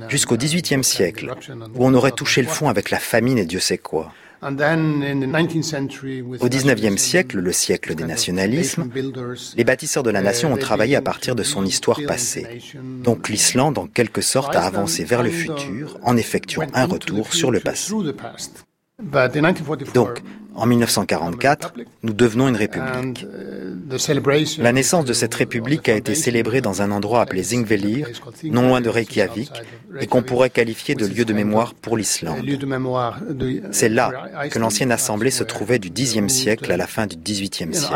jusqu'au 0.09 0.37
XVIIIe 0.37 0.83
siècle, 0.83 1.33
où 1.75 1.85
on 1.85 1.93
aurait 1.93 2.11
touché 2.11 2.41
le 2.41 2.47
fond 2.47 2.69
avec 2.69 2.89
la 2.91 2.99
famine 2.99 3.37
et 3.37 3.45
Dieu 3.45 3.59
sait 3.59 3.77
quoi. 3.77 4.11
Au 4.41 4.51
XIXe 6.49 7.01
siècle, 7.01 7.39
le 7.39 7.51
siècle 7.51 7.95
des 7.95 8.03
nationalismes, 8.03 8.89
les 9.55 9.63
bâtisseurs 9.63 10.03
de 10.03 10.11
la 10.11 10.21
nation 10.21 10.53
ont 10.53 10.57
travaillé 10.57 10.95
à 10.95 11.01
partir 11.01 11.35
de 11.35 11.43
son 11.43 11.65
histoire 11.65 11.99
passée. 12.07 12.61
Donc 13.03 13.29
l'Islande, 13.29 13.77
en 13.77 13.87
quelque 13.87 14.21
sorte, 14.21 14.55
a 14.55 14.61
avancé 14.61 15.03
vers 15.03 15.23
le 15.23 15.31
futur 15.31 15.97
en 16.03 16.17
effectuant 16.17 16.67
un 16.73 16.85
retour 16.85 17.33
sur 17.33 17.51
le 17.51 17.59
passé. 17.59 17.93
Donc, 19.93 20.23
en 20.57 20.65
1944, 20.65 21.73
nous 22.03 22.13
devenons 22.13 22.49
une 22.49 22.55
république. 22.55 23.25
La 24.57 24.73
naissance 24.73 25.05
de 25.05 25.13
cette 25.13 25.33
république 25.35 25.87
a 25.87 25.95
été 25.95 26.15
célébrée 26.15 26.61
dans 26.61 26.81
un 26.81 26.91
endroit 26.91 27.21
appelé 27.21 27.43
Zingvellir, 27.43 28.07
non 28.43 28.67
loin 28.67 28.81
de 28.81 28.89
Reykjavik, 28.89 29.51
et 29.99 30.07
qu'on 30.07 30.23
pourrait 30.23 30.49
qualifier 30.49 30.95
de 30.95 31.05
lieu 31.05 31.25
de 31.25 31.33
mémoire 31.33 31.73
pour 31.75 31.95
l'Islande. 31.95 32.43
C'est 33.71 33.89
là 33.89 34.11
que 34.49 34.59
l'ancienne 34.59 34.91
assemblée 34.91 35.31
se 35.31 35.43
trouvait 35.43 35.79
du 35.79 35.89
Xe 35.89 36.27
siècle 36.27 36.71
à 36.71 36.77
la 36.77 36.87
fin 36.87 37.05
du 37.05 37.15
XVIIIe 37.15 37.73
siècle. 37.73 37.95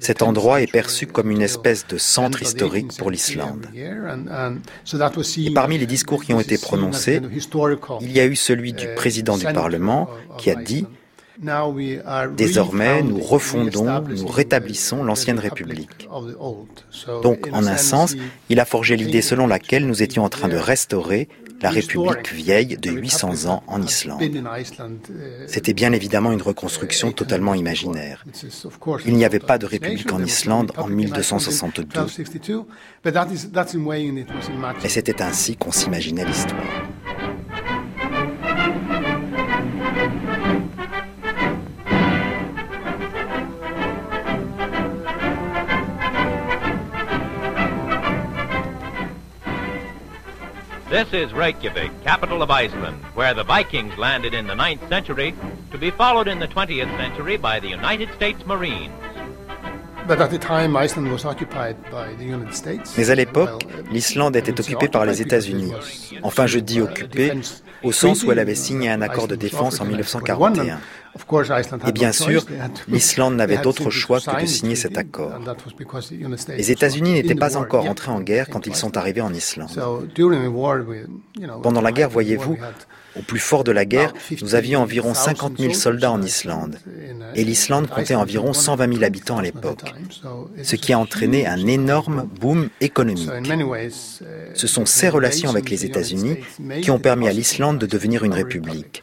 Cet 0.00 0.22
endroit 0.22 0.60
est 0.60 0.70
perçu 0.70 1.06
comme 1.06 1.30
une 1.30 1.42
espèce 1.42 1.86
de 1.86 1.98
centre 1.98 2.42
historique 2.42 2.96
pour 2.98 3.10
l'Islande. 3.10 3.68
Et 3.74 5.54
parmi 5.54 5.78
les 5.78 5.86
discours 5.86 6.24
qui 6.24 6.34
ont 6.34 6.40
été 6.40 6.58
prononcés, 6.58 7.20
il 8.00 8.12
y 8.12 8.20
a 8.20 8.26
eu 8.26 8.36
celui 8.36 8.72
du 8.72 8.88
président 8.96 9.38
du 9.38 9.44
Parlement 9.44 10.08
qui 10.36 10.50
a 10.50 10.56
dit 10.56 10.84
Désormais, 12.36 13.02
nous 13.02 13.20
refondons, 13.20 14.02
nous 14.02 14.26
rétablissons 14.26 15.02
l'ancienne 15.02 15.38
République. 15.38 16.08
Donc, 17.22 17.48
en 17.52 17.66
un 17.66 17.76
sens, 17.76 18.14
il 18.48 18.60
a 18.60 18.64
forgé 18.64 18.96
l'idée 18.96 19.22
selon 19.22 19.46
laquelle 19.46 19.86
nous 19.86 20.02
étions 20.02 20.24
en 20.24 20.28
train 20.28 20.48
de 20.48 20.56
restaurer 20.56 21.28
la 21.62 21.70
République 21.70 22.32
vieille 22.32 22.76
de 22.76 22.90
800 22.90 23.46
ans 23.48 23.62
en 23.66 23.80
Islande. 23.82 24.20
C'était 25.46 25.74
bien 25.74 25.92
évidemment 25.92 26.32
une 26.32 26.42
reconstruction 26.42 27.12
totalement 27.12 27.54
imaginaire. 27.54 28.24
Il 29.06 29.14
n'y 29.14 29.24
avait 29.24 29.38
pas 29.38 29.58
de 29.58 29.66
République 29.66 30.12
en 30.12 30.22
Islande 30.22 30.72
en 30.76 30.88
1262. 30.88 32.00
Mais 34.82 34.88
c'était 34.88 35.22
ainsi 35.22 35.56
qu'on 35.56 35.72
s'imaginait 35.72 36.24
l'histoire. 36.24 36.60
This 50.92 51.08
is 51.14 51.32
Reykjavik, 51.32 51.90
capital 52.04 52.42
of 52.42 52.50
Iceland, 52.50 52.98
where 53.14 53.32
the 53.32 53.44
Vikings 53.44 53.96
landed 53.96 54.34
in 54.34 54.46
the 54.46 54.52
9th 54.52 54.86
century, 54.90 55.34
to 55.70 55.78
be 55.78 55.90
followed 55.90 56.28
in 56.28 56.38
the 56.38 56.46
20th 56.46 56.94
century 56.98 57.38
by 57.38 57.60
the 57.60 57.68
United 57.68 58.10
States 58.12 58.44
Marines. 58.44 58.92
Mais 62.98 63.10
à 63.10 63.14
l'époque, 63.14 63.66
l'Islande 63.90 64.36
était 64.36 64.60
occupée 64.60 64.88
par 64.88 65.06
les 65.06 65.22
États-Unis. 65.22 65.72
Enfin, 66.22 66.46
je 66.46 66.58
dis 66.58 66.82
occupée 66.82 67.32
au 67.82 67.92
sens 67.92 68.22
où 68.24 68.32
elle 68.32 68.38
avait 68.38 68.54
signé 68.54 68.90
un 68.90 69.00
accord 69.00 69.28
de 69.28 69.36
défense 69.36 69.80
en 69.80 69.86
1941. 69.86 70.78
Et 71.86 71.92
bien 71.92 72.12
sûr, 72.12 72.46
l'Islande 72.88 73.36
n'avait 73.36 73.58
d'autre 73.58 73.90
choix 73.90 74.20
que 74.20 74.40
de 74.40 74.46
signer 74.46 74.76
cet 74.76 74.96
accord. 74.96 75.32
Les 76.48 76.70
États-Unis 76.70 77.12
n'étaient 77.12 77.34
pas 77.34 77.56
encore 77.56 77.86
entrés 77.86 78.10
en 78.10 78.20
guerre 78.20 78.48
quand 78.48 78.66
ils 78.66 78.74
sont 78.74 78.96
arrivés 78.96 79.20
en 79.20 79.32
Islande. 79.32 79.70
Pendant 81.62 81.80
la 81.80 81.92
guerre, 81.92 82.08
voyez-vous, 82.08 82.56
au 83.18 83.22
plus 83.22 83.38
fort 83.38 83.62
de 83.62 83.72
la 83.72 83.84
guerre, 83.84 84.14
nous 84.40 84.54
avions 84.54 84.80
environ 84.80 85.12
50 85.12 85.58
000 85.58 85.74
soldats 85.74 86.12
en 86.12 86.22
Islande. 86.22 86.78
Et 87.34 87.44
l'Islande 87.44 87.88
comptait 87.88 88.14
environ 88.14 88.54
120 88.54 88.92
000 88.94 89.04
habitants 89.04 89.38
à 89.38 89.42
l'époque. 89.42 89.94
Ce 90.62 90.76
qui 90.76 90.94
a 90.94 90.98
entraîné 90.98 91.46
un 91.46 91.66
énorme 91.66 92.26
boom 92.40 92.70
économique. 92.80 93.28
Ce 94.54 94.66
sont 94.66 94.86
ces 94.86 95.10
relations 95.10 95.50
avec 95.50 95.68
les 95.68 95.84
États-Unis 95.84 96.38
qui 96.80 96.90
ont 96.90 96.98
permis 96.98 97.28
à 97.28 97.32
l'Islande 97.32 97.78
de 97.78 97.86
devenir 97.86 98.24
une 98.24 98.32
république. 98.32 99.02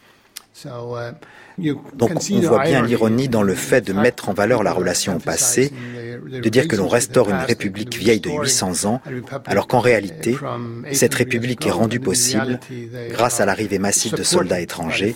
Donc 1.96 2.12
on 2.32 2.40
voit 2.40 2.64
bien 2.64 2.86
l'ironie 2.86 3.30
dans 3.30 3.44
le 3.44 3.56
fait 3.56 3.82
de 3.82 3.94
mettre 3.94 4.30
en 4.30 4.34
valeur 4.34 4.64
la 4.64 4.74
relation 4.74 5.16
au 5.18 5.20
passé, 5.20 5.72
de 6.30 6.50
dire 6.50 6.68
que 6.68 6.76
l'on 6.76 6.88
restaure 6.88 7.30
une 7.30 7.38
république 7.38 7.98
vieille 7.98 8.20
de 8.20 8.30
800 8.30 8.86
ans, 8.86 9.02
alors 9.46 9.68
qu'en 9.68 9.80
réalité, 9.80 10.36
cette 10.92 11.16
république 11.16 11.66
est 11.66 11.72
rendue 11.72 12.00
possible 12.00 12.60
grâce 13.10 13.40
à 13.40 13.46
l'arrivée 13.46 13.80
massive 13.80 14.14
de 14.14 14.24
soldats 14.24 14.60
étrangers, 14.60 15.16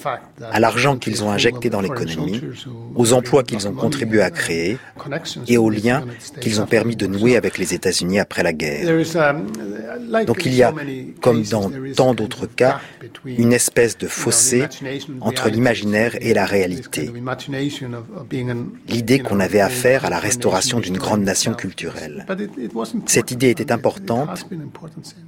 à 0.52 0.60
l'argent 0.60 0.98
qu'ils 0.98 1.24
ont 1.24 1.32
injecté 1.32 1.70
dans 1.70 1.82
l'économie, 1.82 2.42
aux 2.96 3.14
emplois 3.14 3.44
qu'ils 3.44 3.68
ont 3.68 3.74
contribué 3.74 4.22
à 4.22 4.32
créer 4.32 4.78
et 5.48 5.58
aux 5.58 5.70
liens 5.70 6.06
qu'ils 6.42 6.62
ont 6.62 6.66
permis 6.66 6.96
de 6.96 7.08
nouer 7.08 7.36
avec 7.38 7.58
les 7.58 7.74
États-Unis 7.74 8.20
après 8.20 8.44
la 8.44 8.54
guerre. 8.54 9.04
Donc 10.26 10.46
il 10.46 10.54
y 10.54 10.64
a, 10.64 10.74
comme 11.22 11.44
dans 11.44 11.72
tant 11.96 12.14
d'autres 12.14 12.48
cas, 12.48 12.80
une 13.26 13.54
espèce 13.54 13.98
de 13.98 14.08
fossé 14.08 14.66
entre 15.22 15.50
l'imaginaire 15.50 16.16
et 16.22 16.33
la 16.34 16.46
réalité. 16.46 17.12
L'idée 18.88 19.20
qu'on 19.20 19.40
avait 19.40 19.60
affaire 19.60 20.06
à 20.06 20.10
la 20.10 20.20
restauration 20.20 20.80
d'une 20.80 20.98
grande 20.98 21.24
nation 21.24 21.54
culturelle. 21.54 22.26
Cette 23.06 23.32
idée 23.32 23.50
était 23.50 23.72
importante 23.72 24.48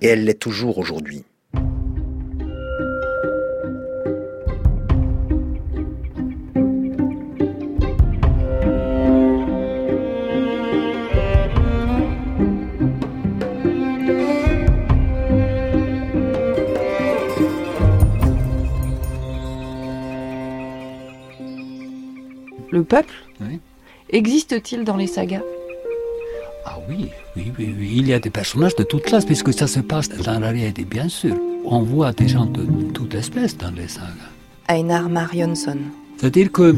et 0.02 0.08
elle 0.08 0.26
l'est 0.26 0.40
toujours 0.40 0.78
aujourd'hui. 0.78 1.24
Le 22.76 22.84
peuple, 22.84 23.16
existe-t-il 24.10 24.84
dans 24.84 24.98
les 24.98 25.08
sagas? 25.08 25.42
Ah 26.66 26.78
oui, 26.90 27.10
oui, 27.36 27.52
oui, 27.58 27.76
oui, 27.80 27.90
il 28.00 28.08
y 28.08 28.14
a 28.14 28.20
des 28.20 28.30
personnages 28.30 28.76
de 28.76 28.84
toute 28.84 29.04
classe, 29.04 29.26
puisque 29.26 29.54
ça 29.54 29.68
se 29.68 29.80
passe 29.80 30.10
dans 30.10 30.40
la 30.40 30.50
réalité, 30.50 30.84
bien 30.84 31.08
sûr. 31.08 31.36
On 31.64 31.80
voit 31.80 32.12
des 32.12 32.28
gens 32.28 32.46
de 32.46 32.64
toute 32.92 33.16
espèce 33.16 33.58
dans 33.58 33.72
les 33.72 33.88
sagas. 33.88 34.32
Einar 34.68 35.08
Marionsson. 35.10 35.78
C'est-à-dire 36.18 36.52
que 36.52 36.76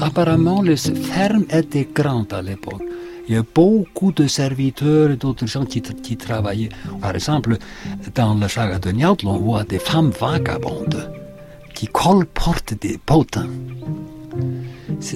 apparemment 0.00 0.60
les 0.62 0.76
fermes 0.76 1.44
étaient 1.50 1.88
grandes 2.00 2.32
à 2.32 2.42
l'époque. 2.42 2.82
Il 3.28 3.34
y 3.34 3.38
a 3.38 3.44
beaucoup 3.54 4.12
de 4.12 4.26
serviteurs 4.26 5.10
et 5.10 5.16
d'autres 5.16 5.46
gens 5.46 5.66
qui, 5.66 5.82
qui, 5.82 6.16
travaillaient. 6.16 6.70
Par 7.00 7.14
exemple, 7.14 7.58
dans 8.14 8.34
la 8.34 8.48
saga 8.48 8.78
de 8.78 8.90
Njautl, 8.90 9.26
on 9.26 9.36
voit 9.36 9.64
des 9.64 9.78
femmes 9.78 10.10
vagabondes 10.10 11.02
qui 11.74 11.86
colportent 11.86 12.74
des 12.80 12.98
potins. 12.98 13.50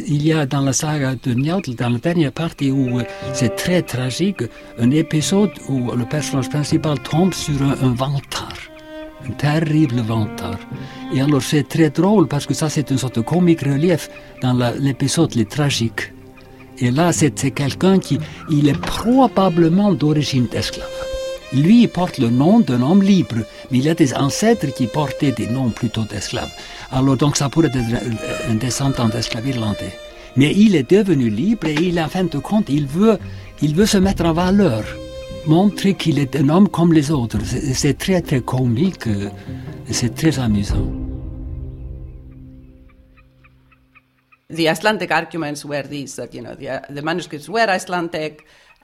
Il 0.07 0.27
y 0.27 0.33
a 0.33 0.47
dans 0.47 0.61
la 0.61 0.73
saga 0.73 1.15
de 1.23 1.35
Njautl, 1.35 1.75
dans 1.75 1.91
la 1.91 1.99
dernière 1.99 2.33
partie 2.33 2.71
où 2.71 3.01
euh, 3.01 3.05
c'est 3.35 3.57
très 3.57 3.83
tragique, 3.83 4.43
un 4.79 4.91
épisode 4.91 5.51
où 5.69 5.93
le 5.93 6.05
personnage 6.05 6.49
principal 6.49 6.99
tombe 7.01 7.35
sur 7.35 7.61
un, 7.63 7.73
un 7.83 7.95
vantard, 7.95 8.59
un 9.29 9.33
terrible 9.33 10.01
vantard. 10.01 10.59
Et 11.15 11.21
alors 11.21 11.43
c'est 11.43 11.69
très 11.69 11.91
drôle 11.91 12.29
parce 12.29 12.47
que 12.47 12.55
ça 12.55 12.69
c'est 12.69 12.91
une 12.91 12.99
sorte 12.99 13.17
de 13.17 13.21
comique 13.23 13.63
relief 13.63 14.09
dans 14.41 14.55
l'épisode 14.79 15.35
les 15.35 15.47
tragiques. 15.47 16.13
Et 16.79 16.91
là, 16.91 17.13
c'est 17.13 17.51
quelqu'un 17.51 17.99
qui 17.99 18.19
il 18.51 18.69
est 18.69 18.81
probablement 18.81 19.93
d'origine 19.93 20.47
d'esclave. 20.47 20.89
Lui, 21.53 21.83
il 21.83 21.89
porte 21.89 22.17
le 22.17 22.31
nom 22.31 22.61
d'un 22.61 22.81
homme 22.81 23.03
libre, 23.03 23.37
mais 23.71 23.79
il 23.79 23.89
a 23.89 23.95
des 23.95 24.15
ancêtres 24.15 24.73
qui 24.75 24.87
portaient 24.87 25.33
des 25.33 25.47
noms 25.47 25.69
plutôt 25.69 26.05
d'esclaves. 26.05 26.51
Alors, 26.93 27.17
donc, 27.17 27.37
ça 27.37 27.49
pourrait 27.49 27.69
être 27.69 27.79
un 28.51 28.55
descendant 28.55 29.09
d'esclaves 29.09 29.49
irlandais. 29.49 29.99
Mais 30.37 30.53
il 30.55 30.77
est 30.77 30.91
devenu 30.91 31.29
libre 31.31 31.67
et 31.67 31.75
il, 31.75 31.99
en 32.01 32.09
fin 32.09 32.25
de 32.25 32.39
compte, 32.39 32.69
il 32.69 32.87
veut, 32.87 33.19
il 33.61 33.75
veut 33.75 33.87
se 33.87 33.99
mettre 33.99 34.25
en 34.25 34.33
valeur, 34.33 34.85
montrer 35.47 35.95
qu'il 35.95 36.19
est 36.19 36.37
un 36.37 36.49
homme 36.49 36.69
comme 36.69 36.93
les 36.93 37.11
autres. 37.11 37.39
C'est 37.45 37.99
très, 37.99 38.21
très 38.21 38.41
comique, 38.41 39.09
c'est 39.91 40.15
très 40.15 40.39
amusant. 40.39 40.91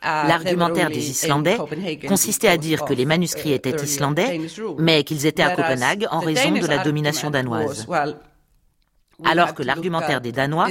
L'argumentaire 0.03 0.89
des 0.91 1.11
Islandais 1.11 1.59
consistait 2.07 2.49
à 2.49 2.57
dire 2.57 2.85
que 2.85 2.95
les 2.95 3.05
manuscrits 3.05 3.53
étaient 3.53 3.77
islandais, 3.83 4.41
mais 4.79 5.05
qu'ils 5.05 5.27
étaient 5.27 5.43
à 5.43 5.55
Copenhague 5.55 6.07
en 6.11 6.21
raison 6.21 6.53
de 6.53 6.67
la 6.67 6.79
domination 6.79 7.31
danoise. 7.31 7.87
Alors 9.25 9.55
que 9.55 9.65
l'argumentaire 9.65 10.21
des 10.21 10.31
Danois 10.31 10.69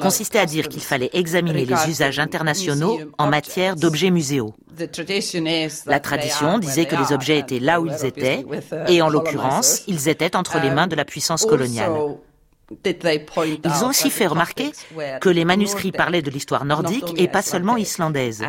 consistait 0.00 0.38
à 0.38 0.46
dire 0.46 0.68
qu'il 0.68 0.80
fallait 0.82 1.10
examiner 1.12 1.64
les 1.64 1.88
usages 1.88 2.20
internationaux 2.20 3.00
en 3.18 3.26
matière 3.26 3.74
d'objets 3.74 4.10
muséaux. 4.10 4.54
La 5.86 5.98
tradition 5.98 6.58
disait 6.58 6.86
que 6.86 6.94
les 6.94 7.12
objets 7.12 7.38
étaient 7.38 7.58
là 7.58 7.80
où 7.80 7.86
ils 7.86 8.04
étaient, 8.04 8.44
et 8.86 9.02
en 9.02 9.08
l'occurrence, 9.08 9.82
ils 9.88 10.08
étaient 10.08 10.36
entre 10.36 10.60
les 10.60 10.70
mains 10.70 10.86
de 10.86 10.94
la 10.94 11.04
puissance 11.04 11.44
coloniale. 11.44 11.92
Ils 12.84 13.84
ont 13.84 13.88
aussi 13.88 14.10
fait 14.10 14.26
remarquer 14.26 14.70
que 15.20 15.28
les 15.28 15.44
manuscrits 15.44 15.92
parlaient 15.92 16.22
de 16.22 16.30
l'histoire 16.30 16.64
nordique 16.64 17.12
et 17.16 17.26
pas 17.26 17.42
seulement 17.42 17.76
islandaise, 17.76 18.44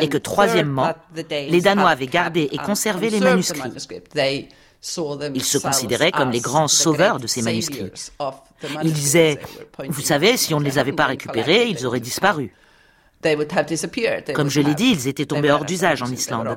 et 0.00 0.08
que 0.08 0.18
troisièmement, 0.18 0.94
les 1.30 1.60
Danois 1.60 1.90
avaient 1.90 2.06
gardé 2.06 2.48
et 2.52 2.58
conservé 2.58 3.10
les 3.10 3.20
manuscrits. 3.20 3.60
Ils 5.34 5.44
se 5.44 5.58
considéraient 5.58 6.12
comme 6.12 6.30
les 6.30 6.40
grands 6.40 6.68
sauveurs 6.68 7.18
de 7.18 7.26
ces 7.26 7.42
manuscrits. 7.42 7.90
Ils 8.82 8.92
disaient, 8.92 9.40
vous 9.88 10.00
savez, 10.00 10.36
si 10.36 10.54
on 10.54 10.60
ne 10.60 10.64
les 10.64 10.78
avait 10.78 10.92
pas 10.92 11.06
récupérés, 11.06 11.66
ils 11.66 11.84
auraient 11.86 12.00
disparu. 12.00 12.52
Comme 14.34 14.50
je 14.50 14.60
l'ai 14.60 14.74
dit, 14.74 14.90
ils 14.92 15.08
étaient 15.08 15.26
tombés 15.26 15.50
hors 15.50 15.64
d'usage 15.64 16.02
en 16.02 16.10
Islande. 16.10 16.56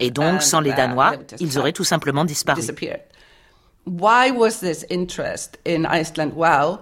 Et 0.00 0.10
donc, 0.10 0.42
sans 0.42 0.60
les 0.60 0.72
Danois, 0.72 1.16
ils 1.38 1.58
auraient 1.58 1.72
tout 1.72 1.84
simplement 1.84 2.24
disparu. 2.24 2.62
Why 3.86 4.32
was 4.32 4.58
this 4.60 4.84
interest 4.90 5.58
in 5.64 5.86
Iceland? 5.86 6.32
Well, 6.34 6.80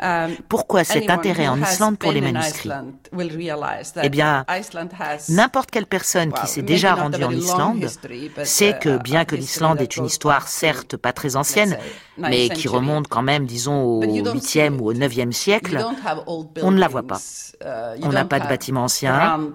um, 0.00 0.36
Pourquoi 0.48 0.84
cet 0.84 1.10
intérêt 1.10 1.46
en 1.48 1.60
Islande 1.62 1.98
pour 1.98 2.12
les 2.12 2.20
manuscrits 2.20 2.70
Eh 4.02 4.08
bien, 4.08 4.44
n'importe 5.28 5.70
quelle 5.70 5.86
personne 5.86 6.32
qui 6.32 6.46
s'est 6.46 6.62
déjà 6.62 6.94
rendue 6.94 7.22
en 7.22 7.30
Islande 7.30 7.86
sait 8.44 8.76
que 8.80 8.96
uh, 8.96 8.98
bien 8.98 9.24
que 9.24 9.36
l'Islande 9.36 9.80
ait 9.80 9.84
une 9.84 10.06
histoire 10.06 10.48
certes 10.48 10.96
pas 10.96 11.12
très 11.12 11.36
ancienne, 11.36 11.76
mais 12.18 12.48
qui 12.48 12.68
remonte 12.68 13.06
quand 13.06 13.22
même, 13.22 13.46
disons, 13.46 13.82
au 13.82 14.02
8e 14.02 14.78
ou 14.78 14.90
au 14.90 14.94
9e 14.94 15.32
siècle, 15.32 15.84
on 16.62 16.70
ne 16.70 16.80
la 16.80 16.88
voit 16.88 17.06
pas. 17.06 17.20
Uh, 17.64 18.00
on 18.02 18.08
n'a 18.08 18.24
pas 18.24 18.40
de 18.40 18.48
bâtiments 18.48 18.84
anciens, 18.84 19.52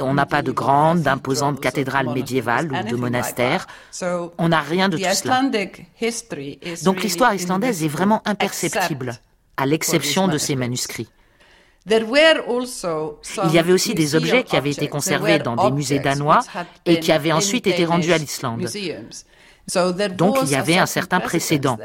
on 0.00 0.14
n'a 0.14 0.26
pas 0.26 0.42
de 0.42 0.52
grandes, 0.52 1.02
d'imposantes 1.02 1.60
cathédrales 1.60 2.08
médiévales 2.12 2.70
ou 2.72 2.88
de 2.88 2.96
monastères. 2.96 3.66
On 4.38 4.48
n'a 4.48 4.60
rien 4.60 4.88
de 4.88 4.96
tout 4.96 5.14
cela. 5.14 5.42
Donc 6.84 7.02
l'histoire 7.02 7.34
islandaise 7.34 7.84
est 7.84 7.88
vraiment 7.88 8.22
imperceptible, 8.24 9.14
à 9.56 9.66
l'exception 9.66 10.28
de 10.28 10.38
ces 10.38 10.56
manuscrits. 10.56 11.08
Il 11.86 13.52
y 13.52 13.58
avait 13.58 13.72
aussi 13.72 13.94
des 13.94 14.14
objets 14.14 14.44
qui 14.44 14.56
avaient 14.56 14.70
été 14.70 14.88
conservés 14.88 15.38
dans 15.38 15.56
des 15.56 15.70
musées 15.70 15.98
danois 15.98 16.40
et 16.86 17.00
qui 17.00 17.10
avaient 17.12 17.32
ensuite 17.32 17.66
été 17.66 17.84
rendus 17.84 18.12
à 18.12 18.18
l'Islande. 18.18 18.66
Donc 20.16 20.38
il 20.42 20.50
y 20.50 20.56
avait 20.56 20.78
un 20.78 20.86
certain 20.86 21.20
précédent. 21.20 21.78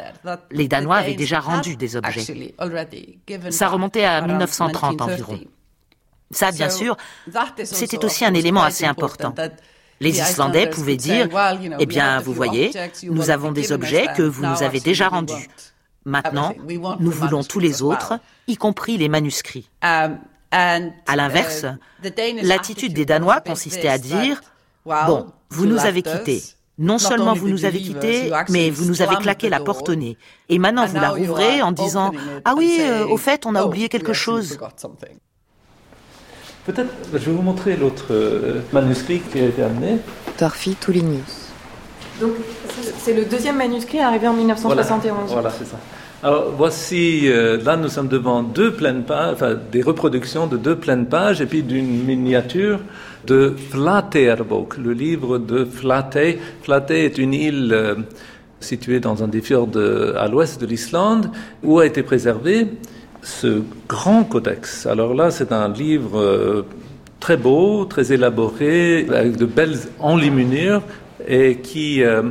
Les 0.51 0.67
Danois 0.67 0.97
avaient 0.97 1.13
déjà 1.13 1.39
rendu 1.39 1.75
des 1.75 1.95
objets. 1.95 2.53
Ça 3.49 3.67
remontait 3.67 4.05
à 4.05 4.21
1930 4.21 5.01
environ. 5.01 5.39
Ça, 6.31 6.51
bien 6.51 6.69
sûr, 6.69 6.97
c'était 7.63 8.03
aussi 8.03 8.25
un 8.25 8.33
élément 8.33 8.63
assez 8.63 8.85
important. 8.85 9.33
Les 9.99 10.19
Islandais 10.19 10.69
pouvaient 10.69 10.97
dire, 10.97 11.29
eh 11.79 11.85
bien, 11.85 12.19
vous 12.19 12.33
voyez, 12.33 12.71
nous 13.03 13.29
avons 13.29 13.51
des 13.51 13.71
objets 13.71 14.07
que 14.15 14.23
vous 14.23 14.45
nous 14.45 14.63
avez 14.63 14.79
déjà 14.79 15.09
rendus. 15.09 15.47
Maintenant, 16.05 16.53
nous 16.99 17.11
voulons 17.11 17.43
tous 17.43 17.59
les 17.59 17.81
autres, 17.81 18.19
y 18.47 18.57
compris 18.57 18.97
les 18.97 19.09
manuscrits. 19.09 19.69
Um, 20.51 20.91
à 21.05 21.15
l'inverse, 21.15 21.65
uh, 22.03 22.41
l'attitude 22.43 22.93
des 22.93 23.05
Danois 23.05 23.41
consistait 23.41 23.89
à 23.89 23.97
dire, 23.97 24.39
bon, 24.85 25.27
vous 25.49 25.65
nous 25.65 25.79
avez 25.85 26.01
quittés. 26.01 26.43
Non 26.77 26.97
seulement 26.97 27.33
vous 27.33 27.47
nous 27.47 27.65
avez 27.65 27.81
quittés, 27.81 28.31
mais 28.49 28.69
vous 28.69 28.85
nous 28.85 29.01
avez 29.01 29.15
claqué 29.15 29.49
la 29.49 29.59
porte 29.59 29.89
au 29.89 29.95
nez. 29.95 30.17
Et 30.49 30.59
maintenant, 30.59 30.85
vous 30.85 30.95
la 30.95 31.11
rouvrez 31.11 31.61
en 31.61 31.71
disant, 31.71 32.11
ah 32.43 32.53
oui, 32.55 32.77
euh, 32.81 33.07
au 33.07 33.17
fait, 33.17 33.45
on 33.45 33.55
a 33.55 33.63
oh, 33.63 33.67
oublié 33.67 33.89
quelque 33.89 34.13
chose. 34.13 34.57
Peut-être, 36.65 36.89
je 37.13 37.19
vais 37.19 37.31
vous 37.31 37.43
montrer 37.43 37.77
l'autre 37.77 38.07
euh, 38.09 38.61
manuscrit 38.73 39.19
qui 39.19 39.39
a 39.39 39.45
été 39.45 39.61
amené. 39.61 39.99
Torfi 40.35 40.73
Toulinius. 40.73 41.51
Donc, 42.19 42.31
c'est 42.97 43.13
le 43.13 43.25
deuxième 43.25 43.57
manuscrit 43.57 43.99
arrivé 43.99 44.27
en 44.27 44.33
1971. 44.33 45.31
Voilà, 45.31 45.51
c'est 45.51 45.65
ça. 45.65 45.77
Alors, 46.23 46.51
voici, 46.57 47.25
euh, 47.25 47.61
là, 47.63 47.77
nous 47.77 47.89
sommes 47.89 48.07
devant 48.07 48.41
deux 48.41 48.73
pleines 48.73 49.03
pages, 49.03 49.33
enfin, 49.33 49.55
des 49.71 49.83
reproductions 49.83 50.47
de 50.47 50.57
deux 50.57 50.75
pleines 50.75 51.05
pages, 51.05 51.39
et 51.39 51.45
puis 51.45 51.61
d'une 51.61 52.03
miniature 52.03 52.79
de 53.27 53.53
Flaterbok, 53.69 54.77
le 54.77 54.93
livre 54.93 55.37
de 55.37 55.65
Flate. 55.65 56.17
Flate 56.63 56.91
est 56.91 57.19
une 57.19 57.35
île 57.35 57.69
euh, 57.73 57.95
située 58.59 58.99
dans 58.99 59.23
un 59.23 59.27
des 59.27 59.41
fjords 59.41 59.77
à 60.17 60.27
l'ouest 60.27 60.59
de 60.59 60.65
l'Islande, 60.65 61.29
où 61.63 61.77
a 61.77 61.85
été 61.85 62.01
préservée 62.01 62.69
ce 63.25 63.63
grand 63.89 64.23
codex. 64.23 64.85
Alors 64.85 65.15
là, 65.15 65.31
c'est 65.31 65.51
un 65.51 65.67
livre 65.67 66.19
euh, 66.19 66.65
très 67.19 67.37
beau, 67.37 67.85
très 67.85 68.13
élaboré, 68.13 69.07
avec 69.09 69.35
de 69.35 69.45
belles 69.45 69.79
enluminures 69.99 70.83
et 71.27 71.55
qui 71.57 72.03
euh, 72.03 72.21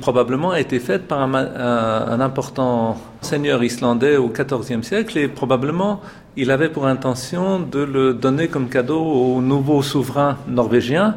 probablement 0.00 0.52
a 0.52 0.60
été 0.60 0.78
fait 0.78 1.06
par 1.06 1.20
un, 1.20 2.20
important 2.20 2.96
seigneur 3.20 3.62
islandais 3.62 4.16
au 4.16 4.28
XIVe 4.28 4.82
siècle 4.82 5.18
et 5.18 5.28
probablement 5.28 6.00
il 6.36 6.50
avait 6.50 6.70
pour 6.70 6.86
intention 6.86 7.60
de 7.60 7.80
le 7.80 8.14
donner 8.14 8.48
comme 8.48 8.70
cadeau 8.70 9.02
au 9.02 9.42
nouveau 9.42 9.82
souverain 9.82 10.38
norvégien. 10.48 11.16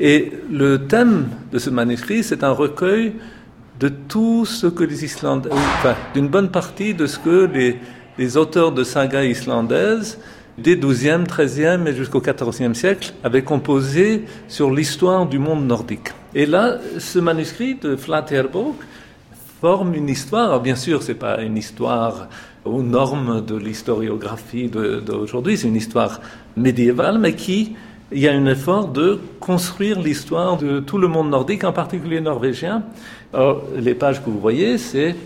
Et 0.00 0.32
le 0.50 0.88
thème 0.88 1.28
de 1.52 1.60
ce 1.60 1.70
manuscrit, 1.70 2.24
c'est 2.24 2.42
un 2.42 2.50
recueil 2.50 3.12
de 3.78 3.88
tout 3.88 4.44
ce 4.44 4.66
que 4.66 4.82
les 4.82 5.04
Islandais, 5.04 5.50
enfin, 5.52 5.94
d'une 6.14 6.28
bonne 6.28 6.50
partie 6.50 6.94
de 6.94 7.06
ce 7.06 7.18
que 7.18 7.48
les, 7.52 7.78
les 8.18 8.36
auteurs 8.36 8.72
de 8.72 8.84
sagas 8.84 9.24
islandaises 9.24 10.18
des 10.58 10.76
12e, 10.76 11.26
13e 11.26 11.86
et 11.86 11.94
jusqu'au 11.94 12.20
14e 12.20 12.74
siècle 12.74 13.12
avaient 13.22 13.42
composé 13.42 14.24
sur 14.48 14.70
l'histoire 14.70 15.26
du 15.26 15.38
monde 15.38 15.66
nordique. 15.66 16.08
Et 16.34 16.46
là, 16.46 16.78
ce 16.98 17.18
manuscrit 17.18 17.74
de 17.74 17.96
Flatterbok 17.96 18.76
forme 19.60 19.94
une 19.94 20.08
histoire. 20.08 20.60
bien 20.60 20.76
sûr, 20.76 21.02
c'est 21.02 21.14
pas 21.14 21.42
une 21.42 21.56
histoire 21.56 22.28
aux 22.64 22.82
normes 22.82 23.44
de 23.44 23.56
l'historiographie 23.56 24.68
d'aujourd'hui, 24.68 25.56
c'est 25.56 25.68
une 25.68 25.76
histoire 25.76 26.20
médiévale, 26.56 27.18
mais 27.18 27.34
qui 27.34 27.76
il 28.12 28.20
y 28.20 28.28
a 28.28 28.32
un 28.32 28.46
effort 28.46 28.88
de 28.88 29.18
construire 29.40 30.00
l'histoire 30.00 30.56
de 30.56 30.78
tout 30.78 30.98
le 30.98 31.08
monde 31.08 31.30
nordique, 31.30 31.64
en 31.64 31.72
particulier 31.72 32.20
norvégien. 32.20 32.84
Alors, 33.34 33.64
les 33.76 33.94
pages 33.94 34.22
que 34.22 34.30
vous 34.30 34.38
voyez, 34.38 34.78
c'est 34.78 35.16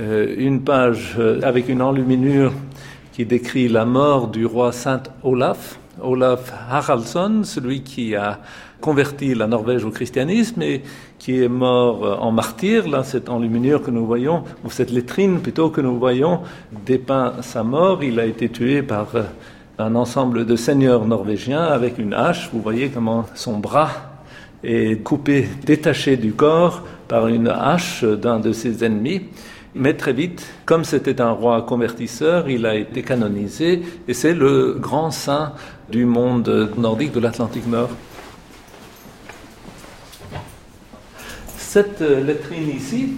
une 0.00 0.62
page 0.62 1.16
euh, 1.18 1.40
avec 1.42 1.68
une 1.68 1.82
enluminure 1.82 2.52
qui 3.12 3.26
décrit 3.26 3.68
la 3.68 3.84
mort 3.84 4.28
du 4.28 4.46
roi 4.46 4.72
Saint 4.72 5.02
Olaf. 5.22 5.78
Olaf 6.02 6.52
Haraldsson, 6.70 7.42
celui 7.44 7.82
qui 7.82 8.14
a 8.16 8.40
converti 8.80 9.34
la 9.34 9.46
Norvège 9.46 9.84
au 9.84 9.90
christianisme 9.90 10.62
et 10.62 10.82
qui 11.18 11.42
est 11.42 11.48
mort 11.48 12.04
euh, 12.04 12.16
en 12.16 12.32
martyr. 12.32 12.88
Là, 12.88 13.04
cette 13.04 13.28
enluminure 13.28 13.82
que 13.82 13.90
nous 13.90 14.06
voyons, 14.06 14.44
ou 14.64 14.70
cette 14.70 14.90
lettrine 14.90 15.40
plutôt 15.40 15.68
que 15.68 15.82
nous 15.82 15.98
voyons, 15.98 16.40
dépeint 16.86 17.34
sa 17.42 17.62
mort. 17.62 18.02
Il 18.02 18.18
a 18.20 18.24
été 18.24 18.48
tué 18.48 18.82
par 18.82 19.08
euh, 19.14 19.22
un 19.78 19.94
ensemble 19.94 20.46
de 20.46 20.56
seigneurs 20.56 21.04
norvégiens 21.04 21.64
avec 21.64 21.98
une 21.98 22.14
hache. 22.14 22.48
Vous 22.52 22.62
voyez 22.62 22.88
comment 22.88 23.26
son 23.34 23.58
bras 23.58 23.90
est 24.64 25.02
coupé, 25.02 25.46
détaché 25.64 26.16
du 26.16 26.32
corps 26.32 26.82
par 27.08 27.28
une 27.28 27.48
hache 27.48 28.04
d'un 28.04 28.40
de 28.40 28.52
ses 28.52 28.84
ennemis. 28.84 29.22
Mais 29.74 29.94
très 29.94 30.12
vite, 30.12 30.44
comme 30.64 30.82
c'était 30.82 31.20
un 31.20 31.30
roi 31.30 31.62
convertisseur, 31.62 32.48
il 32.50 32.66
a 32.66 32.74
été 32.74 33.02
canonisé 33.02 33.82
et 34.08 34.14
c'est 34.14 34.34
le 34.34 34.76
grand 34.80 35.12
saint 35.12 35.52
du 35.90 36.04
monde 36.04 36.72
nordique 36.76 37.12
de 37.12 37.20
l'Atlantique 37.20 37.68
Nord. 37.68 37.90
Cette 41.56 42.02
euh, 42.02 42.20
lettrine 42.24 42.68
ici, 42.68 43.10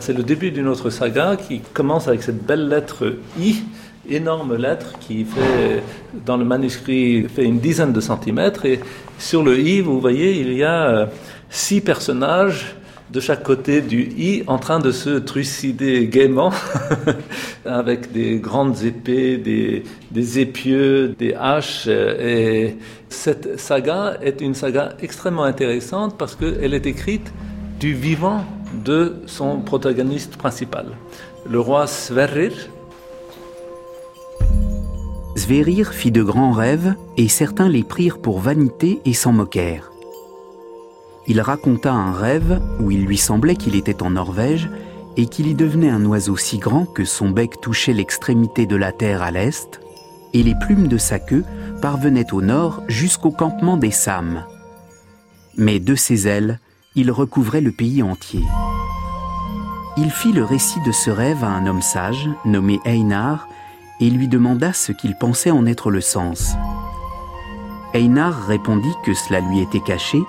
c'est 0.00 0.12
le 0.12 0.24
début 0.24 0.50
d'une 0.50 0.66
autre 0.66 0.90
saga 0.90 1.36
qui 1.36 1.60
commence 1.60 2.08
avec 2.08 2.24
cette 2.24 2.44
belle 2.44 2.68
lettre 2.68 3.14
I, 3.38 3.62
énorme 4.08 4.56
lettre 4.56 4.98
qui 4.98 5.24
fait, 5.24 5.80
dans 6.26 6.36
le 6.36 6.44
manuscrit, 6.44 7.28
fait 7.28 7.44
une 7.44 7.60
dizaine 7.60 7.92
de 7.92 8.00
centimètres. 8.00 8.64
Et 8.64 8.80
sur 9.16 9.44
le 9.44 9.60
I, 9.60 9.80
vous 9.80 10.00
voyez, 10.00 10.40
il 10.40 10.54
y 10.54 10.64
a 10.64 10.88
euh, 10.88 11.06
six 11.50 11.80
personnages 11.80 12.74
de 13.12 13.20
chaque 13.20 13.42
côté 13.42 13.80
du 13.80 14.02
I 14.16 14.44
en 14.46 14.58
train 14.58 14.78
de 14.78 14.92
se 14.92 15.10
trucider 15.10 16.06
gaiement 16.06 16.52
avec 17.64 18.12
des 18.12 18.38
grandes 18.38 18.84
épées, 18.84 19.36
des, 19.36 19.82
des 20.12 20.38
épieux, 20.38 21.14
des 21.18 21.34
haches. 21.34 21.88
Et 21.88 22.76
cette 23.08 23.58
saga 23.58 24.16
est 24.22 24.40
une 24.40 24.54
saga 24.54 24.94
extrêmement 25.00 25.44
intéressante 25.44 26.16
parce 26.16 26.36
qu'elle 26.36 26.74
est 26.74 26.86
écrite 26.86 27.32
du 27.80 27.94
vivant 27.94 28.44
de 28.84 29.16
son 29.26 29.60
protagoniste 29.60 30.36
principal, 30.36 30.86
le 31.48 31.58
roi 31.58 31.86
Sverrir. 31.86 32.52
Sverrir 35.34 35.92
fit 35.92 36.12
de 36.12 36.22
grands 36.22 36.52
rêves 36.52 36.94
et 37.16 37.28
certains 37.28 37.68
les 37.68 37.82
prirent 37.82 38.18
pour 38.18 38.40
vanité 38.40 39.00
et 39.04 39.14
s'en 39.14 39.32
moquèrent. 39.32 39.89
Il 41.26 41.40
raconta 41.40 41.92
un 41.92 42.12
rêve 42.12 42.60
où 42.80 42.90
il 42.90 43.04
lui 43.04 43.16
semblait 43.16 43.56
qu'il 43.56 43.76
était 43.76 44.02
en 44.02 44.10
Norvège 44.10 44.70
et 45.16 45.26
qu'il 45.26 45.46
y 45.46 45.54
devenait 45.54 45.90
un 45.90 46.04
oiseau 46.06 46.36
si 46.36 46.58
grand 46.58 46.86
que 46.86 47.04
son 47.04 47.30
bec 47.30 47.60
touchait 47.60 47.92
l'extrémité 47.92 48.66
de 48.66 48.76
la 48.76 48.92
terre 48.92 49.22
à 49.22 49.30
l'est 49.30 49.80
et 50.32 50.42
les 50.42 50.54
plumes 50.54 50.88
de 50.88 50.98
sa 50.98 51.18
queue 51.18 51.44
parvenaient 51.82 52.32
au 52.32 52.42
nord 52.42 52.82
jusqu'au 52.88 53.30
campement 53.30 53.76
des 53.76 53.90
Sam. 53.90 54.44
Mais 55.56 55.80
de 55.80 55.94
ses 55.94 56.28
ailes, 56.28 56.58
il 56.94 57.10
recouvrait 57.10 57.60
le 57.60 57.72
pays 57.72 58.02
entier. 58.02 58.44
Il 59.96 60.10
fit 60.10 60.32
le 60.32 60.44
récit 60.44 60.80
de 60.86 60.92
ce 60.92 61.10
rêve 61.10 61.44
à 61.44 61.48
un 61.48 61.66
homme 61.66 61.82
sage, 61.82 62.28
nommé 62.44 62.80
Einar, 62.84 63.48
et 64.00 64.08
lui 64.08 64.28
demanda 64.28 64.72
ce 64.72 64.92
qu'il 64.92 65.16
pensait 65.16 65.50
en 65.50 65.66
être 65.66 65.90
le 65.90 66.00
sens. 66.00 66.54
Einar 67.92 68.46
répondit 68.46 68.94
que 69.04 69.14
cela 69.14 69.40
lui 69.40 69.60
était 69.60 69.80
caché, 69.80 70.20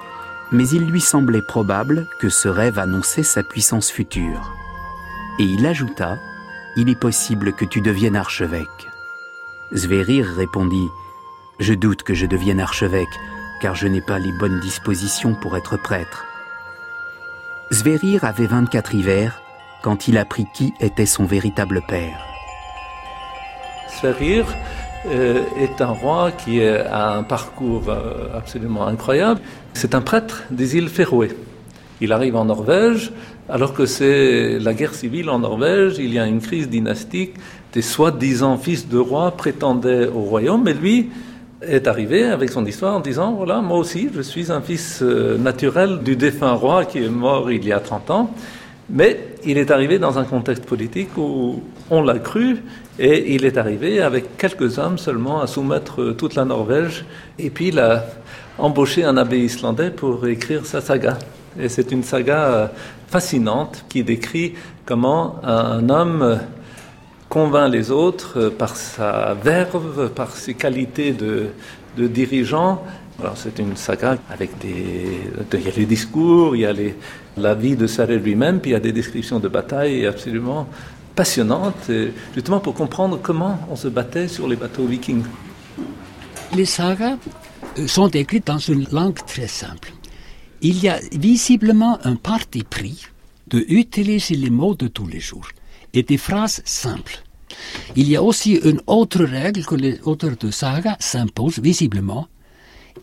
mais 0.51 0.67
il 0.69 0.87
lui 0.87 1.01
semblait 1.01 1.41
probable 1.41 2.07
que 2.19 2.29
ce 2.29 2.47
rêve 2.47 2.79
annonçait 2.79 3.23
sa 3.23 3.43
puissance 3.43 3.89
future. 3.89 4.53
Et 5.39 5.43
il 5.43 5.65
ajouta, 5.65 6.17
Il 6.77 6.89
est 6.89 6.99
possible 6.99 7.51
que 7.53 7.65
tu 7.65 7.81
deviennes 7.81 8.15
archevêque. 8.15 8.87
Zverir 9.73 10.25
répondit, 10.25 10.87
Je 11.59 11.73
doute 11.73 12.03
que 12.03 12.13
je 12.13 12.25
devienne 12.25 12.61
archevêque, 12.61 13.19
car 13.61 13.75
je 13.75 13.87
n'ai 13.87 14.01
pas 14.01 14.19
les 14.19 14.31
bonnes 14.31 14.59
dispositions 14.59 15.35
pour 15.35 15.55
être 15.55 15.77
prêtre. 15.77 16.25
Sverrir 17.71 18.25
avait 18.25 18.47
24 18.47 18.95
hivers 18.95 19.41
quand 19.81 20.09
il 20.09 20.17
apprit 20.17 20.45
qui 20.53 20.73
était 20.81 21.05
son 21.05 21.25
véritable 21.25 21.81
père. 21.87 22.19
Sverrir 23.87 24.45
euh, 24.49 24.80
est 25.09 25.81
un 25.81 25.87
roi 25.87 26.31
qui 26.31 26.63
a 26.63 27.17
un 27.17 27.23
parcours 27.23 27.89
euh, 27.89 28.37
absolument 28.37 28.85
incroyable. 28.87 29.39
C'est 29.73 29.95
un 29.95 30.01
prêtre 30.01 30.43
des 30.51 30.77
îles 30.77 30.89
Féroé. 30.89 31.29
Il 32.01 32.11
arrive 32.11 32.35
en 32.35 32.45
Norvège, 32.45 33.11
alors 33.49 33.73
que 33.73 33.85
c'est 33.85 34.59
la 34.59 34.73
guerre 34.73 34.93
civile 34.93 35.29
en 35.29 35.39
Norvège, 35.39 35.97
il 35.99 36.13
y 36.13 36.19
a 36.19 36.25
une 36.25 36.41
crise 36.41 36.69
dynastique, 36.69 37.33
des 37.73 37.81
soi-disant 37.81 38.57
fils 38.57 38.87
de 38.87 38.97
roi 38.97 39.31
prétendaient 39.31 40.07
au 40.07 40.21
royaume, 40.21 40.63
mais 40.63 40.73
lui, 40.73 41.09
est 41.61 41.87
arrivé 41.87 42.23
avec 42.23 42.49
son 42.49 42.65
histoire 42.65 42.95
en 42.95 43.01
disant, 43.01 43.33
voilà, 43.33 43.61
moi 43.61 43.77
aussi, 43.77 44.09
je 44.13 44.21
suis 44.21 44.51
un 44.51 44.61
fils 44.61 44.99
euh, 45.03 45.37
naturel 45.37 45.99
du 45.99 46.15
défunt 46.15 46.53
roi 46.53 46.85
qui 46.85 46.99
est 46.99 47.09
mort 47.09 47.51
il 47.51 47.65
y 47.65 47.71
a 47.71 47.79
30 47.79 48.09
ans, 48.09 48.31
mais 48.91 49.35
il 49.45 49.57
est 49.57 49.71
arrivé 49.71 49.99
dans 49.99 50.19
un 50.19 50.25
contexte 50.25 50.65
politique 50.65 51.17
où 51.17 51.61
on 51.89 52.01
l'a 52.01 52.19
cru, 52.19 52.57
et 52.99 53.33
il 53.35 53.45
est 53.45 53.57
arrivé 53.57 54.01
avec 54.01 54.37
quelques 54.37 54.77
hommes 54.77 54.97
seulement 54.97 55.41
à 55.41 55.47
soumettre 55.47 56.11
toute 56.11 56.35
la 56.35 56.45
Norvège, 56.45 57.05
et 57.39 57.49
puis 57.49 57.69
il 57.69 57.79
a 57.79 58.05
embauché 58.57 59.03
un 59.03 59.17
abbé 59.17 59.39
islandais 59.39 59.91
pour 59.91 60.27
écrire 60.27 60.65
sa 60.65 60.81
saga. 60.81 61.17
Et 61.59 61.69
c'est 61.69 61.91
une 61.91 62.03
saga 62.03 62.43
euh, 62.43 62.67
fascinante 63.07 63.85
qui 63.89 64.03
décrit 64.03 64.53
comment 64.85 65.35
un 65.43 65.89
homme 65.89 66.39
convainc 67.27 67.71
les 67.71 67.91
autres 67.91 68.39
euh, 68.39 68.49
par 68.49 68.75
sa 68.75 69.33
verve, 69.33 70.09
par 70.09 70.31
ses 70.35 70.53
qualités 70.53 71.11
de 71.11 71.49
dirigeant. 71.97 72.83
C'est 73.35 73.59
une 73.59 73.75
saga 73.75 74.17
avec 74.29 74.57
des... 74.59 75.21
Il 75.53 75.61
y 75.61 75.67
a 75.67 75.71
les 75.75 75.85
discours, 75.85 76.55
il 76.55 76.61
y 76.61 76.65
a 76.65 76.73
les, 76.73 76.95
la 77.37 77.55
vie 77.55 77.75
de 77.75 77.87
Sarre 77.87 78.11
lui-même, 78.11 78.59
puis 78.59 78.71
il 78.71 78.73
y 78.73 78.77
a 78.77 78.79
des 78.79 78.91
descriptions 78.91 79.39
de 79.39 79.47
batailles 79.47 80.05
absolument 80.05 80.67
passionnantes, 81.15 81.91
justement 82.33 82.59
pour 82.59 82.73
comprendre 82.73 83.19
comment 83.21 83.59
on 83.69 83.75
se 83.75 83.87
battait 83.87 84.27
sur 84.27 84.47
les 84.47 84.55
bateaux 84.55 84.85
vikings. 84.85 85.23
Les 86.55 86.65
sagas 86.65 87.17
euh, 87.77 87.87
sont 87.87 88.09
écrites 88.09 88.47
dans 88.47 88.57
une 88.57 88.85
langue 88.91 89.19
très 89.25 89.47
simple. 89.47 89.93
Il 90.61 90.83
y 90.83 90.89
a 90.89 90.99
visiblement 91.13 91.97
un 92.03 92.15
parti 92.15 92.63
pris 92.63 93.07
de 93.47 93.63
utiliser 93.69 94.35
les 94.35 94.49
mots 94.49 94.75
de 94.75 94.87
tous 94.87 95.07
les 95.07 95.19
jours 95.19 95.47
et 95.93 96.03
des 96.03 96.17
phrases 96.17 96.61
simples. 96.65 97.23
Il 97.95 98.09
y 98.09 98.15
a 98.15 98.23
aussi 98.23 98.53
une 98.55 98.81
autre 98.87 99.23
règle 99.23 99.63
que 99.65 99.75
les 99.75 99.99
auteurs 100.03 100.37
de 100.37 100.51
saga 100.51 100.97
s'imposent 100.99 101.59
visiblement. 101.59 102.27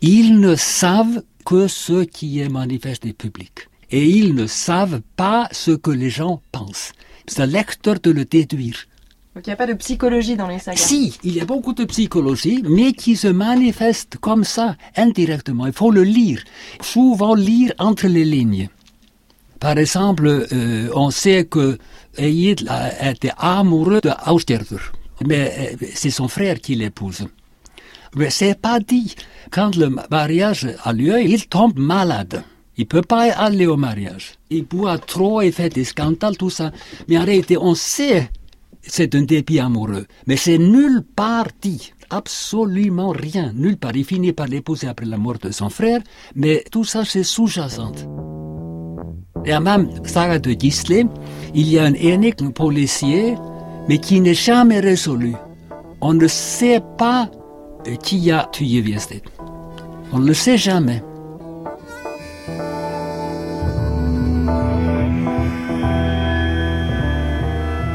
Ils 0.00 0.38
ne 0.38 0.54
savent 0.54 1.22
que 1.44 1.66
ce 1.66 2.04
qui 2.04 2.40
est 2.40 2.48
manifesté 2.48 3.12
public. 3.12 3.68
Et 3.90 4.06
ils 4.06 4.34
ne 4.34 4.46
savent 4.46 5.00
pas 5.16 5.48
ce 5.50 5.70
que 5.70 5.90
les 5.90 6.10
gens 6.10 6.42
pensent. 6.52 6.92
C'est 7.26 7.40
à 7.40 7.46
lecteur 7.46 7.98
de 8.00 8.10
le 8.10 8.24
déduire. 8.24 8.86
Donc 9.34 9.46
il 9.46 9.50
n'y 9.50 9.54
a 9.54 9.56
pas 9.56 9.66
de 9.66 9.74
psychologie 9.74 10.36
dans 10.36 10.48
les 10.48 10.58
sagas 10.58 10.80
Si, 10.80 11.16
il 11.22 11.34
y 11.34 11.40
a 11.40 11.44
beaucoup 11.44 11.72
de 11.72 11.84
psychologie, 11.84 12.62
mais 12.68 12.92
qui 12.92 13.16
se 13.16 13.28
manifeste 13.28 14.16
comme 14.18 14.44
ça, 14.44 14.76
indirectement. 14.96 15.66
Il 15.66 15.72
faut 15.72 15.90
le 15.90 16.02
lire. 16.02 16.42
Souvent 16.80 17.34
lire 17.34 17.72
entre 17.78 18.08
les 18.08 18.24
lignes. 18.24 18.68
Par 19.60 19.78
exemple, 19.78 20.46
euh, 20.52 20.90
on 20.94 21.10
sait 21.10 21.44
que 21.44 21.78
Egil 22.16 22.68
était 23.00 23.32
amoureux 23.38 24.00
de 24.00 24.10
Austgerður, 24.26 24.92
mais 25.26 25.76
euh, 25.82 25.86
c'est 25.94 26.10
son 26.10 26.28
frère 26.28 26.60
qui 26.60 26.74
l'épouse. 26.74 27.26
Mais 28.16 28.30
c'est 28.30 28.58
pas 28.60 28.80
dit. 28.80 29.14
Quand 29.50 29.76
le 29.76 29.88
mariage 30.10 30.68
a 30.84 30.92
lieu, 30.92 31.20
il 31.22 31.46
tombe 31.48 31.78
malade. 31.78 32.42
Il 32.76 32.86
peut 32.86 33.02
pas 33.02 33.32
aller 33.32 33.66
au 33.66 33.76
mariage. 33.76 34.34
Il 34.50 34.64
boit 34.64 34.98
trop 34.98 35.40
et 35.40 35.50
fait 35.50 35.70
des 35.70 35.84
scandales, 35.84 36.36
tout 36.36 36.50
ça. 36.50 36.70
Mais 37.08 37.18
en 37.18 37.24
réalité, 37.24 37.56
on 37.58 37.74
sait 37.74 38.30
c'est 38.82 39.14
un 39.14 39.22
débit 39.22 39.60
amoureux. 39.60 40.06
Mais 40.26 40.36
c'est 40.36 40.58
nulle 40.58 41.02
part 41.14 41.48
dit. 41.60 41.92
Absolument 42.10 43.10
rien. 43.10 43.52
Nulle 43.54 43.76
part. 43.76 43.94
Il 43.94 44.04
finit 44.04 44.32
par 44.32 44.46
l'épouser 44.46 44.86
après 44.86 45.06
la 45.06 45.18
mort 45.18 45.38
de 45.38 45.50
son 45.50 45.68
frère. 45.68 46.00
Mais 46.34 46.64
tout 46.70 46.84
ça, 46.84 47.04
c'est 47.04 47.22
sous-jacent. 47.22 47.92
Et 49.44 49.58
même 49.58 49.90
Sarah 50.04 50.38
de 50.38 50.54
Gisle, 50.58 51.06
il 51.54 51.68
y 51.68 51.78
a 51.78 51.84
un 51.84 51.94
énigme 51.94 52.52
policier, 52.52 53.34
mais 53.88 53.98
qui 53.98 54.20
n'est 54.20 54.34
jamais 54.34 54.80
résolu. 54.80 55.34
On 56.00 56.14
ne 56.14 56.26
sait 56.26 56.80
pas 56.96 57.30
qui 58.02 58.30
a 58.30 58.48
tué 58.52 58.80
Viested. 58.80 59.22
On 60.12 60.20
ne 60.20 60.26
le 60.26 60.34
sait 60.34 60.56
jamais. 60.56 61.02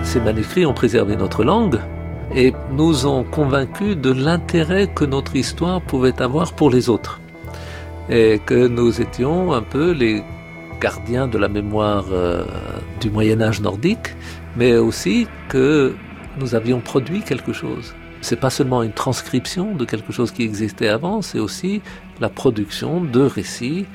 Ces 0.04 0.20
manuscrits 0.20 0.68
ont 0.68 0.76
préservé 0.76 1.16
notre 1.16 1.44
langue 1.44 1.80
et 2.36 2.54
nous 2.72 3.08
ont 3.08 3.24
convaincus 3.24 3.98
de 3.98 4.12
l'intérêt 4.12 4.88
que 4.88 5.06
notre 5.06 5.36
histoire 5.36 5.82
pouvait 5.82 6.22
avoir 6.22 6.54
pour 6.54 6.70
les 6.70 6.88
autres. 6.88 7.20
Et 8.10 8.40
que 8.46 8.68
nous 8.68 9.02
étions 9.02 9.54
un 9.54 9.64
peu 9.64 9.92
les 9.92 10.22
gardien 10.80 11.28
de 11.28 11.38
la 11.40 11.48
mémoire 11.48 12.06
euh, 12.12 12.44
du 13.02 13.10
Moyen 13.10 13.42
Âge 13.42 13.62
nordique, 13.62 14.16
mais 14.56 14.76
aussi 14.76 15.28
que 15.50 15.96
nous 16.40 16.54
avions 16.54 16.80
produit 16.80 17.22
quelque 17.22 17.54
chose. 17.54 17.96
C'est 18.24 18.38
pas 18.38 18.50
seulement 18.50 18.84
une 18.84 18.94
transcription 18.94 19.76
de 19.76 19.86
quelque 19.86 20.12
chose 20.12 20.32
qui 20.32 20.44
existait 20.44 20.88
avant, 20.88 21.22
c'est 21.22 21.40
aussi 21.40 21.82
la 22.20 22.30
production 22.30 23.02
de 23.02 23.22
récits, 23.22 23.86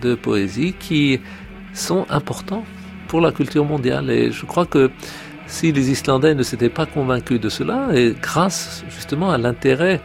de 0.00 0.14
poésie 0.14 0.74
qui 0.78 1.20
sont 1.74 2.06
importants 2.10 2.64
pour 3.08 3.20
la 3.20 3.32
culture 3.32 3.64
mondiale. 3.64 4.10
Et 4.10 4.30
je 4.32 4.46
crois 4.46 4.66
que 4.66 4.90
si 5.46 5.72
les 5.72 5.90
Islandais 5.90 6.34
ne 6.34 6.42
s'étaient 6.42 6.70
pas 6.70 6.86
convaincus 6.86 7.40
de 7.40 7.48
cela, 7.48 7.88
et 7.92 8.14
grâce 8.20 8.84
justement 8.88 9.30
à 9.30 9.38
l'intérêt 9.38 10.00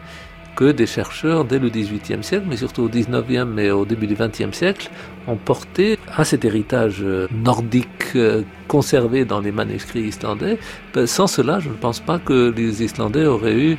que 0.58 0.72
des 0.72 0.88
chercheurs 0.88 1.46
dès 1.46 1.60
le 1.60 1.70
XVIIIe 1.70 2.24
siècle, 2.24 2.48
mais 2.50 2.58
surtout 2.58 2.82
au 2.82 2.90
XIXe 2.90 3.60
et 3.60 3.70
au 3.70 3.86
début 3.86 4.08
du 4.08 4.16
XXe 4.16 4.52
siècle, 4.52 4.90
ont 5.28 5.36
porté 5.36 6.00
à 6.16 6.26
cet 6.26 6.44
héritage 6.46 6.98
euh, 7.04 7.28
nordique 7.32 8.16
euh, 8.16 8.42
conservé 8.68 9.24
dans 9.24 9.40
les 9.40 9.52
manuscrits 9.52 10.02
islandais. 10.02 10.58
Ben, 10.96 11.06
sans 11.06 11.28
cela, 11.28 11.60
je 11.60 11.70
ne 11.70 11.76
pense 11.76 12.00
pas 12.00 12.18
que 12.18 12.52
les 12.58 12.84
Islandais 12.84 13.26
auraient 13.26 13.60
eu 13.60 13.78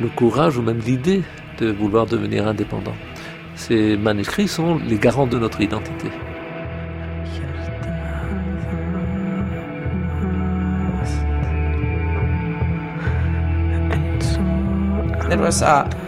le 0.00 0.08
courage 0.08 0.56
ou 0.56 0.62
même 0.62 0.80
l'idée 0.86 1.22
de 1.60 1.70
vouloir 1.70 2.06
devenir 2.06 2.48
indépendants. 2.48 2.96
Ces 3.54 3.98
manuscrits 3.98 4.48
sont 4.48 4.80
les 4.88 4.96
garants 4.96 5.26
de 5.26 5.38
notre 5.38 5.60
identité. 5.60 6.08
Was 15.46 15.62
a 15.62 16.05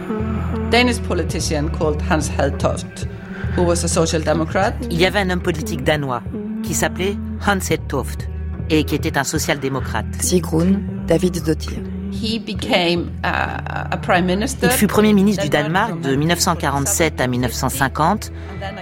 Danish 0.71 0.99
politician 0.99 1.69
called 1.69 1.99
Hans 1.99 2.29
Hedtoft, 2.29 3.07
who 3.55 3.63
was 3.63 3.83
a 3.83 3.87
social 3.87 4.21
democrat. 4.21 4.75
Il 4.91 4.99
y 4.99 5.05
avait 5.07 5.19
un 5.19 5.31
homme 5.31 5.41
politique 5.41 5.83
danois 5.83 6.21
qui 6.61 6.75
s'appelait 6.75 7.17
Hans 7.47 7.59
Hedtoft 7.71 8.29
et 8.69 8.83
qui 8.83 8.93
était 8.93 9.17
un 9.17 9.23
social-démocrate. 9.23 10.05
Sigrun 10.21 10.79
David 11.07 11.43
Dottir. 11.43 11.79
He 12.11 12.37
became 12.39 13.09
a, 13.23 13.93
a 13.93 13.97
prime 13.97 14.27
minister. 14.27 14.67
Il 14.67 14.71
fut 14.71 14.85
Premier 14.85 15.13
ministre 15.13 15.41
du 15.43 15.49
Danemark 15.49 16.01
de 16.01 16.15
1947 16.15 17.19
à 17.19 17.25
1950 17.25 18.31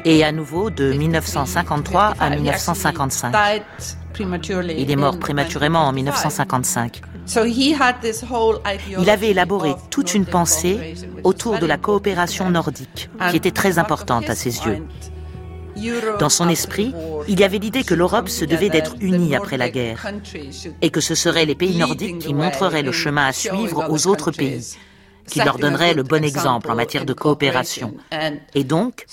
et 0.04 0.26
à 0.26 0.34
nouveau 0.34 0.70
de 0.70 0.92
1953 0.92 2.16
à 2.20 2.30
1955. 2.30 3.34
Il 4.78 4.92
est 4.92 4.96
mort 4.98 5.20
prématurément 5.20 5.88
en 5.88 5.94
1955. 5.94 7.02
Il 9.00 9.10
avait 9.10 9.30
élaboré 9.30 9.76
toute 9.90 10.14
une 10.14 10.26
pensée 10.26 10.96
autour 11.24 11.60
de 11.60 11.66
la 11.66 11.78
coopération 11.78 12.50
nordique, 12.50 13.10
qui 13.30 13.38
était 13.38 13.52
très 13.52 13.80
importante 13.80 14.30
à 14.30 14.36
ses 14.36 14.58
yeux. 14.66 14.84
Dans 16.20 16.30
son 16.30 16.50
esprit, 16.50 16.94
il 17.28 17.40
y 17.40 17.44
avait 17.44 17.60
l'idée 17.60 17.84
que 17.84 17.94
l'Europe 17.94 18.30
se 18.30 18.46
devait 18.46 18.70
d'être 18.70 18.96
unie 19.00 19.36
après 19.36 19.58
la 19.58 19.70
guerre 19.70 20.08
et 20.82 20.90
que 20.90 21.02
ce 21.02 21.16
seraient 21.16 21.46
les 21.46 21.56
pays 21.56 21.78
nordiques 21.78 22.20
qui 22.20 22.34
montreraient 22.34 22.82
le 22.82 22.92
chemin 22.92 23.28
à 23.28 23.34
suivre 23.34 23.86
aux 23.90 24.08
autres 24.08 24.32
pays 24.32 24.78
qui 25.28 25.40
leur 25.40 25.58
donnerait 25.58 25.94
le 25.94 26.04
bon 26.04 26.24
exemple 26.24 26.72
en 26.72 26.76
matière 26.76 27.06
de 27.06 27.14
coopération. 27.14 27.94
Et 28.56 28.64
donc, 28.64 29.06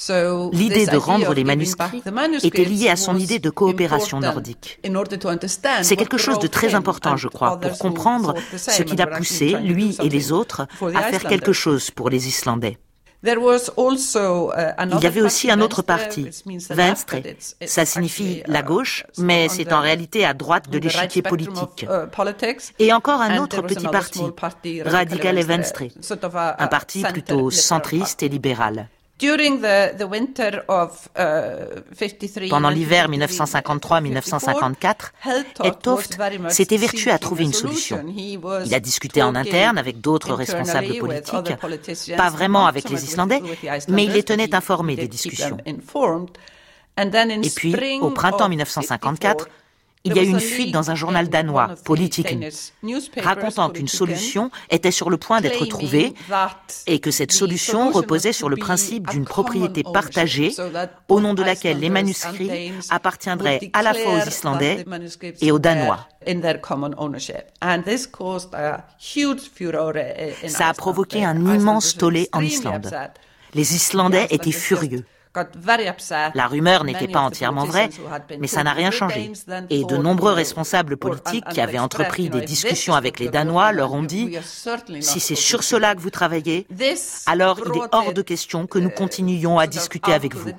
l'idée 0.52 0.86
de 0.86 0.96
rendre 0.96 1.34
les 1.34 1.44
manuscrits 1.44 2.02
était 2.42 2.64
liée 2.64 2.88
à 2.88 2.96
son 2.96 3.16
idée 3.16 3.38
de 3.38 3.50
coopération 3.50 4.20
nordique. 4.20 4.80
C'est 5.82 5.96
quelque 5.96 6.18
chose 6.18 6.38
de 6.38 6.46
très 6.46 6.74
important, 6.74 7.16
je 7.16 7.28
crois, 7.28 7.58
pour 7.60 7.78
comprendre 7.78 8.34
ce 8.56 8.82
qui 8.82 8.96
l'a 8.96 9.06
poussé, 9.06 9.56
lui 9.62 9.96
et 10.02 10.08
les 10.08 10.32
autres, 10.32 10.66
à 10.94 11.02
faire 11.02 11.24
quelque 11.24 11.52
chose 11.52 11.90
pour 11.90 12.10
les 12.10 12.28
Islandais. 12.28 12.78
Uh, 13.24 13.30
Il 14.92 15.02
y 15.02 15.06
avait 15.06 15.22
aussi 15.22 15.50
un 15.50 15.60
autre 15.60 15.82
parti, 15.82 16.28
Venstre. 16.70 17.16
Ça 17.64 17.86
signifie 17.86 18.42
la 18.46 18.62
gauche, 18.62 19.04
mais 19.18 19.48
c'est 19.48 19.72
en 19.72 19.80
réalité 19.80 20.24
à 20.24 20.34
droite 20.34 20.68
de 20.68 20.78
l'échiquier 20.78 21.22
politique. 21.22 21.86
Uh, 21.88 22.06
et 22.78 22.92
encore 22.92 23.20
un 23.20 23.38
autre 23.38 23.62
petit 23.62 23.88
parti, 23.88 24.20
Radical 24.84 25.40
Venstre, 25.40 25.84
un 26.58 26.66
parti 26.66 27.02
plutôt 27.02 27.50
centriste 27.50 28.22
et 28.22 28.28
libéral. 28.28 28.88
Uh, 29.22 29.26
Pendant 32.50 32.70
l'hiver 32.70 33.08
1953-1954, 33.10 35.12
Toft 35.82 36.18
s'est 36.48 36.66
évertué 36.70 37.12
à 37.12 37.18
trouver 37.18 37.44
une 37.44 37.52
solution. 37.52 38.04
Il 38.08 38.40
a 38.74 38.80
discuté 38.80 39.22
en 39.22 39.36
interne 39.36 39.78
avec 39.78 40.00
d'autres 40.00 40.34
responsables 40.34 40.98
politiques, 40.98 41.54
pas 42.16 42.30
vraiment 42.30 42.66
avec 42.66 42.90
les 42.90 43.04
Islandais, 43.04 43.40
mais 43.88 44.04
il 44.04 44.10
les 44.12 44.24
tenait 44.24 44.54
informés 44.54 44.96
des 44.96 45.08
discussions. 45.08 45.58
Et 45.66 45.74
puis, 47.54 47.76
au 48.00 48.10
printemps 48.10 48.48
1954, 48.48 49.48
il 50.04 50.14
y 50.14 50.18
a 50.18 50.22
eu 50.22 50.28
une 50.28 50.40
fuite 50.40 50.72
dans 50.72 50.90
un 50.90 50.94
journal 50.94 51.28
danois, 51.28 51.74
Politiken, 51.84 52.50
racontant 53.22 53.70
qu'une 53.70 53.88
solution 53.88 54.50
était 54.70 54.90
sur 54.90 55.08
le 55.08 55.16
point 55.16 55.40
d'être 55.40 55.64
trouvée 55.64 56.12
et 56.86 56.98
que 56.98 57.10
cette 57.10 57.32
solution 57.32 57.90
reposait 57.90 58.34
sur 58.34 58.50
le 58.50 58.56
principe 58.56 59.08
d'une 59.10 59.24
propriété 59.24 59.82
partagée 59.82 60.54
au 61.08 61.20
nom 61.20 61.32
de 61.32 61.42
laquelle 61.42 61.78
les 61.78 61.88
manuscrits 61.88 62.72
appartiendraient 62.90 63.70
à 63.72 63.82
la 63.82 63.94
fois 63.94 64.22
aux 64.22 64.28
Islandais 64.28 64.84
et 65.40 65.50
aux 65.50 65.58
Danois. 65.58 66.06
Ça 70.48 70.68
a 70.68 70.74
provoqué 70.74 71.24
un 71.24 71.54
immense 71.54 71.96
tollé 71.96 72.28
en 72.32 72.42
Islande. 72.42 72.94
Les 73.54 73.74
Islandais 73.74 74.26
étaient 74.30 74.52
furieux. 74.52 75.04
La 76.34 76.46
rumeur 76.46 76.84
n'était 76.84 77.08
pas 77.08 77.20
entièrement 77.20 77.64
vraie, 77.64 77.90
mais 78.38 78.46
ça 78.46 78.62
n'a 78.62 78.72
rien 78.72 78.90
changé. 78.90 79.32
Et 79.70 79.84
de 79.84 79.96
nombreux 79.96 80.32
responsables 80.32 80.96
politiques 80.96 81.44
qui 81.50 81.60
avaient 81.60 81.78
entrepris 81.78 82.30
des 82.30 82.42
discussions 82.42 82.94
avec 82.94 83.18
les 83.18 83.28
Danois 83.28 83.72
leur 83.72 83.92
ont 83.92 84.02
dit, 84.02 84.36
si 85.00 85.20
c'est 85.20 85.34
sur 85.34 85.62
cela 85.62 85.94
que 85.94 86.00
vous 86.00 86.10
travaillez, 86.10 86.66
alors 87.26 87.58
il 87.64 87.76
est 87.76 87.88
hors 87.92 88.12
de 88.12 88.22
question 88.22 88.66
que 88.66 88.78
nous 88.78 88.90
uh, 88.90 88.94
continuions 88.94 89.58
à 89.58 89.66
discuter 89.66 90.12
avec 90.12 90.34
vous. 90.34 90.50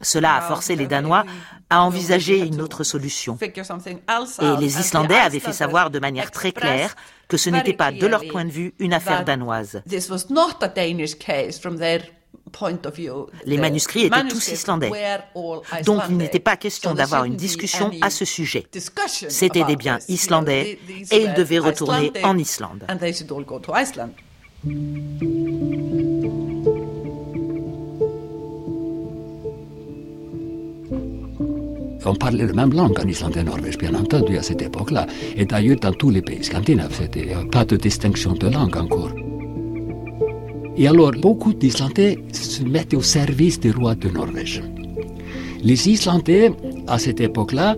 Cela 0.00 0.36
a 0.36 0.40
forcé 0.40 0.76
les 0.76 0.86
Danois 0.86 1.24
à 1.70 1.82
envisager 1.82 2.38
une 2.38 2.60
autre 2.60 2.84
solution. 2.84 3.38
Et 3.40 4.56
les 4.60 4.80
Islandais 4.80 5.16
avaient 5.16 5.40
fait 5.40 5.52
savoir 5.52 5.90
de 5.90 5.98
manière 5.98 6.30
très 6.30 6.52
claire 6.52 6.94
que 7.28 7.36
ce 7.36 7.50
n'était 7.50 7.72
pas, 7.72 7.90
de 7.90 8.06
leur 8.06 8.26
point 8.28 8.44
de 8.44 8.50
vue, 8.50 8.74
une 8.78 8.92
affaire 8.92 9.24
danoise. 9.24 9.82
Les 13.46 13.58
manuscrits 13.58 14.04
étaient 14.04 14.28
tous 14.28 14.48
islandais. 14.48 14.90
Donc 15.84 16.02
il 16.08 16.16
n'était 16.16 16.38
pas 16.40 16.56
question 16.56 16.94
d'avoir 16.94 17.24
une 17.24 17.36
discussion 17.36 17.90
à 18.00 18.10
ce 18.10 18.24
sujet. 18.24 18.66
C'était 19.28 19.64
des 19.64 19.76
biens 19.76 19.98
islandais 20.08 20.78
et 21.10 21.22
ils 21.24 21.34
devaient 21.34 21.58
retourner 21.58 22.12
en 22.22 22.38
Islande. 22.38 22.84
On 32.06 32.14
parlait 32.14 32.46
la 32.46 32.52
même 32.52 32.72
langue 32.74 32.98
en 33.00 33.08
Islande 33.08 33.36
et 33.36 33.42
Norvège, 33.42 33.78
bien 33.78 33.94
entendu, 33.94 34.36
à 34.36 34.42
cette 34.42 34.60
époque-là. 34.60 35.06
Et 35.36 35.46
d'ailleurs, 35.46 35.78
dans 35.80 35.92
tous 35.92 36.10
les 36.10 36.20
pays 36.20 36.44
scandinaves, 36.44 37.08
il 37.14 37.26
n'y 37.26 37.32
a 37.32 37.44
pas 37.50 37.64
de 37.64 37.76
distinction 37.76 38.32
de 38.32 38.48
langue 38.48 38.76
encore. 38.76 39.10
Et 40.76 40.88
alors, 40.88 41.12
beaucoup 41.12 41.54
d'Islandais 41.54 42.18
se 42.32 42.62
mettent 42.64 42.94
au 42.94 43.02
service 43.02 43.60
des 43.60 43.70
rois 43.70 43.94
de 43.94 44.08
Norvège. 44.08 44.62
Les 45.62 45.88
Islandais, 45.88 46.52
à 46.88 46.98
cette 46.98 47.20
époque-là, 47.20 47.76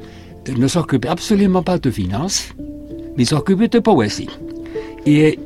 ne 0.57 0.67
s'occupaient 0.67 1.09
absolument 1.09 1.63
pas 1.63 1.79
de 1.79 1.91
finances, 1.91 2.49
mais 3.17 3.25
s'occupaient 3.25 3.69
de 3.69 3.81
poésie. 3.81 4.31
Et 5.05 5.39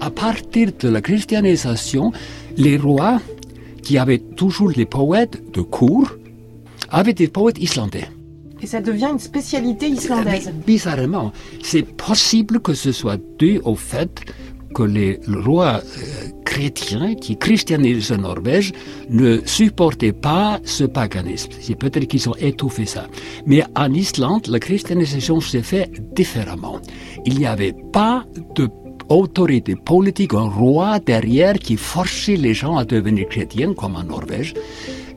à 0.00 0.10
partir 0.10 0.70
de 0.80 0.88
la 0.88 1.00
christianisation, 1.00 2.12
les 2.56 2.76
rois, 2.78 3.20
qui 3.82 3.98
avaient 3.98 4.18
toujours 4.18 4.70
les 4.70 4.86
poètes 4.86 5.42
de 5.52 5.60
cour, 5.60 6.10
avaient 6.90 7.12
des 7.12 7.28
poètes 7.28 7.58
islandais. 7.58 8.08
Et 8.62 8.66
ça 8.66 8.80
devient 8.80 9.10
une 9.12 9.18
spécialité 9.18 9.88
islandaise. 9.88 10.50
bizarrement, 10.66 11.32
c'est 11.62 11.82
possible 11.82 12.60
que 12.60 12.72
ce 12.72 12.92
soit 12.92 13.20
dû 13.38 13.60
au 13.64 13.74
fait 13.74 14.24
que 14.74 14.82
les 14.82 15.20
rois 15.26 15.80
euh, 15.80 16.28
chrétiens 16.44 17.14
qui 17.14 17.36
christianisent 17.36 18.10
la 18.10 18.18
Norvège 18.18 18.72
ne 19.08 19.40
supportaient 19.46 20.12
pas 20.12 20.60
ce 20.64 20.84
paganisme. 20.84 21.50
C'est 21.60 21.74
peut-être 21.76 22.06
qu'ils 22.06 22.28
ont 22.28 22.36
étouffé 22.36 22.84
ça. 22.84 23.06
Mais 23.46 23.62
en 23.76 23.92
Islande, 23.92 24.46
la 24.48 24.58
christianisation 24.58 25.40
s'est 25.40 25.62
faite 25.62 26.14
différemment. 26.14 26.80
Il 27.24 27.38
n'y 27.38 27.46
avait 27.46 27.74
pas 27.92 28.24
de 28.56 28.68
autorité 29.08 29.76
politique, 29.76 30.34
un 30.34 30.48
roi 30.48 30.98
derrière 30.98 31.58
qui 31.58 31.76
forçait 31.76 32.36
les 32.36 32.54
gens 32.54 32.76
à 32.76 32.84
devenir 32.84 33.28
chrétiens, 33.28 33.74
comme 33.74 33.96
en 33.96 34.04
Norvège. 34.04 34.54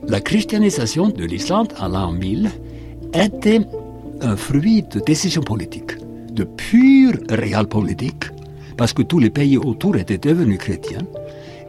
La 0.06 0.20
christianisation 0.20 1.08
de 1.08 1.24
l'Islande 1.24 1.72
à 1.78 1.88
l'an 1.88 2.12
1000 2.12 2.50
était 3.14 3.60
un 4.20 4.36
fruit 4.36 4.82
de 4.82 5.00
décisions 5.00 5.42
politiques, 5.42 5.92
de 6.32 6.44
pure 6.44 7.14
réel 7.30 7.66
politique, 7.66 8.24
parce 8.78 8.94
que 8.94 9.02
tous 9.02 9.18
les 9.18 9.28
pays 9.28 9.58
autour 9.58 9.96
étaient 9.96 10.16
devenus 10.16 10.58
chrétiens. 10.58 11.02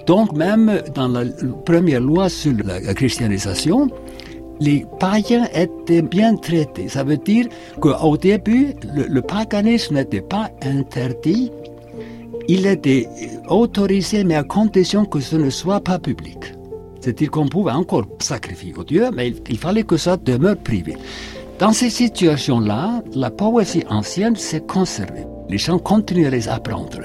Donc 0.07 0.31
même 0.33 0.81
dans 0.95 1.09
la 1.09 1.25
première 1.65 1.99
loi 1.99 2.29
sur 2.29 2.53
la 2.63 2.93
christianisation, 2.93 3.89
les 4.59 4.85
païens 4.99 5.47
étaient 5.53 6.01
bien 6.01 6.35
traités. 6.35 6.89
Ça 6.89 7.03
veut 7.03 7.17
dire 7.17 7.47
qu'au 7.79 8.17
début, 8.17 8.73
le, 8.93 9.21
paganisme 9.21 9.95
n'était 9.95 10.21
pas 10.21 10.49
interdit. 10.63 11.51
il 12.47 12.65
était 12.65 13.07
autorisé, 13.47 14.23
mais 14.23 14.35
à 14.35 14.43
condition 14.43 15.05
que 15.05 15.19
ce 15.19 15.35
ne 15.35 15.49
soit 15.49 15.79
pas 15.79 15.99
public. 15.99 16.53
C'est-à-dire 16.99 17.31
qu'on 17.31 17.47
pouvait 17.47 17.71
encore 17.71 18.05
sacrifier 18.19 18.73
au 18.75 18.83
Dieu, 18.83 19.09
mais 19.13 19.33
il 19.49 19.57
fallait 19.57 19.83
que 19.83 19.97
ça 19.97 20.17
demeure 20.17 20.57
privé. 20.57 20.97
Dans 21.59 21.71
ces 21.71 21.89
situations-là, 21.89 23.03
la 23.13 23.29
poésie 23.29 23.83
ancienne 23.89 24.35
s'est 24.35 24.61
conservée. 24.61 25.25
Les 25.49 25.57
gens 25.57 25.79
continuent 25.79 26.27
à 26.27 26.29
les 26.29 26.47
apprendre 26.47 27.01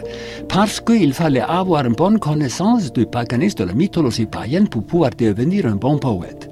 parce 0.49 0.78
qu'il 0.78 1.14
fallait 1.14 1.40
avoir 1.40 1.86
une 1.86 1.95
bonne 1.95 2.18
connaissance 2.18 2.92
du 2.92 3.07
paganisme, 3.07 3.59
de 3.59 3.64
la 3.64 3.72
mythologie 3.72 4.26
païenne 4.26 4.68
pour 4.68 4.84
pouvoir 4.84 5.11
devenir 5.16 5.66
un 5.66 5.76
bon 5.76 5.99
poète. 5.99 6.51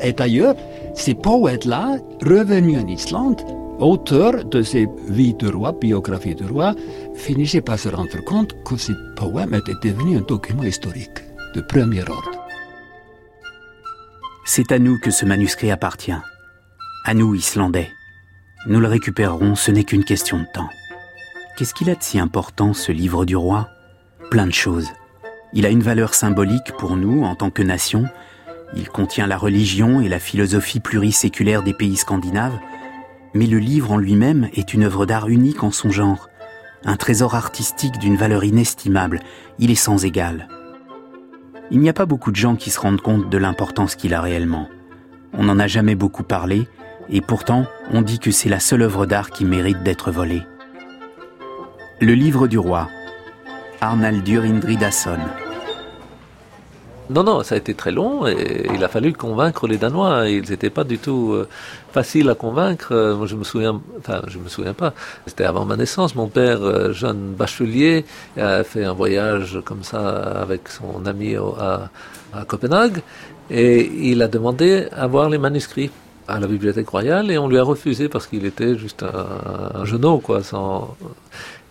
Et 0.00 0.12
d'ailleurs, 0.12 0.56
ces 0.94 1.14
poètes-là, 1.14 1.98
revenus 2.22 2.82
en 2.82 2.86
Islande, 2.86 3.42
auteurs 3.78 4.44
de 4.44 4.62
ces 4.62 4.88
vies 5.08 5.34
de 5.34 5.48
roi, 5.48 5.72
biographies 5.72 6.34
de 6.34 6.46
roi, 6.46 6.74
finissaient 7.14 7.60
par 7.60 7.78
se 7.78 7.90
rendre 7.90 8.24
compte 8.24 8.54
que 8.64 8.76
ces 8.76 8.94
poèmes 9.16 9.54
étaient 9.54 9.88
devenus 9.88 10.18
un 10.18 10.24
document 10.24 10.64
historique 10.64 11.22
de 11.54 11.60
premier 11.60 12.00
ordre. 12.00 12.46
C'est 14.46 14.72
à 14.72 14.78
nous 14.78 14.98
que 14.98 15.10
ce 15.10 15.26
manuscrit 15.26 15.70
appartient. 15.70 16.16
À 17.04 17.12
nous, 17.14 17.34
Islandais. 17.34 17.90
Nous 18.66 18.80
le 18.80 18.88
récupérerons, 18.88 19.54
ce 19.54 19.70
n'est 19.70 19.84
qu'une 19.84 20.04
question 20.04 20.38
de 20.38 20.46
temps. 20.54 20.68
Qu'est-ce 21.58 21.74
qu'il 21.74 21.90
a 21.90 21.96
de 21.96 22.02
si 22.04 22.20
important, 22.20 22.72
ce 22.72 22.92
livre 22.92 23.24
du 23.24 23.34
roi? 23.34 23.68
Plein 24.30 24.46
de 24.46 24.52
choses. 24.52 24.92
Il 25.52 25.66
a 25.66 25.70
une 25.70 25.82
valeur 25.82 26.14
symbolique 26.14 26.70
pour 26.78 26.94
nous 26.94 27.24
en 27.24 27.34
tant 27.34 27.50
que 27.50 27.64
nation, 27.64 28.04
il 28.76 28.88
contient 28.88 29.26
la 29.26 29.36
religion 29.36 30.00
et 30.00 30.08
la 30.08 30.20
philosophie 30.20 30.78
pluriséculaire 30.78 31.64
des 31.64 31.74
pays 31.74 31.96
scandinaves, 31.96 32.56
mais 33.34 33.46
le 33.46 33.58
livre 33.58 33.90
en 33.90 33.96
lui-même 33.96 34.48
est 34.54 34.72
une 34.72 34.84
œuvre 34.84 35.04
d'art 35.04 35.28
unique 35.28 35.64
en 35.64 35.72
son 35.72 35.90
genre, 35.90 36.28
un 36.84 36.94
trésor 36.94 37.34
artistique 37.34 37.98
d'une 37.98 38.16
valeur 38.16 38.44
inestimable, 38.44 39.18
il 39.58 39.72
est 39.72 39.74
sans 39.74 40.04
égal. 40.04 40.46
Il 41.72 41.80
n'y 41.80 41.88
a 41.88 41.92
pas 41.92 42.06
beaucoup 42.06 42.30
de 42.30 42.36
gens 42.36 42.54
qui 42.54 42.70
se 42.70 42.78
rendent 42.78 43.00
compte 43.00 43.30
de 43.30 43.38
l'importance 43.38 43.96
qu'il 43.96 44.14
a 44.14 44.20
réellement. 44.20 44.68
On 45.32 45.42
n'en 45.42 45.58
a 45.58 45.66
jamais 45.66 45.96
beaucoup 45.96 46.22
parlé, 46.22 46.68
et 47.10 47.20
pourtant 47.20 47.66
on 47.90 48.00
dit 48.00 48.20
que 48.20 48.30
c'est 48.30 48.48
la 48.48 48.60
seule 48.60 48.82
œuvre 48.82 49.06
d'art 49.06 49.30
qui 49.30 49.44
mérite 49.44 49.82
d'être 49.82 50.12
volée. 50.12 50.44
Le 52.00 52.14
livre 52.14 52.46
du 52.46 52.60
roi, 52.60 52.88
Arnaldur 53.80 54.44
Indridason. 54.44 55.18
Non, 57.10 57.24
non, 57.24 57.42
ça 57.42 57.56
a 57.56 57.58
été 57.58 57.74
très 57.74 57.90
long 57.90 58.24
et 58.24 58.68
il 58.72 58.84
a 58.84 58.88
fallu 58.88 59.12
convaincre 59.12 59.66
les 59.66 59.78
Danois. 59.78 60.28
Ils 60.28 60.48
n'étaient 60.48 60.70
pas 60.70 60.84
du 60.84 60.98
tout 60.98 61.32
euh, 61.32 61.48
faciles 61.90 62.30
à 62.30 62.36
convaincre. 62.36 62.92
Euh, 62.92 63.16
moi, 63.16 63.26
je 63.26 63.34
me 63.34 63.42
souviens, 63.42 63.80
enfin, 63.98 64.22
je 64.28 64.38
me 64.38 64.48
souviens 64.48 64.74
pas. 64.74 64.94
C'était 65.26 65.42
avant 65.42 65.64
ma 65.64 65.74
naissance. 65.74 66.14
Mon 66.14 66.28
père, 66.28 66.62
euh, 66.62 66.92
jeune 66.92 67.32
bachelier, 67.32 68.04
a 68.36 68.62
fait 68.62 68.84
un 68.84 68.92
voyage 68.92 69.58
comme 69.64 69.82
ça 69.82 70.18
avec 70.40 70.68
son 70.68 71.04
ami 71.04 71.34
à, 71.34 71.90
à 72.32 72.44
Copenhague 72.44 73.02
et 73.50 73.90
il 74.10 74.22
a 74.22 74.28
demandé 74.28 74.86
à 74.92 75.08
voir 75.08 75.30
les 75.30 75.38
manuscrits 75.38 75.90
à 76.28 76.38
la 76.38 76.46
Bibliothèque 76.46 76.88
royale 76.88 77.30
et 77.30 77.38
on 77.38 77.48
lui 77.48 77.58
a 77.58 77.62
refusé 77.62 78.08
parce 78.08 78.26
qu'il 78.26 78.44
était 78.44 78.76
juste 78.76 79.02
un, 79.02 79.80
un 79.80 79.84
genou, 79.84 80.18
quoi, 80.18 80.42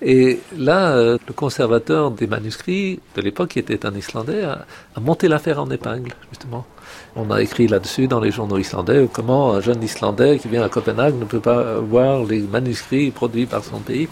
et 0.02 0.40
là, 0.56 0.92
euh, 0.92 1.18
le 1.28 1.34
conservateur 1.34 2.12
des 2.12 2.28
manuscrits 2.28 3.00
de 3.16 3.22
l'époque, 3.22 3.50
qui 3.50 3.60
était 3.60 3.86
un 3.86 3.96
Islandais, 3.96 4.44
a, 4.44 4.66
monté 5.00 5.28
l'affaire 5.28 5.60
en 5.60 5.70
épingle, 5.72 6.14
justement. 6.30 6.66
On 7.16 7.32
a 7.32 7.42
écrit 7.42 7.68
là-dessus 7.68 8.08
dans 8.08 8.20
les 8.20 8.32
journaux 8.32 8.60
islandais 8.60 9.08
comment 9.12 9.54
un 9.54 9.62
jeune 9.62 9.82
Islandais 9.82 10.38
qui 10.38 10.48
vient 10.48 10.64
à 10.64 10.70
Copenhague 10.70 11.16
ne 11.20 11.26
peut 11.26 11.40
pas 11.40 11.80
voir 11.80 12.24
les 12.24 12.42
manuscrits 12.42 13.10
produits 13.10 13.48
par 13.48 13.64
son 13.64 13.80
pays. 13.80 14.08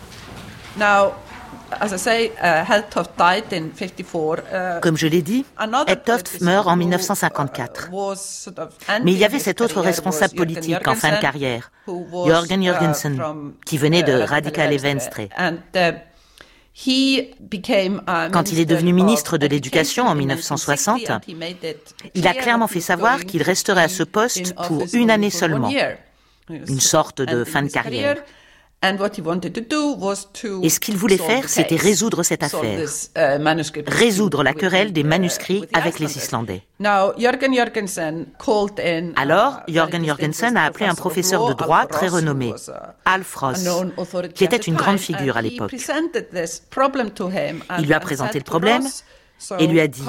Comme 4.81 4.97
je 4.97 5.07
l'ai 5.07 5.21
dit, 5.21 5.45
Hedtoft 5.87 6.41
meurt 6.41 6.67
en 6.67 6.75
1954. 6.75 7.89
Mais 9.03 9.11
il 9.11 9.17
y 9.17 9.25
avait 9.25 9.39
cet 9.39 9.61
autre 9.61 9.81
responsable 9.81 10.35
politique 10.35 10.87
en 10.87 10.95
fin 10.95 11.15
de 11.15 11.21
carrière, 11.21 11.71
Jørgen 11.87 12.61
uh, 12.61 12.65
Jørgensen, 12.65 13.53
qui 13.65 13.77
venait 13.77 14.03
de 14.03 14.13
uh, 14.13 14.23
Radical 14.23 14.75
Venstre. 14.77 15.21
Uh, 15.21 15.91
Quand 18.31 18.51
il 18.51 18.59
est 18.59 18.65
devenu 18.65 18.91
ministre 18.91 19.37
de 19.37 19.47
l'Éducation 19.47 20.05
en 20.07 20.15
1960, 20.15 21.11
il 22.15 22.27
a 22.27 22.33
clairement 22.33 22.67
fait 22.67 22.81
savoir 22.81 23.19
qu'il 23.25 23.43
resterait 23.43 23.83
à 23.83 23.87
ce 23.87 24.03
poste 24.03 24.53
pour 24.67 24.83
une 24.93 25.09
année 25.09 25.29
seulement, 25.29 25.71
une 26.49 26.79
sorte 26.79 27.21
de 27.21 27.43
fin 27.43 27.63
de 27.63 27.69
carrière. 27.69 28.17
Et 30.63 30.69
ce 30.69 30.79
qu'il 30.79 30.97
voulait 30.97 31.17
faire, 31.17 31.49
c'était 31.49 31.75
résoudre 31.75 32.23
cette 32.23 32.43
affaire, 32.43 32.79
uh, 33.17 33.83
résoudre 33.87 34.43
la 34.43 34.53
querelle 34.53 34.93
des 34.93 35.01
uh, 35.01 35.05
manuscrits 35.05 35.65
avec 35.73 35.99
les 35.99 36.17
Islandais. 36.17 36.61
Alors, 39.15 39.61
Jørgen 39.67 40.05
Jorgensen 40.05 40.57
a 40.57 40.65
appelé 40.65 40.85
un 40.85 40.95
professeur 40.95 41.47
de 41.47 41.53
droit 41.53 41.85
très 41.85 42.07
renommé, 42.07 42.53
Alf 43.05 43.35
Ross, 43.35 43.67
qui 44.33 44.43
était 44.43 44.57
une 44.57 44.75
grande 44.75 44.99
figure 44.99 45.37
à 45.37 45.41
l'époque. 45.41 45.73
Il 47.79 47.85
lui 47.85 47.93
a 47.93 47.99
présenté 47.99 48.37
le 48.39 48.43
problème 48.43 48.83
et 49.59 49.67
lui 49.67 49.79
a 49.79 49.87
dit, 49.87 50.03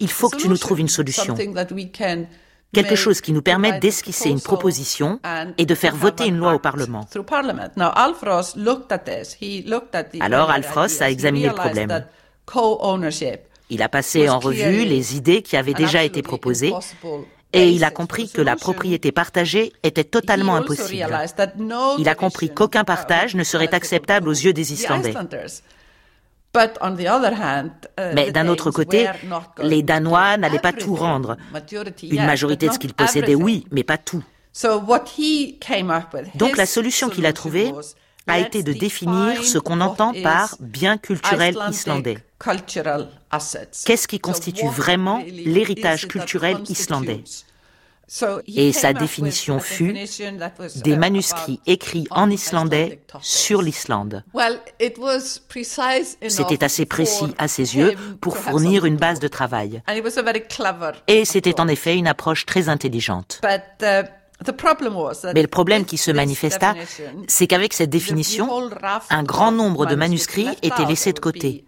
il 0.00 0.10
faut 0.10 0.28
que 0.28 0.36
tu 0.36 0.48
nous 0.48 0.58
trouves 0.58 0.80
une 0.80 0.88
solution 0.88 1.34
quelque 2.74 2.96
chose 2.96 3.20
qui 3.20 3.32
nous 3.32 3.42
permette 3.42 3.80
d'esquisser 3.80 4.28
une 4.28 4.40
proposition 4.40 5.20
et 5.58 5.66
de 5.66 5.74
faire 5.74 5.96
voter 5.96 6.26
une 6.26 6.36
loi 6.36 6.54
au 6.54 6.58
Parlement. 6.58 7.06
Alors 10.20 10.50
Alf 10.50 10.70
Ross 10.72 11.00
a 11.00 11.10
examiné 11.10 11.48
le 11.48 11.54
problème. 11.54 12.04
Il 13.70 13.82
a 13.82 13.88
passé 13.88 14.28
en 14.28 14.38
revue 14.38 14.84
les 14.84 15.16
idées 15.16 15.42
qui 15.42 15.56
avaient 15.56 15.74
déjà 15.74 16.04
été 16.04 16.22
proposées 16.22 16.74
et 17.54 17.70
il 17.70 17.84
a 17.84 17.90
compris 17.90 18.28
que 18.28 18.42
la 18.42 18.56
propriété 18.56 19.12
partagée 19.12 19.72
était 19.82 20.04
totalement 20.04 20.56
impossible. 20.56 21.16
Il 21.98 22.08
a 22.08 22.14
compris 22.14 22.52
qu'aucun 22.52 22.84
partage 22.84 23.34
ne 23.36 23.44
serait 23.44 23.72
acceptable 23.72 24.28
aux 24.28 24.32
yeux 24.32 24.52
des 24.52 24.72
Islandais. 24.72 25.14
Uh, 26.56 28.14
Mais 28.14 28.30
d'un 28.30 28.48
autre 28.48 28.70
côté, 28.70 29.08
les 29.62 29.82
Danois 29.82 30.36
n'allaient 30.36 30.58
pas 30.58 30.72
tout 30.72 30.94
rendre. 30.94 31.36
Une 32.02 32.24
majorité 32.24 32.68
de 32.68 32.72
ce 32.72 32.78
qu'ils 32.78 32.94
possédaient, 32.94 33.34
oui, 33.34 33.66
mais 33.70 33.82
pas 33.82 33.98
tout. 33.98 34.22
Donc 36.36 36.56
la 36.56 36.66
solution 36.66 37.08
qu'il 37.08 37.26
a 37.26 37.32
trouvée 37.32 37.72
a 38.26 38.38
été 38.38 38.62
de 38.62 38.72
définir 38.72 39.42
ce 39.42 39.58
qu'on 39.58 39.80
entend 39.80 40.12
par 40.22 40.56
bien 40.60 40.96
culturel 40.96 41.56
islandais. 41.70 42.18
Qu'est-ce 43.84 44.08
qui 44.08 44.20
constitue 44.20 44.68
vraiment 44.68 45.22
l'héritage 45.26 46.06
culturel 46.08 46.58
islandais? 46.68 47.24
Et 48.46 48.72
sa 48.72 48.92
définition 48.92 49.58
fut 49.58 49.94
des 50.76 50.96
manuscrits 50.96 51.60
écrits 51.66 52.06
en 52.10 52.30
islandais 52.30 53.00
sur 53.20 53.62
l'Islande. 53.62 54.24
C'était 56.28 56.64
assez 56.64 56.86
précis 56.86 57.34
à 57.38 57.48
ses 57.48 57.76
yeux 57.76 57.94
pour 58.20 58.36
fournir 58.36 58.84
une 58.84 58.96
base 58.96 59.20
de 59.20 59.28
travail. 59.28 59.82
Et 61.08 61.24
c'était 61.24 61.60
en 61.60 61.68
effet 61.68 61.96
une 61.96 62.06
approche 62.06 62.46
très 62.46 62.68
intelligente. 62.68 63.40
Mais 65.34 65.42
le 65.42 65.48
problème 65.48 65.84
qui 65.84 65.98
se 65.98 66.10
manifesta, 66.10 66.74
c'est 67.28 67.46
qu'avec 67.46 67.72
cette 67.72 67.90
définition, 67.90 68.70
un 69.10 69.22
grand 69.22 69.52
nombre 69.52 69.86
de 69.86 69.94
manuscrits 69.94 70.48
étaient 70.62 70.84
laissés 70.86 71.12
de 71.12 71.20
côté. 71.20 71.64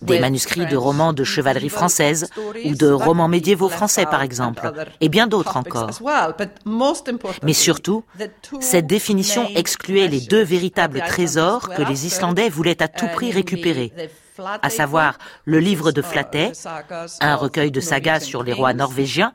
Des 0.00 0.20
manuscrits 0.20 0.66
de 0.66 0.76
romans 0.76 1.12
de 1.12 1.24
chevalerie 1.24 1.68
française 1.68 2.28
ou 2.64 2.74
de 2.74 2.90
romans 2.90 3.28
médiévaux 3.28 3.68
français, 3.68 4.06
par 4.06 4.22
exemple, 4.22 4.72
et 5.00 5.08
bien 5.08 5.26
d'autres 5.26 5.56
encore. 5.56 5.90
Mais 7.42 7.52
surtout, 7.52 8.04
cette 8.60 8.86
définition 8.86 9.48
excluait 9.54 10.08
les 10.08 10.20
deux 10.20 10.42
véritables 10.42 11.02
trésors 11.06 11.68
que 11.68 11.82
les 11.82 12.06
Islandais 12.06 12.48
voulaient 12.48 12.82
à 12.82 12.88
tout 12.88 13.08
prix 13.08 13.32
récupérer 13.32 13.92
à 14.62 14.70
savoir 14.70 15.18
le 15.44 15.58
livre 15.58 15.92
de 15.92 16.02
Flatey, 16.02 16.52
un 17.20 17.36
recueil 17.36 17.70
de 17.70 17.80
sagas 17.80 18.20
sur 18.20 18.42
les 18.42 18.52
rois 18.52 18.74
norvégiens, 18.74 19.32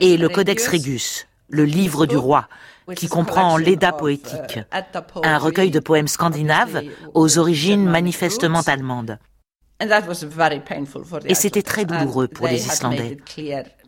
et 0.00 0.16
le 0.16 0.28
Codex 0.28 0.68
Regus, 0.68 1.26
le 1.52 1.64
livre 1.64 2.06
du 2.06 2.16
roi, 2.16 2.48
qui 2.96 3.06
comprend 3.06 3.56
l'Eda 3.56 3.92
poétique, 3.92 4.58
un 5.22 5.38
recueil 5.38 5.70
de 5.70 5.78
poèmes 5.78 6.08
scandinaves 6.08 6.82
aux 7.14 7.38
origines 7.38 7.84
manifestement 7.84 8.62
allemandes. 8.62 9.18
Et 11.26 11.34
c'était 11.34 11.62
très 11.62 11.84
douloureux 11.84 12.28
pour 12.28 12.48
les 12.48 12.66
Islandais. 12.66 13.18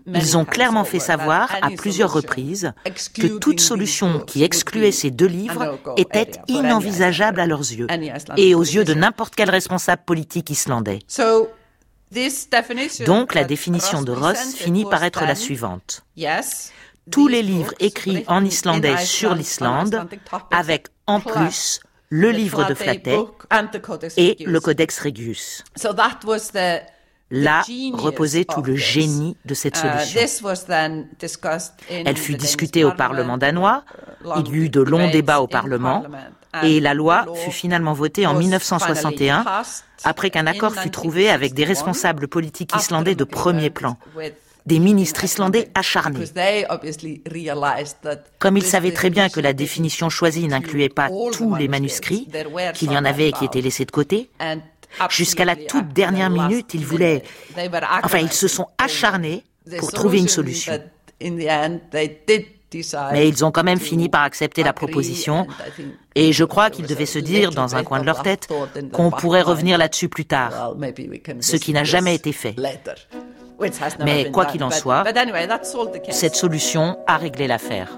Ils 0.07 0.37
ont 0.37 0.45
clairement 0.45 0.85
fait 0.85 0.99
savoir 0.99 1.51
à 1.63 1.71
plusieurs 1.71 2.13
reprises 2.13 2.73
que 3.15 3.39
toute 3.39 3.61
solution 3.61 4.21
qui 4.21 4.45
excluait 4.45 4.93
ces 4.93 5.11
deux 5.11 5.27
livres 5.27 5.79
était 5.97 6.33
inenvisageable 6.49 7.41
à 7.41 7.47
leurs 7.47 7.61
yeux 7.61 7.87
et 8.37 8.55
aux 8.55 8.63
yeux 8.63 8.85
de 8.85 8.93
n'importe 8.93 9.35
quel 9.35 9.49
responsable 9.49 10.03
politique 10.05 10.51
islandais. 10.51 10.99
Donc 13.07 13.35
la 13.35 13.45
définition 13.45 14.03
de 14.03 14.13
Ross 14.13 14.55
finit 14.55 14.85
par 14.85 15.03
être 15.05 15.25
la 15.25 15.35
suivante 15.35 16.05
tous 17.11 17.29
les 17.29 17.43
livres 17.43 17.75
écrits 17.81 18.25
en 18.29 18.45
islandais 18.45 18.99
sur 18.99 19.35
l'Islande, 19.35 20.07
avec 20.51 20.89
en 21.07 21.21
plus 21.21 21.81
le 22.11 22.31
livre 22.31 22.67
de 22.67 22.75
Flatey 22.75 23.19
et 24.17 24.37
le 24.45 24.61
Codex 24.61 25.01
Regius. 25.01 25.65
Là 27.31 27.63
reposait 27.95 28.45
tout 28.45 28.63
le 28.63 28.77
génie 28.77 29.37
de 29.45 29.55
cette 29.55 29.77
uh, 29.77 29.81
solution. 29.81 30.39
Elle 31.89 32.17
fut 32.17 32.35
discutée 32.35 32.85
au 32.85 32.93
Parlement 32.93 33.39
danois, 33.39 33.85
il 34.37 34.49
y 34.49 34.57
eut 34.57 34.69
de 34.69 34.81
longs 34.81 35.11
débats 35.11 35.41
au 35.41 35.49
Parlement, 35.49 36.05
et 36.63 36.81
la 36.81 36.95
loi 36.95 37.27
fut 37.35 37.51
finalement 37.51 37.95
votée 37.95 38.27
en 38.27 38.35
1961, 38.35 39.45
après 40.05 40.31
qu'un 40.31 40.47
accord 40.47 40.75
fut 40.75 40.91
trouvé 40.91 41.31
avec 41.31 41.55
des 41.55 41.65
responsables 41.65 42.29
politiques 42.29 42.73
islandais 42.77 43.15
de 43.15 43.25
premier 43.25 43.71
plan 43.71 43.97
des 44.67 44.79
ministres 44.79 45.25
islandais 45.25 45.69
acharnés. 45.75 46.25
Comme 48.39 48.57
ils 48.57 48.65
savaient 48.65 48.93
très 48.93 49.11
bien 49.11 49.29
que 49.29 49.41
la 49.41 49.53
définition 49.53 50.09
choisie 50.09 50.47
n'incluait 50.47 50.89
pas 50.89 51.09
tous 51.33 51.55
les 51.55 51.69
manuscrits, 51.69 52.29
qu'il 52.75 52.93
y 52.93 52.97
en 52.97 53.05
avait 53.05 53.33
qui 53.33 53.45
étaient 53.45 53.61
laissés 53.61 53.85
de 53.85 53.91
côté, 53.91 54.31
jusqu'à 55.11 55.45
la 55.45 55.57
toute 55.57 55.89
dernière 55.89 56.31
minute, 56.31 56.75
ils 56.75 56.85
voulaient... 56.85 57.23
Enfin, 58.03 58.19
ils 58.19 58.33
se 58.33 58.49
sont 58.49 58.67
acharnés 58.79 59.45
pour 59.79 59.93
trouver 59.93 60.19
une 60.19 60.29
solution. 60.29 60.73
Mais 63.13 63.29
ils 63.29 63.45
ont 63.45 63.53
quand 63.53 63.63
même 63.63 63.79
fini 63.79 64.09
par 64.09 64.23
accepter 64.23 64.63
la 64.65 64.73
proposition 64.73 65.47
et 66.17 66.33
je 66.33 66.45
crois 66.45 66.71
qu'ils 66.71 66.87
devaient 66.87 67.07
se 67.07 67.21
dire 67.21 67.51
dans 67.51 67.77
un 67.77 67.85
coin 67.85 68.01
de 68.01 68.07
leur 68.07 68.23
tête 68.23 68.49
qu'on 68.93 69.11
pourrait 69.11 69.43
revenir 69.43 69.79
là-dessus 69.79 70.09
plus 70.09 70.25
tard, 70.25 70.75
ce 71.41 71.57
qui 71.57 71.73
n'a 71.73 71.85
jamais 71.85 72.15
été 72.15 72.33
fait. 72.33 72.57
Mais 74.05 74.31
quoi 74.31 74.47
qu'il 74.47 74.63
en 74.65 74.71
soit, 74.71 75.05
cette 76.11 76.37
solution 76.37 76.99
a 77.07 77.17
réglé 77.17 77.47
l'affaire. 77.47 77.89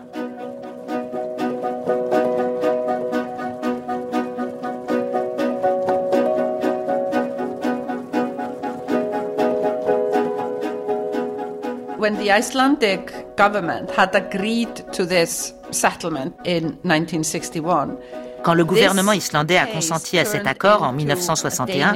When 11.98 12.18
the 12.18 12.30
Icelandic 12.30 13.10
government 13.36 13.90
had 13.90 14.14
agreed 14.14 14.84
to 14.92 15.04
this 15.04 15.54
settlement 15.72 16.32
in 16.46 16.76
1961, 16.84 17.96
quand 18.44 18.54
le 18.54 18.64
gouvernement 18.64 19.10
islandais 19.10 19.58
a 19.58 19.66
consenti 19.66 20.16
à 20.16 20.24
cet 20.24 20.46
accord 20.46 20.84
en 20.84 20.92
1961, 20.92 21.94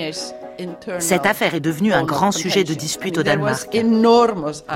cette 0.99 1.27
affaire 1.27 1.55
est 1.55 1.61
devenue 1.61 1.93
un 1.93 2.05
grand 2.05 2.33
sujet 2.33 2.65
de 2.65 2.75
dispute 2.75 3.19
au 3.19 3.23
Danemark. 3.23 3.69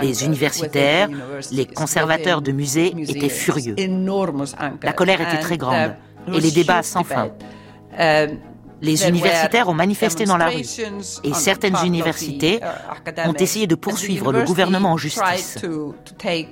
Les 0.03 0.25
universitaires, 0.25 1.09
les 1.51 1.67
conservateurs 1.67 2.43
de 2.43 2.53
musées 2.53 2.95
étaient 3.09 3.29
furieux. 3.29 3.77
La 4.83 4.93
colère 4.93 5.21
était 5.21 5.41
très 5.41 5.57
grande 5.57 5.95
et 6.33 6.41
les 6.41 6.51
débats 6.51 6.83
sans 6.83 7.05
fin. 7.05 7.29
Les 8.83 9.09
universitaires 9.09 9.69
ont 9.69 9.75
manifesté 9.75 10.25
dans 10.25 10.37
la 10.37 10.49
rue 10.49 10.65
et 11.25 11.33
certaines 11.33 11.77
universités 11.85 12.61
ont 13.25 13.33
essayé 13.33 13.67
de 13.67 13.75
poursuivre 13.75 14.33
le 14.33 14.43
gouvernement 14.43 14.93
en 14.93 14.97
justice. 14.97 15.59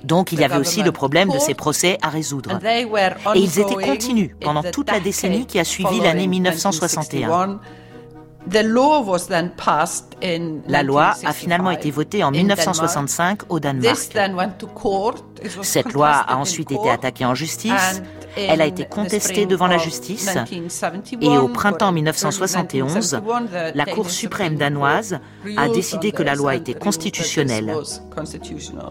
Donc 0.03 0.31
il 0.31 0.39
y 0.39 0.43
avait 0.43 0.57
aussi 0.57 0.81
le 0.83 0.91
problème 0.91 1.29
de 1.29 1.39
ces 1.39 1.53
procès 1.53 1.97
à 2.01 2.09
résoudre. 2.09 2.59
Et 2.63 3.39
ils 3.39 3.59
étaient 3.59 3.75
continus 3.75 4.31
pendant 4.41 4.63
toute 4.63 4.91
la 4.91 4.99
décennie 4.99 5.45
qui 5.45 5.59
a 5.59 5.63
suivi 5.63 5.99
l'année 5.99 6.27
1961. 6.27 7.59
La 10.67 10.83
loi 10.83 11.13
a 11.25 11.33
finalement 11.33 11.71
été 11.71 11.91
votée 11.91 12.23
en 12.23 12.31
1965 12.31 13.41
au 13.49 13.59
Danemark. 13.59 13.97
Cette 15.61 15.93
loi 15.93 16.09
a 16.09 16.37
ensuite 16.37 16.71
été 16.71 16.89
attaquée 16.89 17.25
en 17.25 17.35
justice. 17.35 18.01
Elle 18.35 18.61
a 18.61 18.65
été 18.65 18.85
contestée 18.85 19.45
devant 19.45 19.67
la 19.67 19.77
justice. 19.77 20.35
Et 21.21 21.37
au 21.37 21.47
printemps 21.47 21.91
1971, 21.91 23.21
la 23.75 23.85
Cour 23.85 24.09
suprême 24.09 24.55
danoise 24.55 25.19
a 25.57 25.69
décidé 25.69 26.11
que 26.11 26.23
la 26.23 26.35
loi 26.35 26.55
était 26.55 26.73
constitutionnelle. 26.73 27.75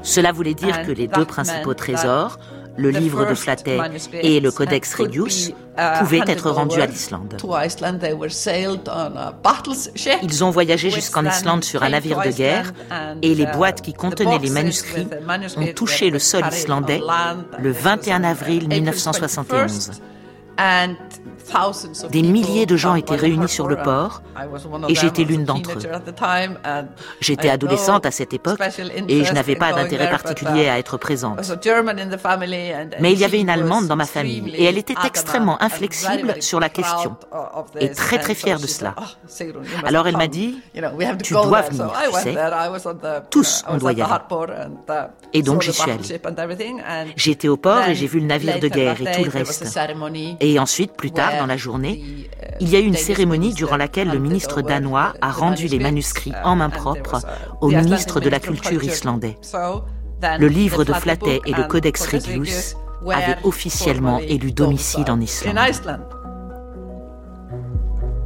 Cela 0.03 0.33
voulait 0.33 0.55
dire 0.55 0.83
que 0.87 0.93
les 0.93 1.09
deux 1.09 1.25
principaux 1.25 1.75
trésors, 1.75 2.39
le 2.77 2.91
livre 2.91 3.27
de 3.27 3.35
Flatey 3.35 3.79
et 4.23 4.41
le 4.41 4.51
Codex 4.51 4.95
Regius 4.95 5.49
uh, 5.49 5.99
pouvaient 5.99 6.23
être 6.27 6.51
rendus 6.51 6.81
à 6.81 6.87
l'Islande. 6.87 7.37
Ils 10.23 10.45
ont 10.45 10.51
voyagé 10.51 10.91
jusqu'en 10.91 11.25
Islande 11.25 11.65
sur 11.65 11.83
un 11.83 11.91
navire 11.91 12.21
de 12.21 12.31
guerre 12.31 12.73
et 13.23 13.35
les 13.35 13.45
uh, 13.45 13.53
boîtes 13.55 13.83
qui 13.83 13.93
contenaient 13.93 14.39
les 14.39 14.51
manuscrits 14.51 15.07
ont 15.57 15.73
touché 15.75 16.11
le 16.11 16.19
sol 16.19 16.43
islandais 16.53 17.01
le 17.59 17.73
21 17.73 18.25
avril 18.25 18.69
1971. 18.69 19.91
Des 22.11 22.23
milliers 22.23 22.67
de 22.67 22.77
gens 22.77 22.95
étaient 22.95 23.17
réunis 23.17 23.49
sur 23.49 23.69
le 23.69 23.77
port 23.77 24.23
et 24.89 24.95
j'étais 24.95 25.25
l'une 25.25 25.45
d'entre 25.45 25.79
eux. 25.79 25.83
J'étais 27.21 27.49
adolescente 27.49 28.07
à 28.07 28.11
cette 28.11 28.33
époque 28.33 28.61
et 29.09 29.25
je 29.25 29.33
n'avais 29.33 29.57
pas 29.57 29.73
d'intérêt 29.73 30.11
particulier 30.11 30.69
à 30.69 30.79
être 30.79 30.97
présente. 30.97 31.41
Mais 33.01 33.13
il 33.13 33.19
y 33.19 33.25
avait 33.25 33.41
une 33.41 33.51
Allemande 33.51 33.87
dans 33.87 33.97
ma 33.97 34.07
famille 34.07 34.55
et 34.55 34.65
elle 34.65 34.79
était 34.79 34.95
extrêmement 35.05 35.61
inflexible 35.63 36.37
sur 36.41 36.61
la 36.61 36.69
question 36.69 37.17
et 37.81 37.91
très 37.91 38.19
très 38.19 38.35
fière 38.35 38.61
de 38.61 38.67
cela. 38.67 38.95
Oh, 38.99 39.45
Alors 39.85 40.07
elle 40.07 40.17
m'a 40.17 40.29
dit, 40.29 40.61
tu 41.23 41.35
dois 41.35 41.63
venir, 41.63 41.93
tu 42.13 42.21
sais. 42.21 42.37
Tous, 43.31 43.65
on 43.69 43.77
doit 43.77 43.93
y 43.93 44.03
aller. 44.03 44.13
Uh, 44.89 44.93
et 45.33 45.43
donc 45.43 45.63
j'y 45.63 45.73
suis 45.73 45.91
allée. 45.91 47.33
Été 47.33 47.49
au 47.49 47.57
port 47.57 47.89
et 47.89 47.95
j'ai 47.95 48.07
vu 48.07 48.21
le 48.21 48.27
navire 48.27 48.61
de 48.61 48.69
guerre 48.69 49.01
et 49.01 49.13
tout 49.17 49.25
le 49.25 49.31
reste. 49.31 49.79
Et 50.41 50.59
ensuite, 50.59 50.93
plus 50.93 51.11
tard, 51.11 51.33
dans 51.43 51.47
la 51.47 51.57
journée, 51.57 52.05
il 52.61 52.69
y 52.69 52.77
a 52.77 52.79
eu 52.79 52.85
une 52.85 52.95
cérémonie 52.95 53.53
durant 53.53 53.77
laquelle 53.77 54.09
le 54.09 54.21
ministre 54.21 54.63
danois 54.63 55.15
a 55.21 55.33
rendu 55.33 55.67
les 55.67 55.81
manuscrits 55.81 56.33
en 56.45 56.55
main 56.55 56.71
propre 56.71 57.17
au 57.61 57.69
ministre 57.69 58.21
de 58.21 58.29
la 58.29 58.39
Culture 58.39 58.85
islandais. 58.85 59.37
Le 60.39 60.47
livre 60.47 60.85
de 60.85 60.93
Flatey 60.93 61.41
et 61.45 61.53
le 61.53 61.65
Codex 61.65 62.07
Regius 62.07 62.77
avaient 63.11 63.39
officiellement 63.43 64.21
élu 64.21 64.53
domicile 64.53 65.11
en 65.11 65.21
Islande. 65.21 65.59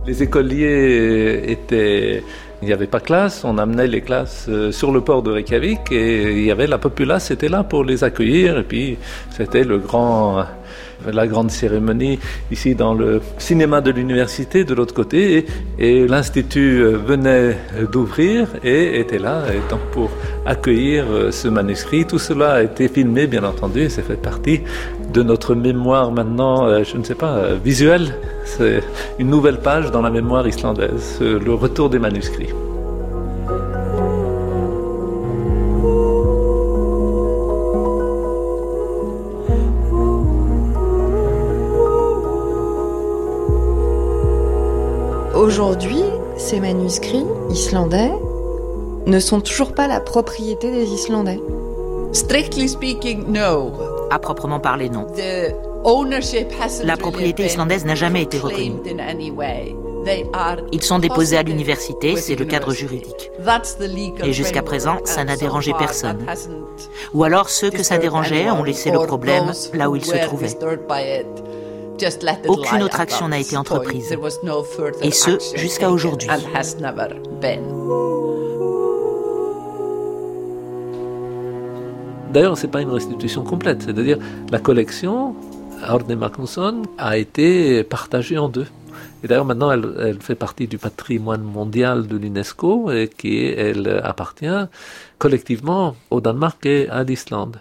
Les 0.06 0.22
écoliers 0.22 1.44
étaient 1.46 2.22
il 2.62 2.68
n'y 2.68 2.72
avait 2.72 2.86
pas 2.86 3.00
classe, 3.00 3.44
on 3.44 3.58
amenait 3.58 3.86
les 3.86 4.00
classes 4.00 4.46
euh, 4.48 4.72
sur 4.72 4.92
le 4.92 5.00
port 5.00 5.22
de 5.22 5.30
Reykjavik 5.30 5.92
et 5.92 6.32
il 6.32 6.44
y 6.44 6.50
avait 6.50 6.66
la 6.66 6.78
populace 6.78 7.30
était 7.30 7.48
là 7.48 7.64
pour 7.64 7.84
les 7.84 8.04
accueillir 8.04 8.58
et 8.58 8.62
puis 8.62 8.98
c'était 9.30 9.64
le 9.64 9.78
grand 9.78 10.44
la 11.12 11.26
grande 11.26 11.50
cérémonie 11.50 12.18
ici 12.50 12.74
dans 12.74 12.94
le 12.94 13.20
cinéma 13.38 13.80
de 13.80 13.90
l'université 13.90 14.64
de 14.64 14.74
l'autre 14.74 14.94
côté 14.94 15.46
et, 15.78 16.06
l'institut 16.06 16.80
euh, 16.82 16.96
venait 16.96 17.56
d'ouvrir 17.90 18.48
et 18.62 19.00
était 19.00 19.18
là 19.18 19.42
et 19.52 19.70
donc 19.70 19.80
pour 19.92 20.10
accueillir 20.44 21.04
euh, 21.10 21.30
ce 21.30 21.48
manuscrit. 21.48 22.06
Tout 22.06 22.18
cela 22.18 22.54
a 22.54 22.62
été 22.62 22.88
filmé 22.88 23.26
bien 23.26 23.44
entendu 23.44 23.82
et 23.82 23.88
ça 23.88 24.02
fait 24.02 24.20
partie 24.20 24.60
de 25.12 25.22
notre 25.22 25.54
mémoire 25.54 26.12
maintenant, 26.12 26.66
euh, 26.66 26.84
je 26.84 26.96
ne 26.96 27.04
sais 27.04 27.14
pas, 27.14 27.54
visuelle. 27.62 28.14
C'est 28.46 28.82
une 29.18 29.28
nouvelle 29.28 29.58
page 29.58 29.90
dans 29.90 30.00
la 30.00 30.10
mémoire 30.10 30.46
islandaise, 30.46 31.18
le 31.20 31.52
retour 31.52 31.90
des 31.90 31.98
manuscrits. 31.98 32.52
Aujourd'hui, 45.34 46.02
ces 46.36 46.60
manuscrits 46.60 47.26
islandais 47.50 48.10
ne 49.06 49.20
sont 49.20 49.40
toujours 49.40 49.74
pas 49.74 49.86
la 49.86 50.00
propriété 50.00 50.70
des 50.70 50.84
Islandais. 50.84 51.40
Strictly 52.12 52.68
speaking, 52.68 53.30
no. 53.30 53.72
À 54.10 54.18
proprement 54.18 54.58
parler, 54.58 54.88
non. 54.88 55.06
La 56.82 56.96
propriété 56.96 57.46
islandaise 57.46 57.84
n'a 57.84 57.94
jamais 57.94 58.22
été 58.22 58.38
reconnue. 58.38 58.80
Ils 60.72 60.82
sont 60.82 60.98
déposés 60.98 61.36
à 61.36 61.42
l'université, 61.42 62.16
c'est 62.16 62.34
le 62.34 62.44
cadre 62.44 62.72
juridique. 62.72 63.30
Et 64.24 64.32
jusqu'à 64.32 64.62
présent, 64.62 64.98
ça 65.04 65.22
n'a 65.24 65.36
dérangé 65.36 65.72
personne. 65.78 66.26
Ou 67.14 67.22
alors 67.22 67.48
ceux 67.50 67.70
que 67.70 67.84
ça 67.84 67.98
dérangeait 67.98 68.50
ont 68.50 68.64
laissé 68.64 68.90
le 68.90 68.98
problème 69.06 69.52
là 69.74 69.88
où 69.88 69.96
il 69.96 70.04
se 70.04 70.16
trouvait. 70.16 70.56
Aucune 72.48 72.82
autre 72.82 73.00
action 73.00 73.28
n'a 73.28 73.38
été 73.38 73.56
entreprise, 73.56 74.16
et 75.02 75.10
ce 75.12 75.38
jusqu'à 75.54 75.90
aujourd'hui. 75.90 76.28
D'ailleurs, 82.32 82.58
ce 82.58 82.66
n'est 82.66 82.70
pas 82.70 82.82
une 82.82 82.90
restitution 82.90 83.42
complète, 83.44 83.82
c'est-à-dire 83.82 84.18
la 84.50 84.58
collection, 84.58 85.34
Ardne 85.82 86.16
Magnusson, 86.16 86.82
a 86.98 87.16
été 87.16 87.84
partagée 87.84 88.38
en 88.38 88.48
deux. 88.48 88.66
Et 89.22 89.28
d'ailleurs, 89.28 89.44
maintenant, 89.44 89.70
elle, 89.70 90.20
fait 90.20 90.34
partie 90.34 90.66
du 90.66 90.78
patrimoine 90.78 91.42
mondial 91.42 92.06
de 92.06 92.16
l'UNESCO 92.16 92.90
et 92.90 93.08
qui 93.08 93.44
elle 93.44 94.00
appartient 94.02 94.60
collectivement 95.18 95.96
au 96.10 96.20
Danemark 96.20 96.64
et 96.66 96.88
à 96.88 97.02
l'Islande. 97.02 97.60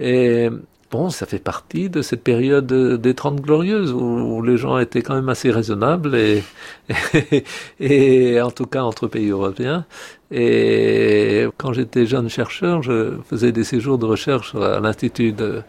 Et 0.00 0.48
bon, 0.92 1.08
ça 1.08 1.24
fait 1.26 1.38
partie 1.38 1.88
de 1.88 2.02
cette 2.02 2.22
période 2.22 2.66
des 2.66 3.14
Trente 3.14 3.40
Glorieuses 3.40 3.92
où, 3.92 4.42
les 4.42 4.58
gens 4.58 4.78
étaient 4.78 5.02
quand 5.02 5.14
même 5.14 5.30
assez 5.30 5.50
raisonnables 5.50 6.14
et, 6.14 6.44
et, 7.80 8.40
en 8.40 8.50
tout 8.50 8.66
cas 8.66 8.82
entre 8.82 9.06
pays 9.08 9.30
européens. 9.30 9.86
Et 10.30 11.46
quand 11.56 11.72
j'étais 11.72 12.04
jeune 12.06 12.28
chercheur, 12.28 12.82
je 12.82 13.14
faisais 13.24 13.52
des 13.52 13.64
séjours 13.64 13.98
de 13.98 14.06
recherche 14.06 14.54
à 14.54 14.80
l'Institut 14.80 15.32
de 15.32 15.62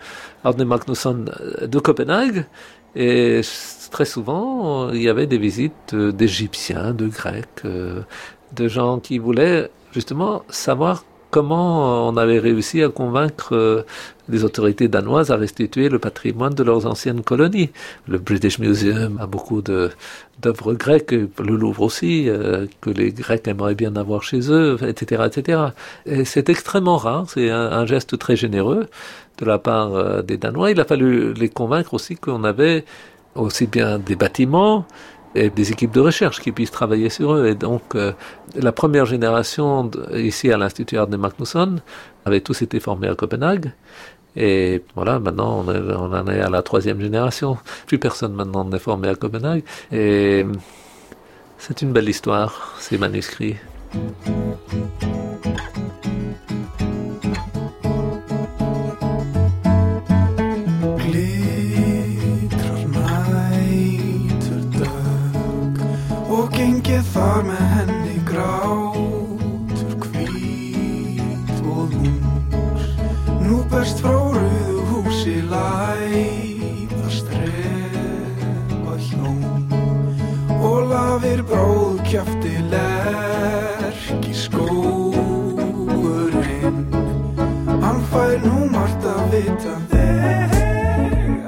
Arne 0.43 0.63
Magnusson 0.65 1.25
de 1.61 1.79
Copenhague. 1.79 2.45
Et 2.95 3.41
très 3.91 4.05
souvent, 4.05 4.91
il 4.91 5.01
y 5.01 5.09
avait 5.09 5.27
des 5.27 5.37
visites 5.37 5.95
d'Égyptiens, 5.95 6.93
de 6.93 7.07
Grecs, 7.07 7.63
euh, 7.65 8.01
de 8.55 8.67
gens 8.67 8.99
qui 8.99 9.17
voulaient 9.17 9.71
justement 9.93 10.43
savoir 10.49 11.03
comment 11.33 12.07
on 12.07 12.15
avait 12.15 12.37
réussi 12.37 12.83
à 12.83 12.89
convaincre 12.89 13.55
euh, 13.55 13.83
les 14.29 14.43
autorités 14.43 14.87
danoises 14.87 15.31
à 15.31 15.35
restituer 15.35 15.89
le 15.89 15.99
patrimoine 15.99 16.53
de 16.53 16.63
leurs 16.63 16.85
anciennes 16.85 17.21
colonies. 17.21 17.71
Le 18.07 18.17
British 18.17 18.59
Museum 18.59 19.17
a 19.21 19.27
beaucoup 19.27 19.61
d'œuvres 19.61 20.73
grecques, 20.73 21.11
le 21.11 21.55
Louvre 21.55 21.81
aussi, 21.81 22.29
euh, 22.29 22.65
que 22.81 22.89
les 22.89 23.11
Grecs 23.11 23.47
aimeraient 23.47 23.75
bien 23.75 23.95
avoir 23.95 24.23
chez 24.23 24.51
eux, 24.51 24.77
etc., 24.87 25.23
etc. 25.25 25.61
Et 26.05 26.25
c'est 26.25 26.49
extrêmement 26.49 26.97
rare, 26.97 27.25
c'est 27.29 27.49
un, 27.49 27.85
geste 27.85 28.17
très 28.17 28.35
généreux 28.35 28.87
de 29.39 29.45
la 29.45 29.57
part 29.57 29.93
euh, 29.93 30.21
des 30.21 30.37
Danois. 30.37 30.71
Il 30.71 30.79
a 30.79 30.85
fallu 30.85 31.33
les 31.33 31.49
convaincre 31.49 31.93
aussi 31.93 32.15
qu'on 32.15 32.43
avait 32.43 32.85
aussi 33.35 33.67
bien 33.67 33.99
des 33.99 34.15
bâtiments, 34.15 34.85
et 35.35 35.49
des 35.49 35.71
équipes 35.71 35.91
de 35.91 35.99
recherche 35.99 36.39
qui 36.39 36.51
puissent 36.51 36.71
travailler 36.71 37.09
sur 37.09 37.33
eux. 37.33 37.47
Et 37.47 37.55
donc, 37.55 37.81
euh, 37.95 38.13
la 38.55 38.71
première 38.71 39.05
génération 39.05 39.89
ici 40.13 40.51
à 40.51 40.57
l'Institut 40.57 40.97
Arne 40.97 41.15
Magnusson 41.17 41.77
avait 42.25 42.41
tous 42.41 42.61
été 42.61 42.79
formés 42.79 43.07
à 43.07 43.15
Copenhague. 43.15 43.71
Et 44.35 44.81
voilà, 44.95 45.19
maintenant 45.19 45.63
on, 45.67 46.13
en 46.13 46.27
est 46.27 46.39
à 46.39 46.49
la 46.49 46.61
troisième 46.61 46.99
génération. 46.99 47.57
Plus 47.87 47.99
personne 47.99 48.33
maintenant 48.33 48.65
n'est 48.65 48.79
formé 48.79 49.07
à 49.09 49.15
Copenhague. 49.15 49.63
Et 49.91 50.45
c'est 51.57 51.81
une 51.81 51.93
belle 51.93 52.09
histoire, 52.09 52.75
ces 52.79 52.97
manuscrits. 52.97 53.55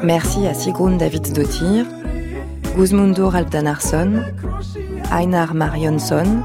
Merci 0.04 0.46
à 0.46 0.54
Sigrun 0.54 0.98
David 0.98 1.32
Dottir, 1.34 1.86
Guzmundur 2.76 3.34
Alpdanarsson, 3.36 4.22
Einar 5.18 5.54
Marionsson 5.54 6.42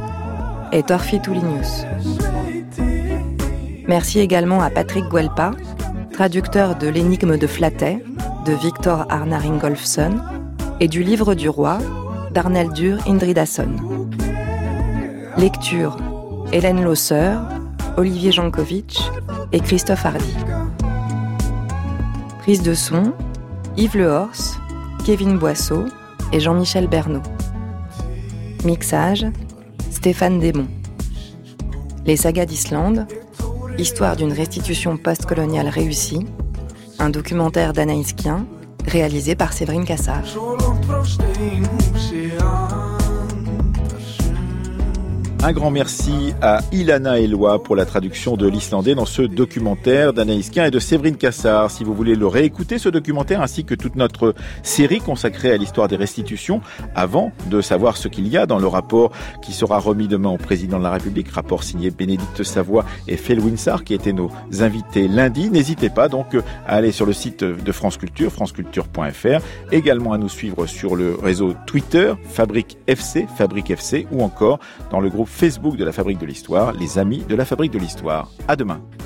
et 0.70 0.84
Torfi 0.84 1.20
Tulinius. 1.20 1.84
Merci 3.88 4.20
également 4.20 4.62
à 4.62 4.70
Patrick 4.70 5.04
Guelpa, 5.10 5.50
traducteur 6.20 6.76
de 6.76 6.86
L'énigme 6.86 7.38
de 7.38 7.46
Flatey 7.46 8.04
de 8.44 8.52
Victor 8.52 9.06
Arnar 9.08 9.46
Ingolfsson 9.46 10.18
et 10.78 10.86
du 10.86 11.02
Livre 11.02 11.34
du 11.34 11.48
Roi 11.48 11.78
d'Arneldur 12.34 12.98
Indridason. 13.08 13.70
Lecture 15.38 15.96
Hélène 16.52 16.84
Losseur, 16.84 17.40
Olivier 17.96 18.32
Jankovic 18.32 19.00
et 19.52 19.60
Christophe 19.60 20.04
Hardy. 20.04 20.36
Prise 22.40 22.62
de 22.62 22.74
son 22.74 23.14
Yves 23.78 23.96
Lehors, 23.96 24.60
Kevin 25.06 25.38
Boisseau 25.38 25.86
et 26.34 26.40
Jean-Michel 26.40 26.86
Bernot. 26.86 27.22
Mixage 28.66 29.24
Stéphane 29.90 30.38
Desmond. 30.38 30.68
Les 32.04 32.16
sagas 32.16 32.44
d'Islande, 32.44 33.06
histoire 33.80 34.14
d'une 34.14 34.32
restitution 34.32 34.96
postcoloniale 34.98 35.68
réussie, 35.68 36.26
un 36.98 37.08
documentaire 37.08 37.72
d'Anaïs 37.72 38.12
Kien, 38.12 38.46
réalisé 38.86 39.34
par 39.34 39.52
Séverine 39.52 39.84
Cassard. 39.84 40.24
Un 45.42 45.52
grand 45.52 45.70
merci 45.70 46.34
à 46.42 46.60
Ilana 46.70 47.18
Eloi 47.18 47.62
pour 47.62 47.74
la 47.74 47.86
traduction 47.86 48.36
de 48.36 48.46
l'islandais 48.46 48.94
dans 48.94 49.06
ce 49.06 49.22
documentaire 49.22 50.12
d'Anaïs 50.12 50.50
Kien 50.50 50.66
et 50.66 50.70
de 50.70 50.78
Séverine 50.78 51.16
Cassard. 51.16 51.70
Si 51.70 51.82
vous 51.82 51.94
voulez 51.94 52.14
le 52.14 52.26
réécouter, 52.26 52.76
ce 52.76 52.90
documentaire 52.90 53.40
ainsi 53.40 53.64
que 53.64 53.74
toute 53.74 53.96
notre 53.96 54.34
série 54.62 55.00
consacrée 55.00 55.50
à 55.50 55.56
l'histoire 55.56 55.88
des 55.88 55.96
restitutions, 55.96 56.60
avant 56.94 57.32
de 57.46 57.62
savoir 57.62 57.96
ce 57.96 58.08
qu'il 58.08 58.28
y 58.28 58.36
a 58.36 58.44
dans 58.44 58.58
le 58.58 58.66
rapport 58.66 59.12
qui 59.40 59.54
sera 59.54 59.78
remis 59.78 60.08
demain 60.08 60.28
au 60.28 60.36
président 60.36 60.76
de 60.78 60.84
la 60.84 60.90
République, 60.90 61.30
rapport 61.30 61.64
signé 61.64 61.90
Bénédicte 61.90 62.42
Savoie 62.42 62.84
et 63.08 63.16
Phil 63.16 63.40
Winsar 63.40 63.84
qui 63.84 63.94
étaient 63.94 64.12
nos 64.12 64.30
invités 64.60 65.08
lundi, 65.08 65.48
n'hésitez 65.48 65.88
pas 65.88 66.08
donc 66.08 66.36
à 66.66 66.74
aller 66.74 66.92
sur 66.92 67.06
le 67.06 67.14
site 67.14 67.44
de 67.44 67.72
France 67.72 67.96
Culture, 67.96 68.30
franceculture.fr, 68.30 69.40
également 69.72 70.12
à 70.12 70.18
nous 70.18 70.28
suivre 70.28 70.66
sur 70.66 70.96
le 70.96 71.14
réseau 71.14 71.54
Twitter, 71.64 72.12
Fabrique 72.28 72.76
FC, 72.86 73.26
Fabrique 73.38 73.70
FC 73.70 74.06
ou 74.12 74.22
encore 74.22 74.60
dans 74.90 75.00
le 75.00 75.08
groupe 75.08 75.29
Facebook 75.30 75.76
de 75.76 75.84
la 75.84 75.92
Fabrique 75.92 76.18
de 76.18 76.26
l'Histoire, 76.26 76.72
les 76.72 76.98
amis 76.98 77.24
de 77.26 77.34
la 77.34 77.44
Fabrique 77.44 77.72
de 77.72 77.78
l'Histoire. 77.78 78.30
À 78.48 78.56
demain. 78.56 78.82